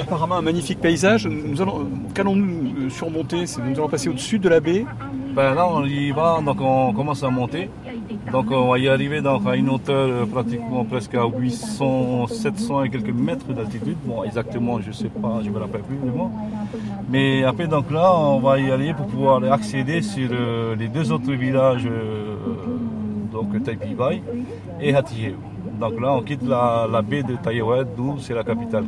[0.00, 1.26] apparemment un magnifique paysage.
[1.26, 3.44] Nous allons, qu'allons-nous surmonter?
[3.68, 4.84] Nous allons passer au-dessus de la baie.
[5.34, 7.68] Ben là, on y va, donc on commence à monter.
[8.30, 12.84] Donc on va y arriver donc, à une hauteur euh, pratiquement presque à 800, 700
[12.84, 13.96] et quelques mètres d'altitude.
[14.04, 16.30] Bon, exactement, je sais pas, je me rappelle plus vraiment.
[17.10, 21.10] Mais après, donc là, on va y aller pour pouvoir accéder sur euh, les deux
[21.10, 22.36] autres villages, euh,
[23.32, 24.22] donc Taipivai
[24.80, 25.34] et Hatiheu.
[25.80, 28.84] Donc là, on quitte la, la baie de Taïwan, d'où c'est la capitale.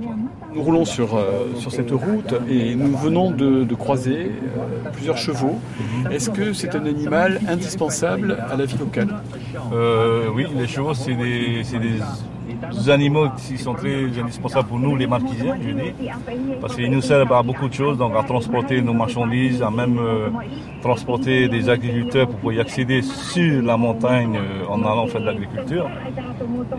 [0.55, 5.19] Nous roulons sur, euh, sur cette route et nous venons de, de croiser euh, plusieurs
[5.19, 5.59] chevaux.
[6.11, 9.09] Est-ce que c'est un animal indispensable à la vie locale?
[9.73, 11.81] Euh, oui, les chevaux, c'est des, c'est
[12.73, 15.93] des animaux qui sont très indispensables pour nous, les marquisiens, je dis.
[16.61, 19.99] Parce qu'ils nous servent à beaucoup de choses, donc à transporter nos marchandises, à même
[19.99, 20.29] euh,
[20.83, 25.27] transporter des agriculteurs pour pouvoir y accéder sur la montagne euh, en allant faire de
[25.27, 25.89] l'agriculture.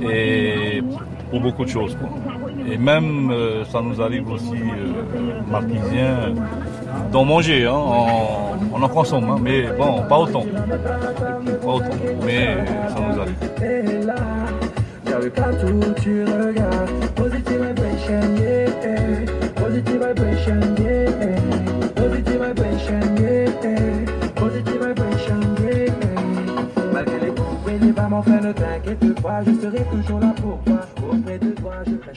[0.02, 0.82] Et
[1.30, 1.96] pour beaucoup de choses.
[1.96, 2.10] quoi.
[2.70, 4.56] Et même, euh, ça nous arrive aussi,
[5.50, 6.34] marquisiens,
[7.12, 10.44] d'en manger, hein, on, on en consomme, hein, mais bon, pas autant.
[11.62, 11.86] Pas autant,
[12.26, 12.58] mais
[12.90, 14.77] ça nous arrive.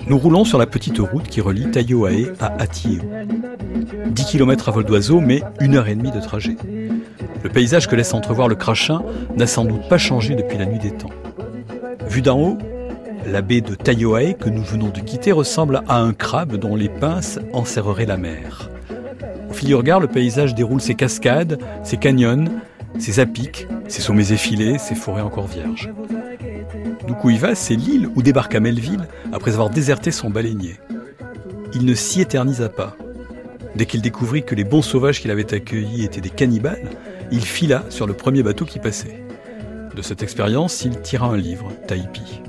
[0.07, 3.01] Nous roulons sur la petite route qui relie Taiohae à Atieo.
[4.09, 6.57] 10 km à vol d'oiseau, mais une heure et demie de trajet.
[7.43, 9.03] Le paysage que laisse entrevoir le crachin
[9.37, 11.11] n'a sans doute pas changé depuis la nuit des temps.
[12.07, 12.59] Vu d'en haut,
[13.27, 16.89] la baie de Taiohae que nous venons de quitter ressemble à un crabe dont les
[16.89, 18.71] pinces enserreraient la mer.
[19.49, 22.45] Au fil du regard, le paysage déroule ses cascades, ses canyons,
[22.99, 25.91] ses apics, ses sommets effilés, ses forêts encore vierges.
[27.09, 30.77] Nukuiva, c'est l'île où débarqua Melville après avoir déserté son baleinier.
[31.75, 32.97] Il ne s'y éternisa pas.
[33.77, 36.91] Dès qu'il découvrit que les bons sauvages qu'il avait accueillis étaient des cannibales,
[37.31, 39.25] il fila sur le premier bateau qui passait.
[39.95, 42.43] De cette expérience, il tira un livre, Taipi.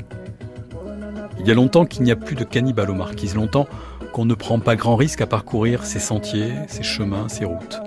[1.44, 3.68] Il y a longtemps qu'il n'y a plus de cannibales aux marquises, longtemps
[4.14, 7.82] qu'on ne prend pas grand risque à parcourir ces sentiers, ces chemins, ces routes.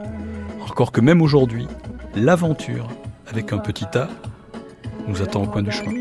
[0.69, 1.69] Encore que même aujourd'hui,
[2.17, 2.89] l'aventure,
[3.31, 4.09] avec un petit A,
[5.07, 5.93] nous attend au coin du chemin.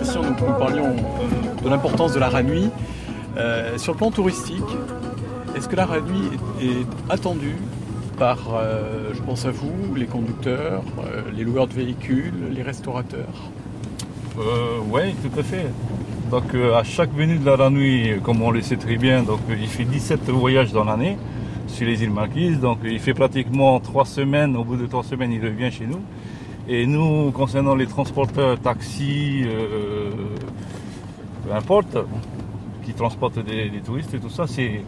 [0.00, 0.94] Nous, parlions
[1.62, 2.70] de l'importance de la Ranui.
[3.36, 4.64] Euh, sur le plan touristique,
[5.56, 6.30] est-ce que la Ranui
[6.60, 7.56] est, attendue
[8.18, 13.50] par, euh, je pense à vous, les conducteurs, euh, les loueurs de véhicules, les restaurateurs?
[14.90, 15.66] Oui, tout à fait.
[16.30, 19.66] Donc à chaque venue de la euh, comme on le sait très bien, donc il
[19.66, 21.16] fait 17 voyages dans l'année
[21.68, 22.60] sur les îles Marquises.
[22.60, 24.54] Donc il fait pratiquement trois semaines.
[24.54, 26.00] Au bout de trois semaines, il revient chez nous.
[26.70, 30.10] Et nous, concernant les transporteurs, taxis, euh,
[31.46, 31.96] peu importe,
[32.84, 34.82] qui transportent des, des touristes et tout ça, c'est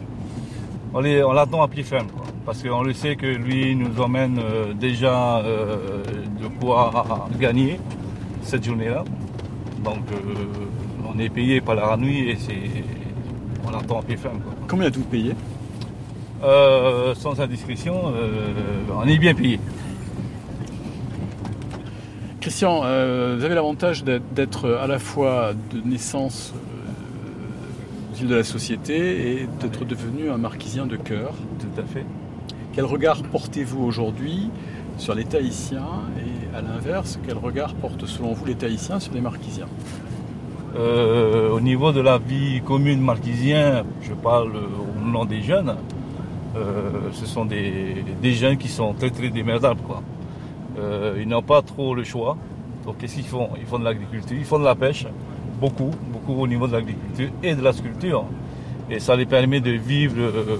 [0.93, 1.01] on
[1.33, 2.07] l'attend à pied ferme.
[2.07, 2.25] quoi.
[2.45, 6.03] Parce qu'on le sait que lui nous emmène euh, déjà euh,
[6.39, 6.91] de quoi
[7.39, 7.79] gagner
[8.43, 9.03] cette journée-là.
[9.83, 10.03] Donc
[11.11, 12.83] on est payé par la nuit et c'est
[13.65, 14.39] on l'attend à pied ferme.
[14.39, 14.53] quoi.
[14.67, 15.33] Combien êtes-vous payé?
[17.15, 17.95] Sans indiscrétion,
[18.95, 19.59] on est bien payé.
[22.41, 29.41] Christian, euh, vous avez l'avantage d'être- à la fois de naissance euh, de la Société
[29.41, 31.33] et d'être devenu un marquisien de cœur.
[31.59, 32.03] Tout à fait.
[32.73, 34.49] Quel regard portez-vous aujourd'hui
[34.97, 39.21] sur les Tahitiens et à l'inverse, quel regard portent selon vous les Tahitiens sur les
[39.21, 39.67] marquisiens?
[40.75, 45.75] Euh, au niveau de la vie commune marquisienne, je parle au nom des jeunes,
[46.55, 49.81] euh, ce sont des, des jeunes qui sont très très démerdables.
[49.81, 50.01] Quoi.
[50.77, 52.37] Euh, ils n'ont pas trop le choix.
[52.85, 53.49] Donc qu'est-ce qu'ils font?
[53.59, 55.05] Ils font de l'agriculture, ils font de la pêche,
[55.59, 58.25] beaucoup, beaucoup au niveau de l'agriculture et de la sculpture.
[58.89, 60.57] Et ça les permet de vivre euh,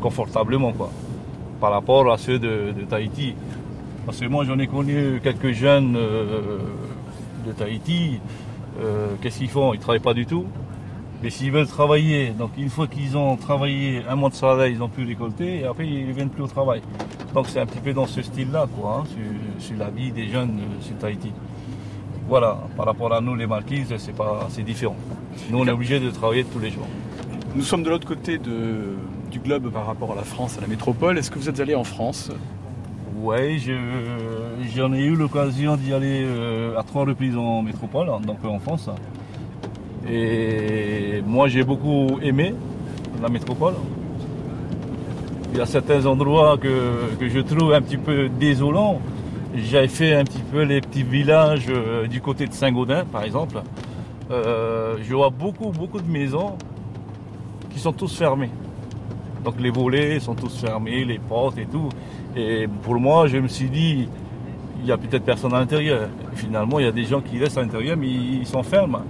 [0.00, 0.90] confortablement quoi,
[1.60, 3.34] par rapport à ceux de, Tahiti.
[4.04, 6.58] Parce que moi j'en ai connu quelques jeunes euh,
[7.46, 8.20] de Tahiti.
[9.22, 9.72] Qu'est-ce qu'ils font?
[9.72, 10.46] Ils travaillent pas du tout.
[11.22, 14.82] Mais s'ils veulent travailler, donc une fois qu'ils ont travaillé un mois de salaire, ils
[14.82, 16.82] ont pu récolter et après ils ne viennent plus au travail.
[17.34, 20.28] Donc c'est un petit peu dans ce style-là, quoi, hein, sur, sur la vie des
[20.28, 21.32] jeunes euh, sur Tahiti.
[22.28, 24.96] Voilà, par rapport à nous les marquises, c'est pas, c'est différent.
[25.50, 26.86] Nous on est obligé de travailler tous les jours.
[27.54, 28.96] Nous sommes de l'autre côté de-
[29.30, 31.16] du globe par rapport à la France, à la métropole.
[31.18, 32.30] Est-ce que vous êtes allé en France?
[33.26, 33.72] Je-
[34.76, 38.90] j'en ai eu l'occasion d'y aller euh, à trois reprises en métropole, donc en France.
[40.08, 42.54] Et moi, j'ai beaucoup aimé
[43.22, 43.74] la métropole.
[45.52, 49.00] Il y a certains endroits que, que je trouve un petit peu désolants.
[49.54, 53.62] J'ai fait un petit peu les petits villages euh, du côté de Saint-Gaudin, par exemple.
[54.30, 56.56] Euh, je vois beaucoup, beaucoup de maisons
[57.70, 58.50] qui sont tous fermées.
[59.44, 61.88] Donc les volets sont tous fermés, les portes et tout.
[62.34, 64.08] Et pour moi, je me suis dit,
[64.80, 66.08] il y a peut-être personne à l'intérieur.
[66.34, 69.04] Finalement, il y a des gens qui restent à l'intérieur, mais ils s'enferment.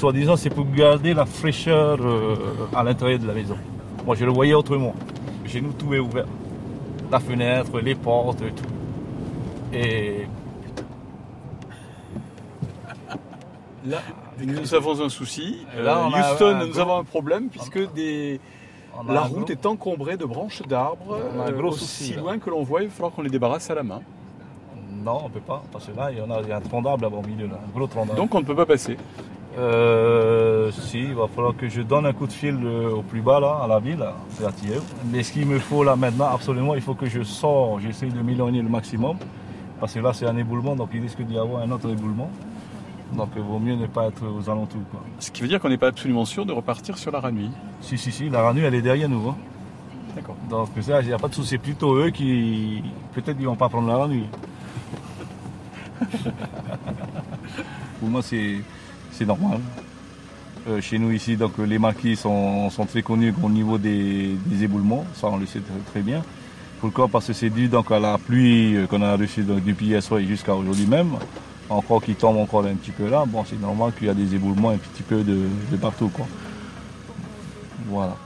[0.00, 2.36] Soi-disant, c'est pour garder la fraîcheur euh,
[2.74, 3.56] à l'intérieur de la maison.
[4.04, 4.94] Moi, je le voyais autrement.
[5.46, 6.26] Chez nous, tout est ouvert.
[7.10, 8.64] La fenêtre, les portes, et tout.
[9.72, 10.26] Et
[13.86, 13.98] Là,
[14.44, 15.64] nous avons un souci.
[15.82, 18.38] Là, Euh, Houston, un nous gros- avons un problème puisque des...
[19.08, 21.18] la route gros- est encombrée de branches d'arbres.
[21.38, 22.20] Euh, gros aussi là.
[22.20, 24.02] loin que l'on voit, il va falloir qu'on les débarrasse à la main.
[25.04, 26.56] non, on ne peut pas, parce que là, il y, en a, il y a
[26.58, 28.20] un tronc d'arbre là-bas au milieu, là, un gros tronc d'arbre.
[28.20, 28.98] Donc on ne peut pas passer.
[29.58, 33.22] Euh, si, il va falloir que je donne un coup de fil euh, au plus
[33.22, 34.82] bas, là, à la ville, c'est à Tiev.
[35.10, 38.20] Mais ce qu'il me faut là maintenant, absolument, il faut que je sors, j'essaie de
[38.20, 39.16] m'éloigner le maximum.
[39.80, 42.30] Parce que là, c'est un éboulement, donc il risque d'y avoir un autre éboulement.
[43.14, 44.82] Donc il vaut mieux ne pas être aux alentours.
[44.90, 45.00] Quoi.
[45.20, 47.50] Ce qui veut dire qu'on n'est pas absolument sûr de repartir sur la Ranui.
[47.80, 49.28] Si, si, si, la ranue, elle est derrière nous.
[49.28, 49.36] hein.
[50.14, 50.36] D'accord.
[50.50, 51.50] Donc ça, il n'y a pas de souci.
[51.50, 52.82] C'est plutôt eux qui,
[53.14, 54.24] peut-être, ils vont pas prendre la ranue.
[58.00, 58.56] Pour moi, c'est,
[59.16, 59.60] c'est normal.
[60.68, 65.28] Euh, chez nous ici, donc les maquis sont, très connus au niveau des, éboulements, ça
[65.28, 65.60] on le sait
[65.92, 66.22] très, bien.
[66.80, 67.08] Pourquoi?
[67.08, 70.20] Parce que c'est dû donc à la pluie euh, qu'on a reçue depuis hier soir
[70.20, 71.12] jusqu'à aujourd'hui même.
[71.68, 73.24] Encore qui tombe encore un petit peu là.
[73.26, 76.08] Bon, c'est normal qu'il y a des éboulements un petit peu de, partout.
[76.08, 76.26] Quoi.
[77.86, 78.16] Voilà.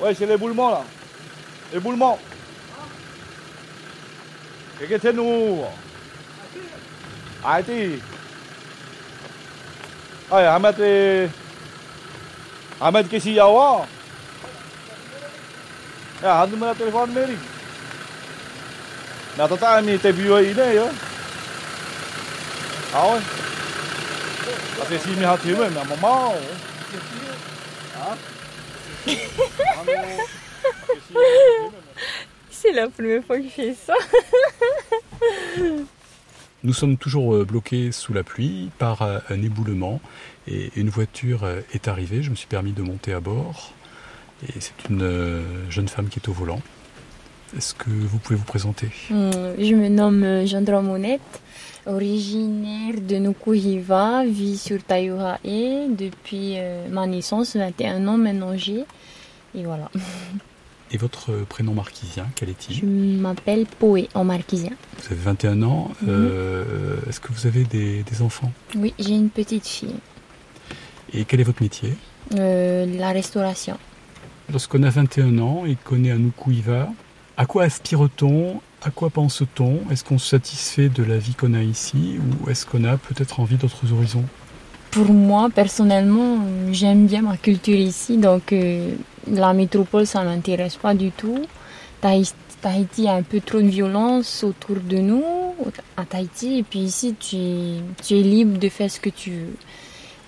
[0.00, 0.82] Ouais, c'est l'éboulement là.
[1.74, 2.18] Éboulement.
[4.80, 5.58] Regardez-nous.
[7.44, 8.00] Arrêtez.
[10.30, 11.30] Allez, Ahmed,
[12.80, 13.46] Ahmed, qu'est-ce qu'il y a?
[13.46, 13.86] Là
[16.22, 17.36] Ya, hantu mana telepon Mary.
[19.38, 20.92] Nah, tata mi te biyo ini ya.
[22.92, 23.16] Awe.
[24.82, 26.36] Ate si mi hati me na mamau.
[27.96, 28.16] Ha?
[32.50, 33.96] C'est la première fois que je fais ça.
[36.62, 39.98] Nous sommes toujours euh, bloqués sous la pluie par euh, un éboulement
[40.46, 42.22] et une voiture euh, est arrivée.
[42.22, 43.72] Je me suis permis de monter à bord
[44.46, 46.60] et c'est une jeune femme qui est au volant.
[47.56, 48.88] Est-ce que vous pouvez vous présenter?
[49.10, 51.40] Hum, Je me nomme Jandra Monette,
[51.86, 55.38] originaire de Nukuhiva, vis sur Taïurae
[55.88, 56.56] depuis
[56.90, 58.84] ma naissance, 21 ans maintenant j'ai.
[59.54, 59.90] Et voilà.
[60.92, 62.76] Et votre prénom marquisien, quel est-il?
[62.76, 64.72] Je m'appelle Poé en marquisien.
[64.98, 65.90] Vous avez 21 ans.
[66.02, 66.08] Mhm.
[66.10, 68.52] euh, Est-ce que vous avez des, des enfants?
[68.76, 69.94] Oui, j'ai une petite fille.
[71.14, 71.94] Et quel est votre métier?
[72.34, 73.78] Euh, la restauration.
[74.50, 76.88] Lorsqu'on a 21 ans et qu'on est à Nukuiva,
[77.36, 78.60] à quoi aspire-t-on?
[78.82, 79.80] À quoi pense-t-on?
[79.92, 83.38] Est-ce qu'on se satisfait de la vie qu'on a ici ou est-ce qu'on a peut-être
[83.38, 84.24] envie d'autres horizons?
[84.90, 86.38] Pour moi, personnellement,
[86.72, 88.90] j'aime bien ma culture ici, donc euh,
[89.26, 91.44] la métropole, ça m'intéresse pas du tout.
[92.00, 95.24] Tahiti, a un peu trop de violence autour de nous,
[95.96, 99.56] à Tahiti, et puis ici, tu es, libre de faire ce que tu veux.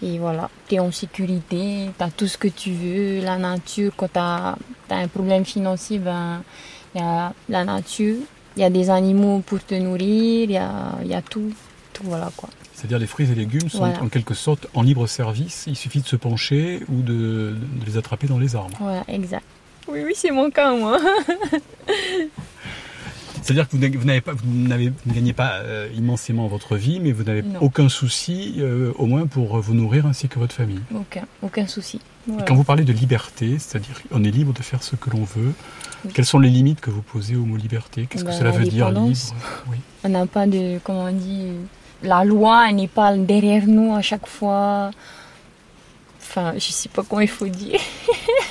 [0.02, 3.92] Et voilà, tu es en sécurité, tu as tout ce que tu veux, la nature,
[3.96, 4.56] quand tu as,
[4.90, 6.42] un problème financier, ben,
[6.94, 8.16] il y a la nature,
[8.56, 11.52] il y a des animaux pour te nourrir, il y a, y a tout,
[11.92, 12.50] tout, voilà quoi.
[12.82, 14.02] C'est-à-dire les fruits et légumes sont Voilà.
[14.02, 15.64] en quelque sorte en libre service.
[15.68, 18.76] Il suffit de se pencher ou de, de les attraper dans les arbres.
[18.80, 19.44] Voilà, exact.
[19.86, 20.98] Oui, oui, c'est mon cas, moi.
[23.42, 27.00] C'est-à-dire que vous n'avez- pas, vous n'avez- vous ne gagnez pas euh, immensément votre vie,
[27.00, 27.60] mais vous n'avez Non.
[27.60, 30.80] aucun souci, euh, au moins pour vous nourrir ainsi que votre famille.
[30.94, 32.00] aucun, aucun souci.
[32.28, 32.32] Et.
[32.46, 35.52] Quand vous parlez de liberté, c'est-à-dire qu'on est libre de faire ce que l'on veut,
[36.14, 38.06] quelles sont les limites que vous posez au mot liberté?
[38.08, 39.34] Qu'est-ce que Ben, cela veut dire libre?
[39.68, 39.76] Oui.
[40.04, 41.62] On n'a pas de, comment on dit, euh,
[42.02, 44.90] la loi n'est pas derrière nous à chaque fois.
[46.20, 47.80] Enfin, je sais pas comment il faut dire.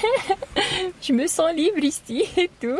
[1.01, 2.79] je me sens libre ici et tout.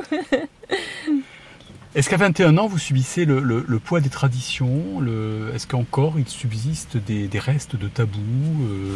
[1.93, 6.13] Est-ce qu'à 21 ans, vous subissez le, le- le poids des traditions le- Est-ce qu'encore
[6.17, 8.17] il subsiste des, des restes de tabous
[8.63, 8.95] euh,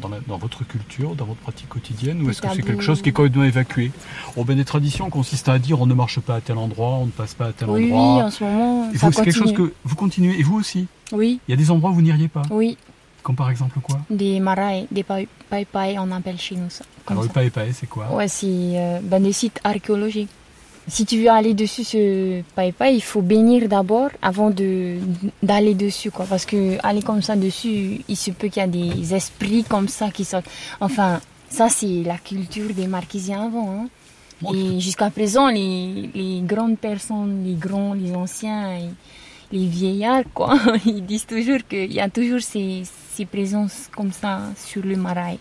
[0.00, 3.02] dans, la- dans votre culture, dans votre pratique quotidienne Ou est-ce que c'est quelque chose
[3.02, 3.90] qui est complètement évacué?
[4.36, 7.06] Oh, ben, Des traditions consistent à dire on ne marche pas à tel endroit, on
[7.06, 8.24] ne passe pas à tel Oui, oui, endroit.
[8.24, 10.86] en ce moment, Et ça vous, c'est quelque chose que vous continuez, et vous aussi?
[11.12, 12.76] Oui, Il y a des endroits où vous n'iriez pas oui,
[13.22, 16.84] Comme par exemple quoi des marais, des pai pai pai, on appelle chez nous ça.
[17.06, 17.50] Alors le ça.
[17.50, 20.30] paé, c'est quoi Ouais, c'est euh, ben, des sites archéologiques.
[20.88, 24.96] Si tu veux aller dessus ce païpa, il faut bénir d'abord avant de
[25.42, 28.68] d'aller dessus quoi parce que aller comme ça dessus, il se peut qu'il y a
[28.68, 30.48] des esprits comme ça qui sortent.
[30.80, 33.88] Enfin, ça c'est la culture des marquisiens avant hein.
[34.54, 38.78] Et jusqu'à présent les, les grandes personnes, les grands, les anciens,
[39.52, 42.82] les vieillards quoi, ils disent toujours qu'il y a toujours ces,
[43.14, 45.38] ces présences comme ça sur le marais.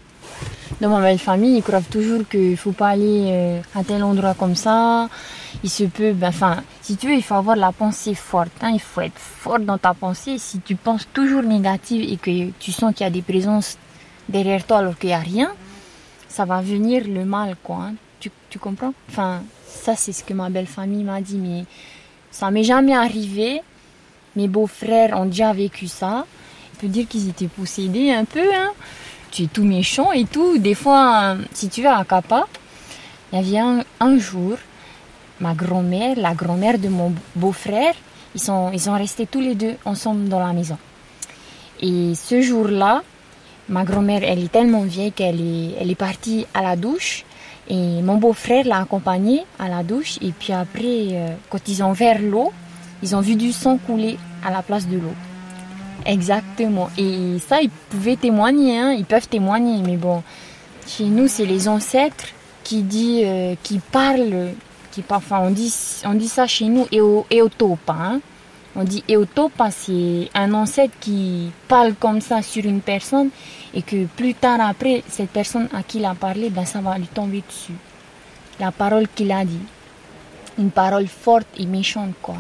[0.80, 4.04] Dans ma belle famille, ils croient toujours qu'il ne faut pas aller euh, à tel
[4.04, 5.10] endroit comme ça.
[5.64, 8.52] Il se peut, ben, enfin, si tu veux, il faut avoir la pensée forte.
[8.62, 8.72] hein.
[8.74, 10.38] Il faut être fort dans ta pensée.
[10.38, 13.78] Si tu penses toujours négative et que tu sens qu'il y a des présences
[14.30, 15.52] derrière toi alors qu'il n'y a rien,
[16.30, 17.78] ça va venir le mal, quoi.
[17.78, 17.94] hein.
[18.20, 18.94] Tu, tu comprends?
[19.10, 21.66] Enfin, ça, c'est ce que ma belle famille m'a dit, mais
[22.32, 23.62] ça m'est jamais arrivé.
[24.36, 26.26] Mes beaux-frères ont déjà vécu ça.
[26.74, 28.72] On peut dire qu'ils étaient possédés un peu, hein
[29.32, 30.58] tu es tout méchant et tout.
[30.58, 32.48] Des fois, si tu vas à Kappa,
[33.32, 34.58] il y avait un, un jour,
[35.40, 37.94] ma grand-mère, la grand-mère de mon beau-frère,
[38.36, 40.78] ils sont, ils restés tous les deux ensemble dans la maison.
[41.82, 43.04] Et ce jour-là,
[43.70, 47.24] ma grand-mère, elle est tellement vieille qu'elle est, elle est partie à la douche.
[47.70, 50.18] Et mon beau-frère l'a accompagnée à la douche.
[50.22, 52.52] Et puis après, euh, quand ils ont vers l'eau,
[53.04, 55.14] ils ont vu du sang couler à la place de l'eau.
[56.06, 56.90] Exactement.
[56.98, 58.92] Et ça, ils pouvaient témoigner, hein.
[58.98, 59.82] ils peuvent témoigner.
[59.86, 60.24] Mais bon,
[60.88, 62.28] chez nous, c'est les ancêtres
[62.64, 64.50] qui dit, euh, qui parlent,
[64.92, 65.74] qui enfin, on dit,
[66.06, 67.94] on dit ça chez nous, Eo- Eotopa.
[67.94, 68.22] Hein.
[68.76, 73.30] On dit Eotopa, c'est un ancêtre qui parle comme ça sur une personne
[73.74, 76.98] et que plus tard après, cette personne à qui il a parlé, ben, ça va
[76.98, 77.74] lui tomber dessus.
[78.60, 79.60] La parole qu'il a dit.
[80.58, 82.36] Une parole forte et méchante, quoi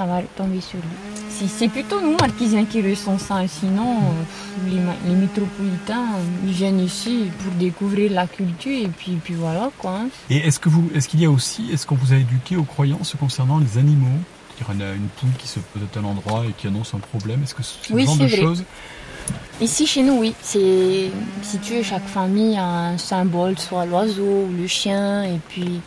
[0.00, 1.46] ça va tomber sur lui.
[1.46, 3.36] C'est- plutôt nous, Marquisiens, qui ressent ça.
[3.46, 9.12] Sinon, euh, les, les métropolitains, euh, ils viennent ici pour découvrir la culture et puis,
[9.22, 9.90] puis voilà quoi.
[10.00, 10.08] hein.
[10.30, 12.62] Et est-ce que vous, est-ce qu'il y a aussi, est-ce qu'on vous a éduqué aux
[12.62, 14.06] croyances concernant les animaux?
[14.56, 17.42] C'est-à-dire une, une poule qui se pose à tel endroit et qui annonce un problème.
[17.42, 18.64] Est-ce que c'est Oui, ce genre c'est de choses?
[19.60, 20.34] Ici, chez nous, oui.
[20.42, 21.10] C'est,
[21.42, 25.24] si tu veux, chaque famille a un symbole, soit l'oiseau ou le chien.
[25.24, 25.80] Et puis,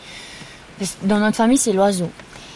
[1.04, 2.10] dans notre famille, c'est l'oiseau.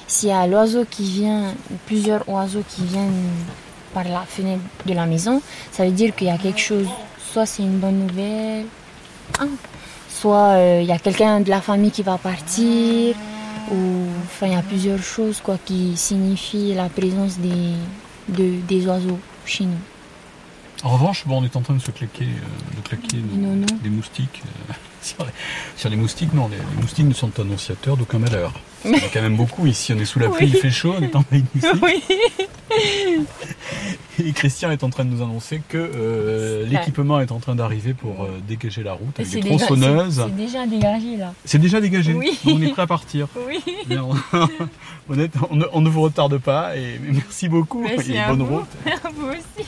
[0.07, 1.53] S'il y a l'oiseau qui vient,
[1.85, 3.29] plusieurs oiseaux qui viennent
[3.93, 6.87] par la fenêtre de la maison, ça veut dire qu'il y a quelque chose.
[7.31, 8.65] Soit c'est une bonne nouvelle,
[9.39, 9.49] hein,
[10.09, 13.15] soit euh, il y a quelqu'un de la famille qui va partir,
[13.71, 13.75] ou
[14.23, 17.73] enfin il y a plusieurs choses quoi qui signifient la présence des,
[18.29, 19.79] de- des oiseaux chez nous.
[20.83, 23.55] En revanche, bon, on est en train de se claquer, euh, de claquer nos- Non,
[23.55, 23.65] non.
[23.83, 24.41] des moustiques.
[24.69, 24.73] euh,
[25.07, 25.31] sur, les,
[25.75, 28.51] sur les moustiques, non, les, les moustiques ne sont annonciateurs d'aucun malheur.
[28.85, 29.91] Il y en a quand même beaucoup ici.
[29.93, 30.51] On est sous la pluie, Oui.
[30.55, 31.83] il fait chaud, on est envahi de moustiques.
[31.83, 32.03] Oui.
[34.19, 37.93] Et Christian est en train de nous annoncer que euh, l'équipement est en train d'arriver
[37.93, 40.23] pour euh, dégager la route avec C'est des déjà- tronçonneuses.
[40.25, 41.33] c'est- déjà dégagé là.
[41.45, 42.13] C'est déjà dégagé.
[42.13, 42.37] Oui.
[42.45, 43.27] On est prêt à partir.
[43.47, 43.59] Oui.
[43.91, 44.15] On,
[45.09, 45.15] on
[45.55, 47.81] ne, on ne vous retarde pas et merci beaucoup.
[47.83, 48.57] Merci et à bonne vous.
[48.57, 48.67] route.
[49.03, 49.67] À vous aussi.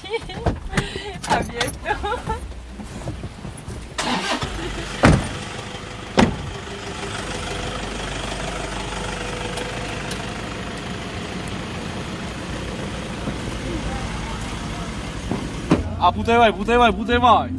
[1.28, 2.10] À bientôt.
[16.02, 17.50] Ah, putej vai, putej vai, putej vai.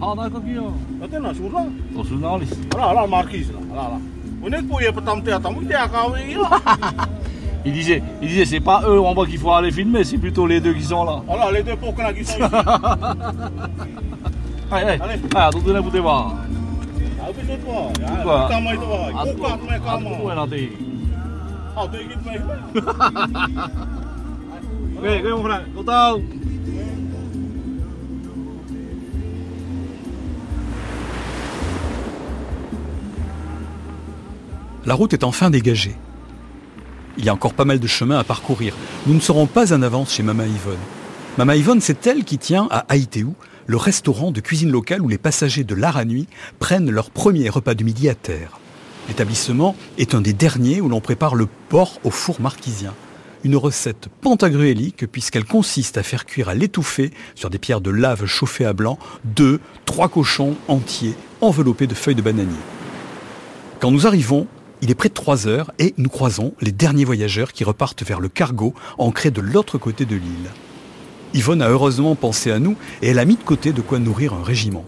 [0.00, 0.60] Ah, daar kan je.
[0.98, 1.64] Wat is nou, Soerla?
[1.94, 2.56] Dat is journalist.
[2.76, 3.98] Là, là, Marquise, là, là, là.
[4.40, 6.48] Vous n'êtes pas hier pour tenter à t'embouter à Kawi, là.
[7.64, 10.48] Il disait, il disait c'est pas eux en bas qu'il faut aller filmer, c'est plutôt
[10.48, 11.22] les deux qui sont là.
[11.28, 12.42] Alors, les deux pauvres là qui sont ici.
[14.72, 16.10] Allez, allez, allez, attendez la putej vai.
[17.20, 17.26] Ah,
[17.64, 17.92] toi.
[18.04, 18.48] Ah?
[19.14, 20.70] Ah, Pourquoi est
[21.76, 21.86] Ah,
[34.86, 35.96] La route est enfin dégagée.
[37.18, 38.76] Il y a encore pas mal de chemin à parcourir.
[39.08, 40.78] Nous ne serons pas en avance chez Mama Yvonne.
[41.36, 43.34] Mama Yvonne, c'est elle qui tient à Haïtéou
[43.66, 46.28] le restaurant de cuisine locale où les passagers de Laranui
[46.60, 48.60] prennent leur premier repas du midi à terre.
[49.08, 52.94] L'établissement est un des derniers où l'on prépare le porc au four marquisien.
[53.44, 58.26] Une recette pantagruélique puisqu'elle consiste à faire cuire à l'étouffée sur des pierres de lave
[58.26, 62.54] chauffées à blanc deux, trois cochons entiers enveloppés de feuilles de bananier.
[63.80, 64.46] Quand nous arrivons,
[64.80, 68.20] il est près de 3 heures et nous croisons les derniers voyageurs qui repartent vers
[68.20, 70.50] le cargo ancré de l'autre côté de l'île.
[71.34, 74.34] Yvonne a heureusement pensé à nous et elle a mis de côté de quoi nourrir
[74.34, 74.84] un régiment.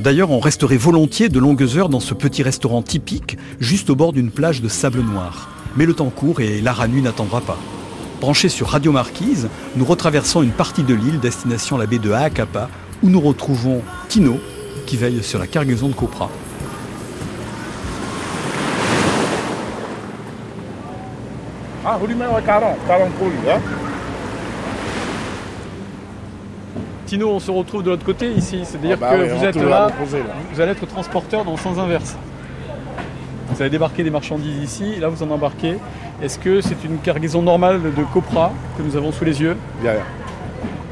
[0.00, 4.12] D'ailleurs, on resterait volontiers de longues heures dans ce petit restaurant typique, juste au bord
[4.12, 5.50] d'une plage de sable noir.
[5.76, 7.58] Mais le temps court et la nuit n'attendra pas.
[8.20, 12.70] Branchés sur Radio Marquise, nous retraversons une partie de l'île destination la baie de Haakapa,
[13.02, 14.40] où nous retrouvons Tino,
[14.86, 16.30] qui veille sur la cargaison de Copra.
[21.84, 23.60] Ah, vous lui mettez 40, 40 colis, hein?
[27.04, 29.56] Tino, on se retrouve de l'autre côté ici, c'est-à-dire Ah bah que oui, vous êtes
[29.56, 29.88] là, là.
[30.52, 32.16] vous allez être transporteur dans le sens inverse.
[33.56, 35.78] Vous allez débarquer des marchandises ici, et là vous en embarquez.
[36.22, 39.56] Est-ce que c'est une cargaison normale de Copra que nous avons sous les yeux?
[39.80, 39.94] Bien.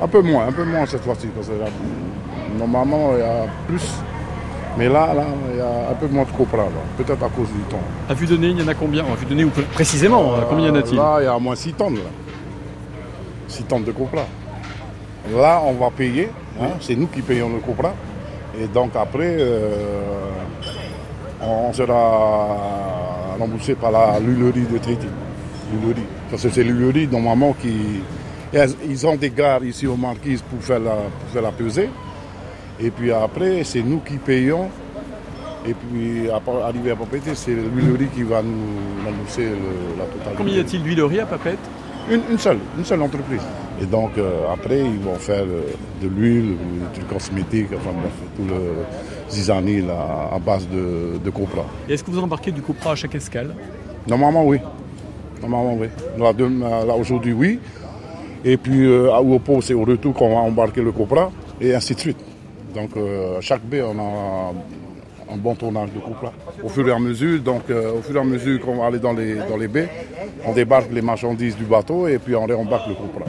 [0.00, 1.28] Un peu moins, un peu moins cette fois-ci.
[2.58, 3.86] Normalement, il y a plus.
[4.78, 6.64] Mais là, là, il y a un peu moins de copra.
[6.96, 7.82] Peut-être à cause du temps.
[8.08, 9.04] À vue donnée, il y en a combien?
[9.04, 10.96] À vue donnée ou précisément, euh, combien y en a-t-il?
[10.96, 11.96] Là, il y a au moins 6 tonnes.
[11.96, 12.00] Là.
[13.48, 14.22] 6 tonnes de copra.
[15.36, 16.30] Là, on va payer.
[16.60, 17.92] hein, C'est nous qui payons le copra.
[18.58, 19.74] Et donc après, euh,
[21.46, 24.78] on sera remboursé par la l'huilerie de.
[25.72, 26.02] L'huilerie.
[26.30, 27.74] Parce que c'est l'huilerie normalement qui.
[28.88, 31.90] Ils- ont des gares ici aux Marquises pour faire la, pour faire la pesée.
[32.78, 34.68] Et puis après, c'est nous qui payons.
[35.66, 36.28] Et puis,
[36.62, 39.46] arrivé à Papete, c'est l'huilerie qui va nous rembourser
[39.98, 40.34] la totalité.
[40.36, 41.58] Combien y a-t-il d'huileries à Papette
[42.10, 43.40] Une, une seule, une seule entreprise.
[43.80, 45.62] Et donc euh, après, ils vont faire euh,
[46.02, 48.84] de l'huile, ou des trucs cosmétiques, enfin bref, tout le
[49.30, 51.64] zizanil à, à base de, de copra.
[51.88, 53.54] Et est-ce que vous embarquez du Copra à chaque escale?
[54.06, 54.58] Normalement, oui.
[55.40, 55.88] Normalement, oui.
[56.18, 56.32] Là,
[56.86, 57.58] là, aujourd'hui, oui.
[58.44, 61.94] Et puis, euh, à Ouopo, c'est au retour qu'on va embarquer le copra, et ainsi
[61.94, 62.18] de suite.
[62.74, 64.52] Donc, euh, à chaque baie, on a
[65.32, 66.32] un bon tournage de copra.
[66.62, 68.98] Au fur et à mesure, donc, euh, au fur et à mesure qu'on va aller
[68.98, 69.88] dans les, baies,
[70.44, 73.24] on débarque les marchandises du bateau, et puis on réembarque le copra.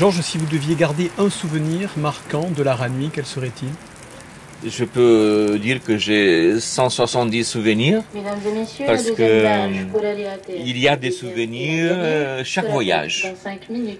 [0.00, 3.68] Georges, si vous deviez garder un souvenir marquant de la Ranui, quel serait-il?
[4.66, 8.02] Je peux dire que j'ai 170 souvenirs.
[8.14, 9.44] Mesdames et messieurs, Parce que
[10.56, 13.34] il y a des souvenirs euh, chaque voyage.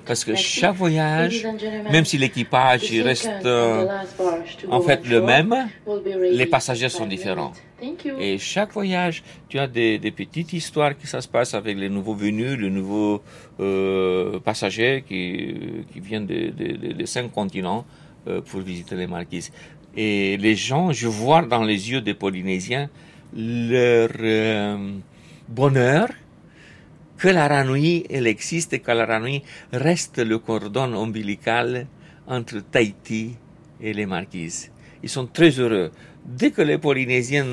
[0.07, 1.47] Parce que chaque voyage,
[1.93, 3.87] même si l'équipage reste euh,
[4.71, 5.69] en fait le même,
[6.31, 7.53] les passagers sont différents.
[7.81, 7.99] Minutes.
[7.99, 8.19] Thank you.
[8.21, 12.15] Et chaque voyage, tu as des, petites histoires qui ça se passe avec les nouveaux
[12.15, 13.23] venus, les nouveaux
[13.61, 15.55] euh, passagers qui,
[15.97, 17.85] viennent des cinq continents
[18.29, 19.51] euh, pour visiter les marquises.
[19.97, 22.91] Et les gens, je vois dans les yeux des Polynésiens
[23.35, 24.99] leur euh,
[25.49, 26.09] bonheur
[27.17, 29.43] que la Ranui, elle existe et que la Ranui
[29.73, 31.87] reste le cordon ombilical
[32.27, 33.37] entre Tahiti
[33.81, 34.71] et les Marquises.
[35.03, 35.91] Ils sont très heureux.
[36.25, 37.47] Dès que les Polynésiens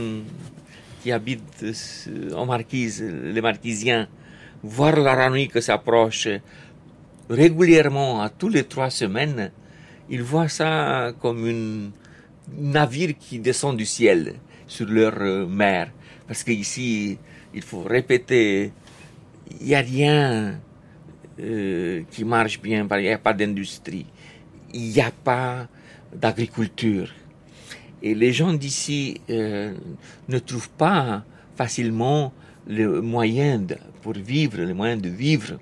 [1.02, 4.08] qui habitent euh, en Marquise, les Marquisiens,
[4.64, 6.28] voient la Ranui qui s'approche
[7.30, 9.52] régulièrement, à tous les trois semaines,
[10.10, 11.92] ils voient ça comme un
[12.58, 14.36] navire qui descend du ciel
[14.68, 15.92] sur leur euh, mer.
[16.28, 17.18] Parce qu'ici,
[17.54, 18.72] il faut répéter,
[19.62, 20.60] il n'y a rien
[21.40, 24.06] euh, qui marche bien, il n'y a pas d'industrie,
[24.74, 25.68] il n'y a pas
[26.14, 27.14] d'agriculture.
[28.04, 29.74] Et les gens d'ici euh,
[30.30, 31.24] ne trouvent pas
[31.56, 32.32] facilement
[32.68, 35.58] le moyen de- pour vivre, les moyens de vivre.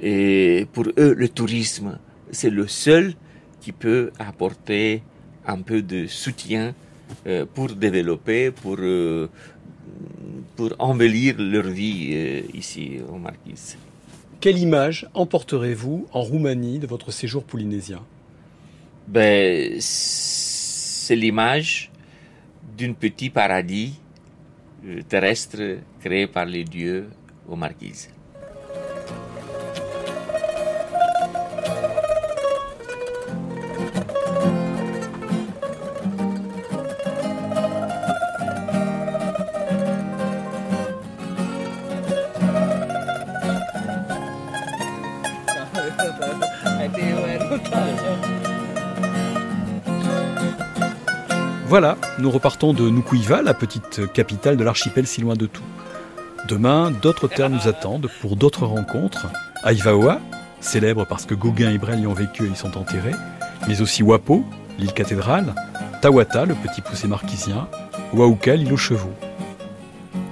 [0.00, 1.98] Et pour eux, le tourisme,
[2.30, 3.14] c'est le seul
[3.60, 5.02] qui peut apporter
[5.46, 6.74] un peu de soutien
[7.26, 9.28] euh, pour développer, pour, euh,
[10.56, 13.76] pour embellir leur vie euh, ici au Marquise.
[14.40, 18.00] Quelle image emporterez-vous en Roumanie de votre séjour polynésien
[19.08, 19.80] Ben,
[21.08, 21.90] c'est l'image
[22.76, 23.98] d'un petit paradis
[24.84, 27.08] euh, terrestre créé par les dieux
[27.48, 28.10] aux Marquises.
[51.80, 55.62] Voilà, nous repartons de Nukuiva, la petite capitale de l'archipel si loin de tout.
[56.48, 59.28] Demain, d'autres terres nous attendent pour d'autres rencontres.
[59.62, 60.18] À Ivaoa,
[60.60, 63.14] célèbre parce que Gauguin et Brel y ont vécu et y sont enterrés,
[63.68, 64.44] mais aussi Wapo,
[64.80, 65.54] l'île cathédrale,
[66.02, 67.68] Tawata, le petit poussé marquisien,
[68.12, 69.14] Wauka, l'île aux chevaux.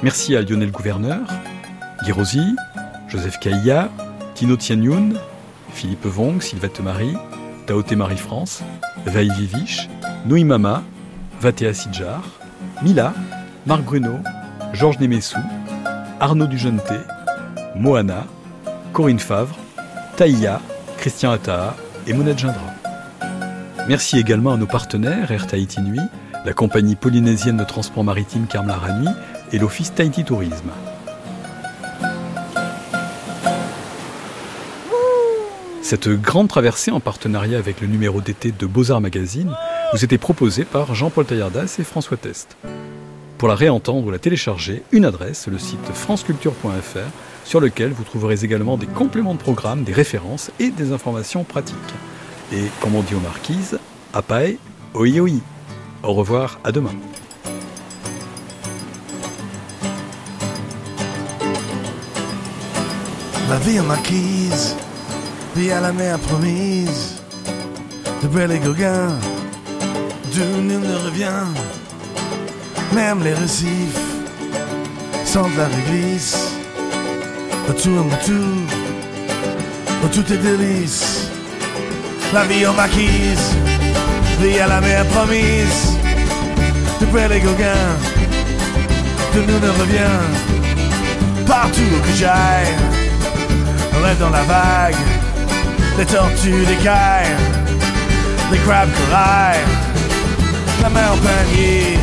[0.03, 1.21] Merci à Lionel Gouverneur,
[2.03, 2.57] Guy Rosy,
[3.07, 3.89] Joseph Kaïa,
[4.35, 5.11] Tino Tianyun,
[5.71, 7.15] Philippe Vong, Sylvette Marie,
[7.67, 8.65] Taoté Marie-France,
[9.07, 9.89] Vaï Vivich,
[10.27, 10.83] Noui Mama,
[11.41, 12.23] Vatea Sidjar,
[12.83, 13.13] Mila,
[13.67, 14.19] Marc Bruno,
[14.73, 15.39] Georges Nemessou,
[16.21, 16.95] Arnaud Dujonté,
[17.75, 18.27] Moana,
[18.93, 19.57] Corinne Favre,
[20.17, 20.61] Taïa,
[20.97, 21.77] Christian Attaha
[22.07, 22.73] et Monet Gindra.
[23.89, 26.01] Merci également à nos partenaires Air Tahiti Nuit,
[26.45, 29.15] la compagnie polynésienne de transport maritime Carmela Nuit
[29.53, 30.71] et l'office Tahiti Tourisme.
[35.83, 39.55] Cette grande traversée en partenariat avec le numéro d'été de Beaux-Arts Magazine
[39.93, 42.57] vous était proposée par Jean-Paul Taillardas et François Test.
[43.39, 46.99] Pour la réentendre ou la télécharger, une adresse, le site franceculture.fr,
[47.45, 51.77] sur lequel vous trouverez également des compléments de programme, des références et des informations pratiques.
[52.53, 53.79] Et comme on dit aux marquises,
[54.13, 54.57] apae,
[54.95, 55.31] oi oi.
[56.03, 56.95] Au revoir, à demain.
[63.49, 64.77] La vie marquise,
[65.55, 67.23] vie à la mer promise,
[68.23, 69.17] de Gauguin,
[70.37, 71.45] d'où nul ne revient.
[72.93, 74.05] Même les récifs
[75.25, 76.37] sentent la réglisse,
[77.67, 78.57] retour retour,
[80.05, 81.31] où tout est délice.
[82.35, 83.49] La vie en marquise,
[84.41, 85.97] vie à la mer promise,
[87.01, 87.87] de Brel et Gauguin,
[89.33, 90.21] d'où nul ne revient.
[91.47, 92.75] Partout où que j'aille,
[94.03, 95.03] rêve dans la vague,
[95.97, 97.37] des tortues, des cailles,
[98.51, 99.61] des crabes corail,
[100.87, 101.99] la mer en panier,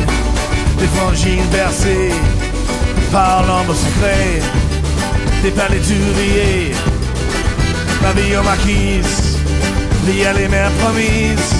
[0.78, 2.12] des frangines bercées
[3.10, 4.42] par l'ombre secret,
[5.42, 6.74] des palais d'ouvriers,
[8.38, 9.38] aux marquises,
[10.06, 11.52] liée à les mers promises,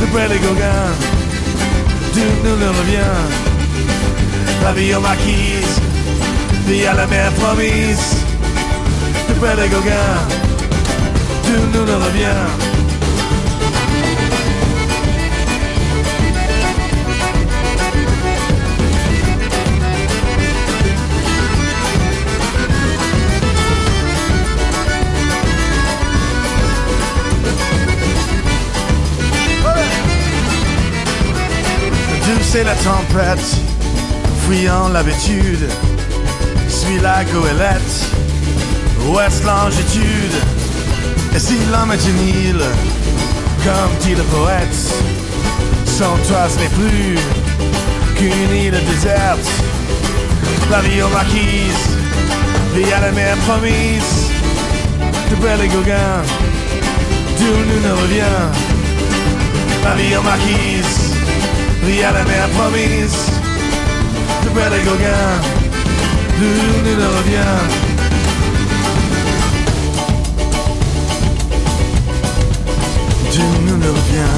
[0.00, 0.92] de près les Gauguins,
[2.14, 3.16] d'où nous le revient,
[4.64, 5.76] la vie aux marquises,
[6.68, 8.06] liée à la mer promise.
[9.28, 10.20] De près des Gauguins,
[11.44, 12.75] tout nous le revient.
[32.56, 33.54] C'est la tempête,
[34.46, 35.68] fuyant l'habitude,
[36.70, 37.96] suis la goélette
[39.08, 40.36] ouest longitude.
[41.34, 42.66] Et si l'homme est une île,
[43.62, 44.78] comme dit le poète,
[45.84, 47.18] sans toi ce n'est plus
[48.16, 49.50] qu'une île déserte.
[50.70, 51.88] La vie aux marquises,
[52.74, 54.30] vie à la mer promise,
[55.30, 55.68] de Belle et
[57.38, 58.40] d'où nous ne revient.
[59.84, 60.16] La vie
[61.88, 63.30] il y a la mer promise
[64.44, 65.34] de Brad Gauguin,
[66.40, 67.56] ne revient.
[73.30, 74.36] Dieu ne revient.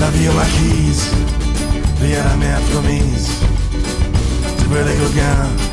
[0.00, 1.10] La vie aux maquise,
[2.00, 3.43] vie à la mer promise.
[4.74, 5.63] really good down.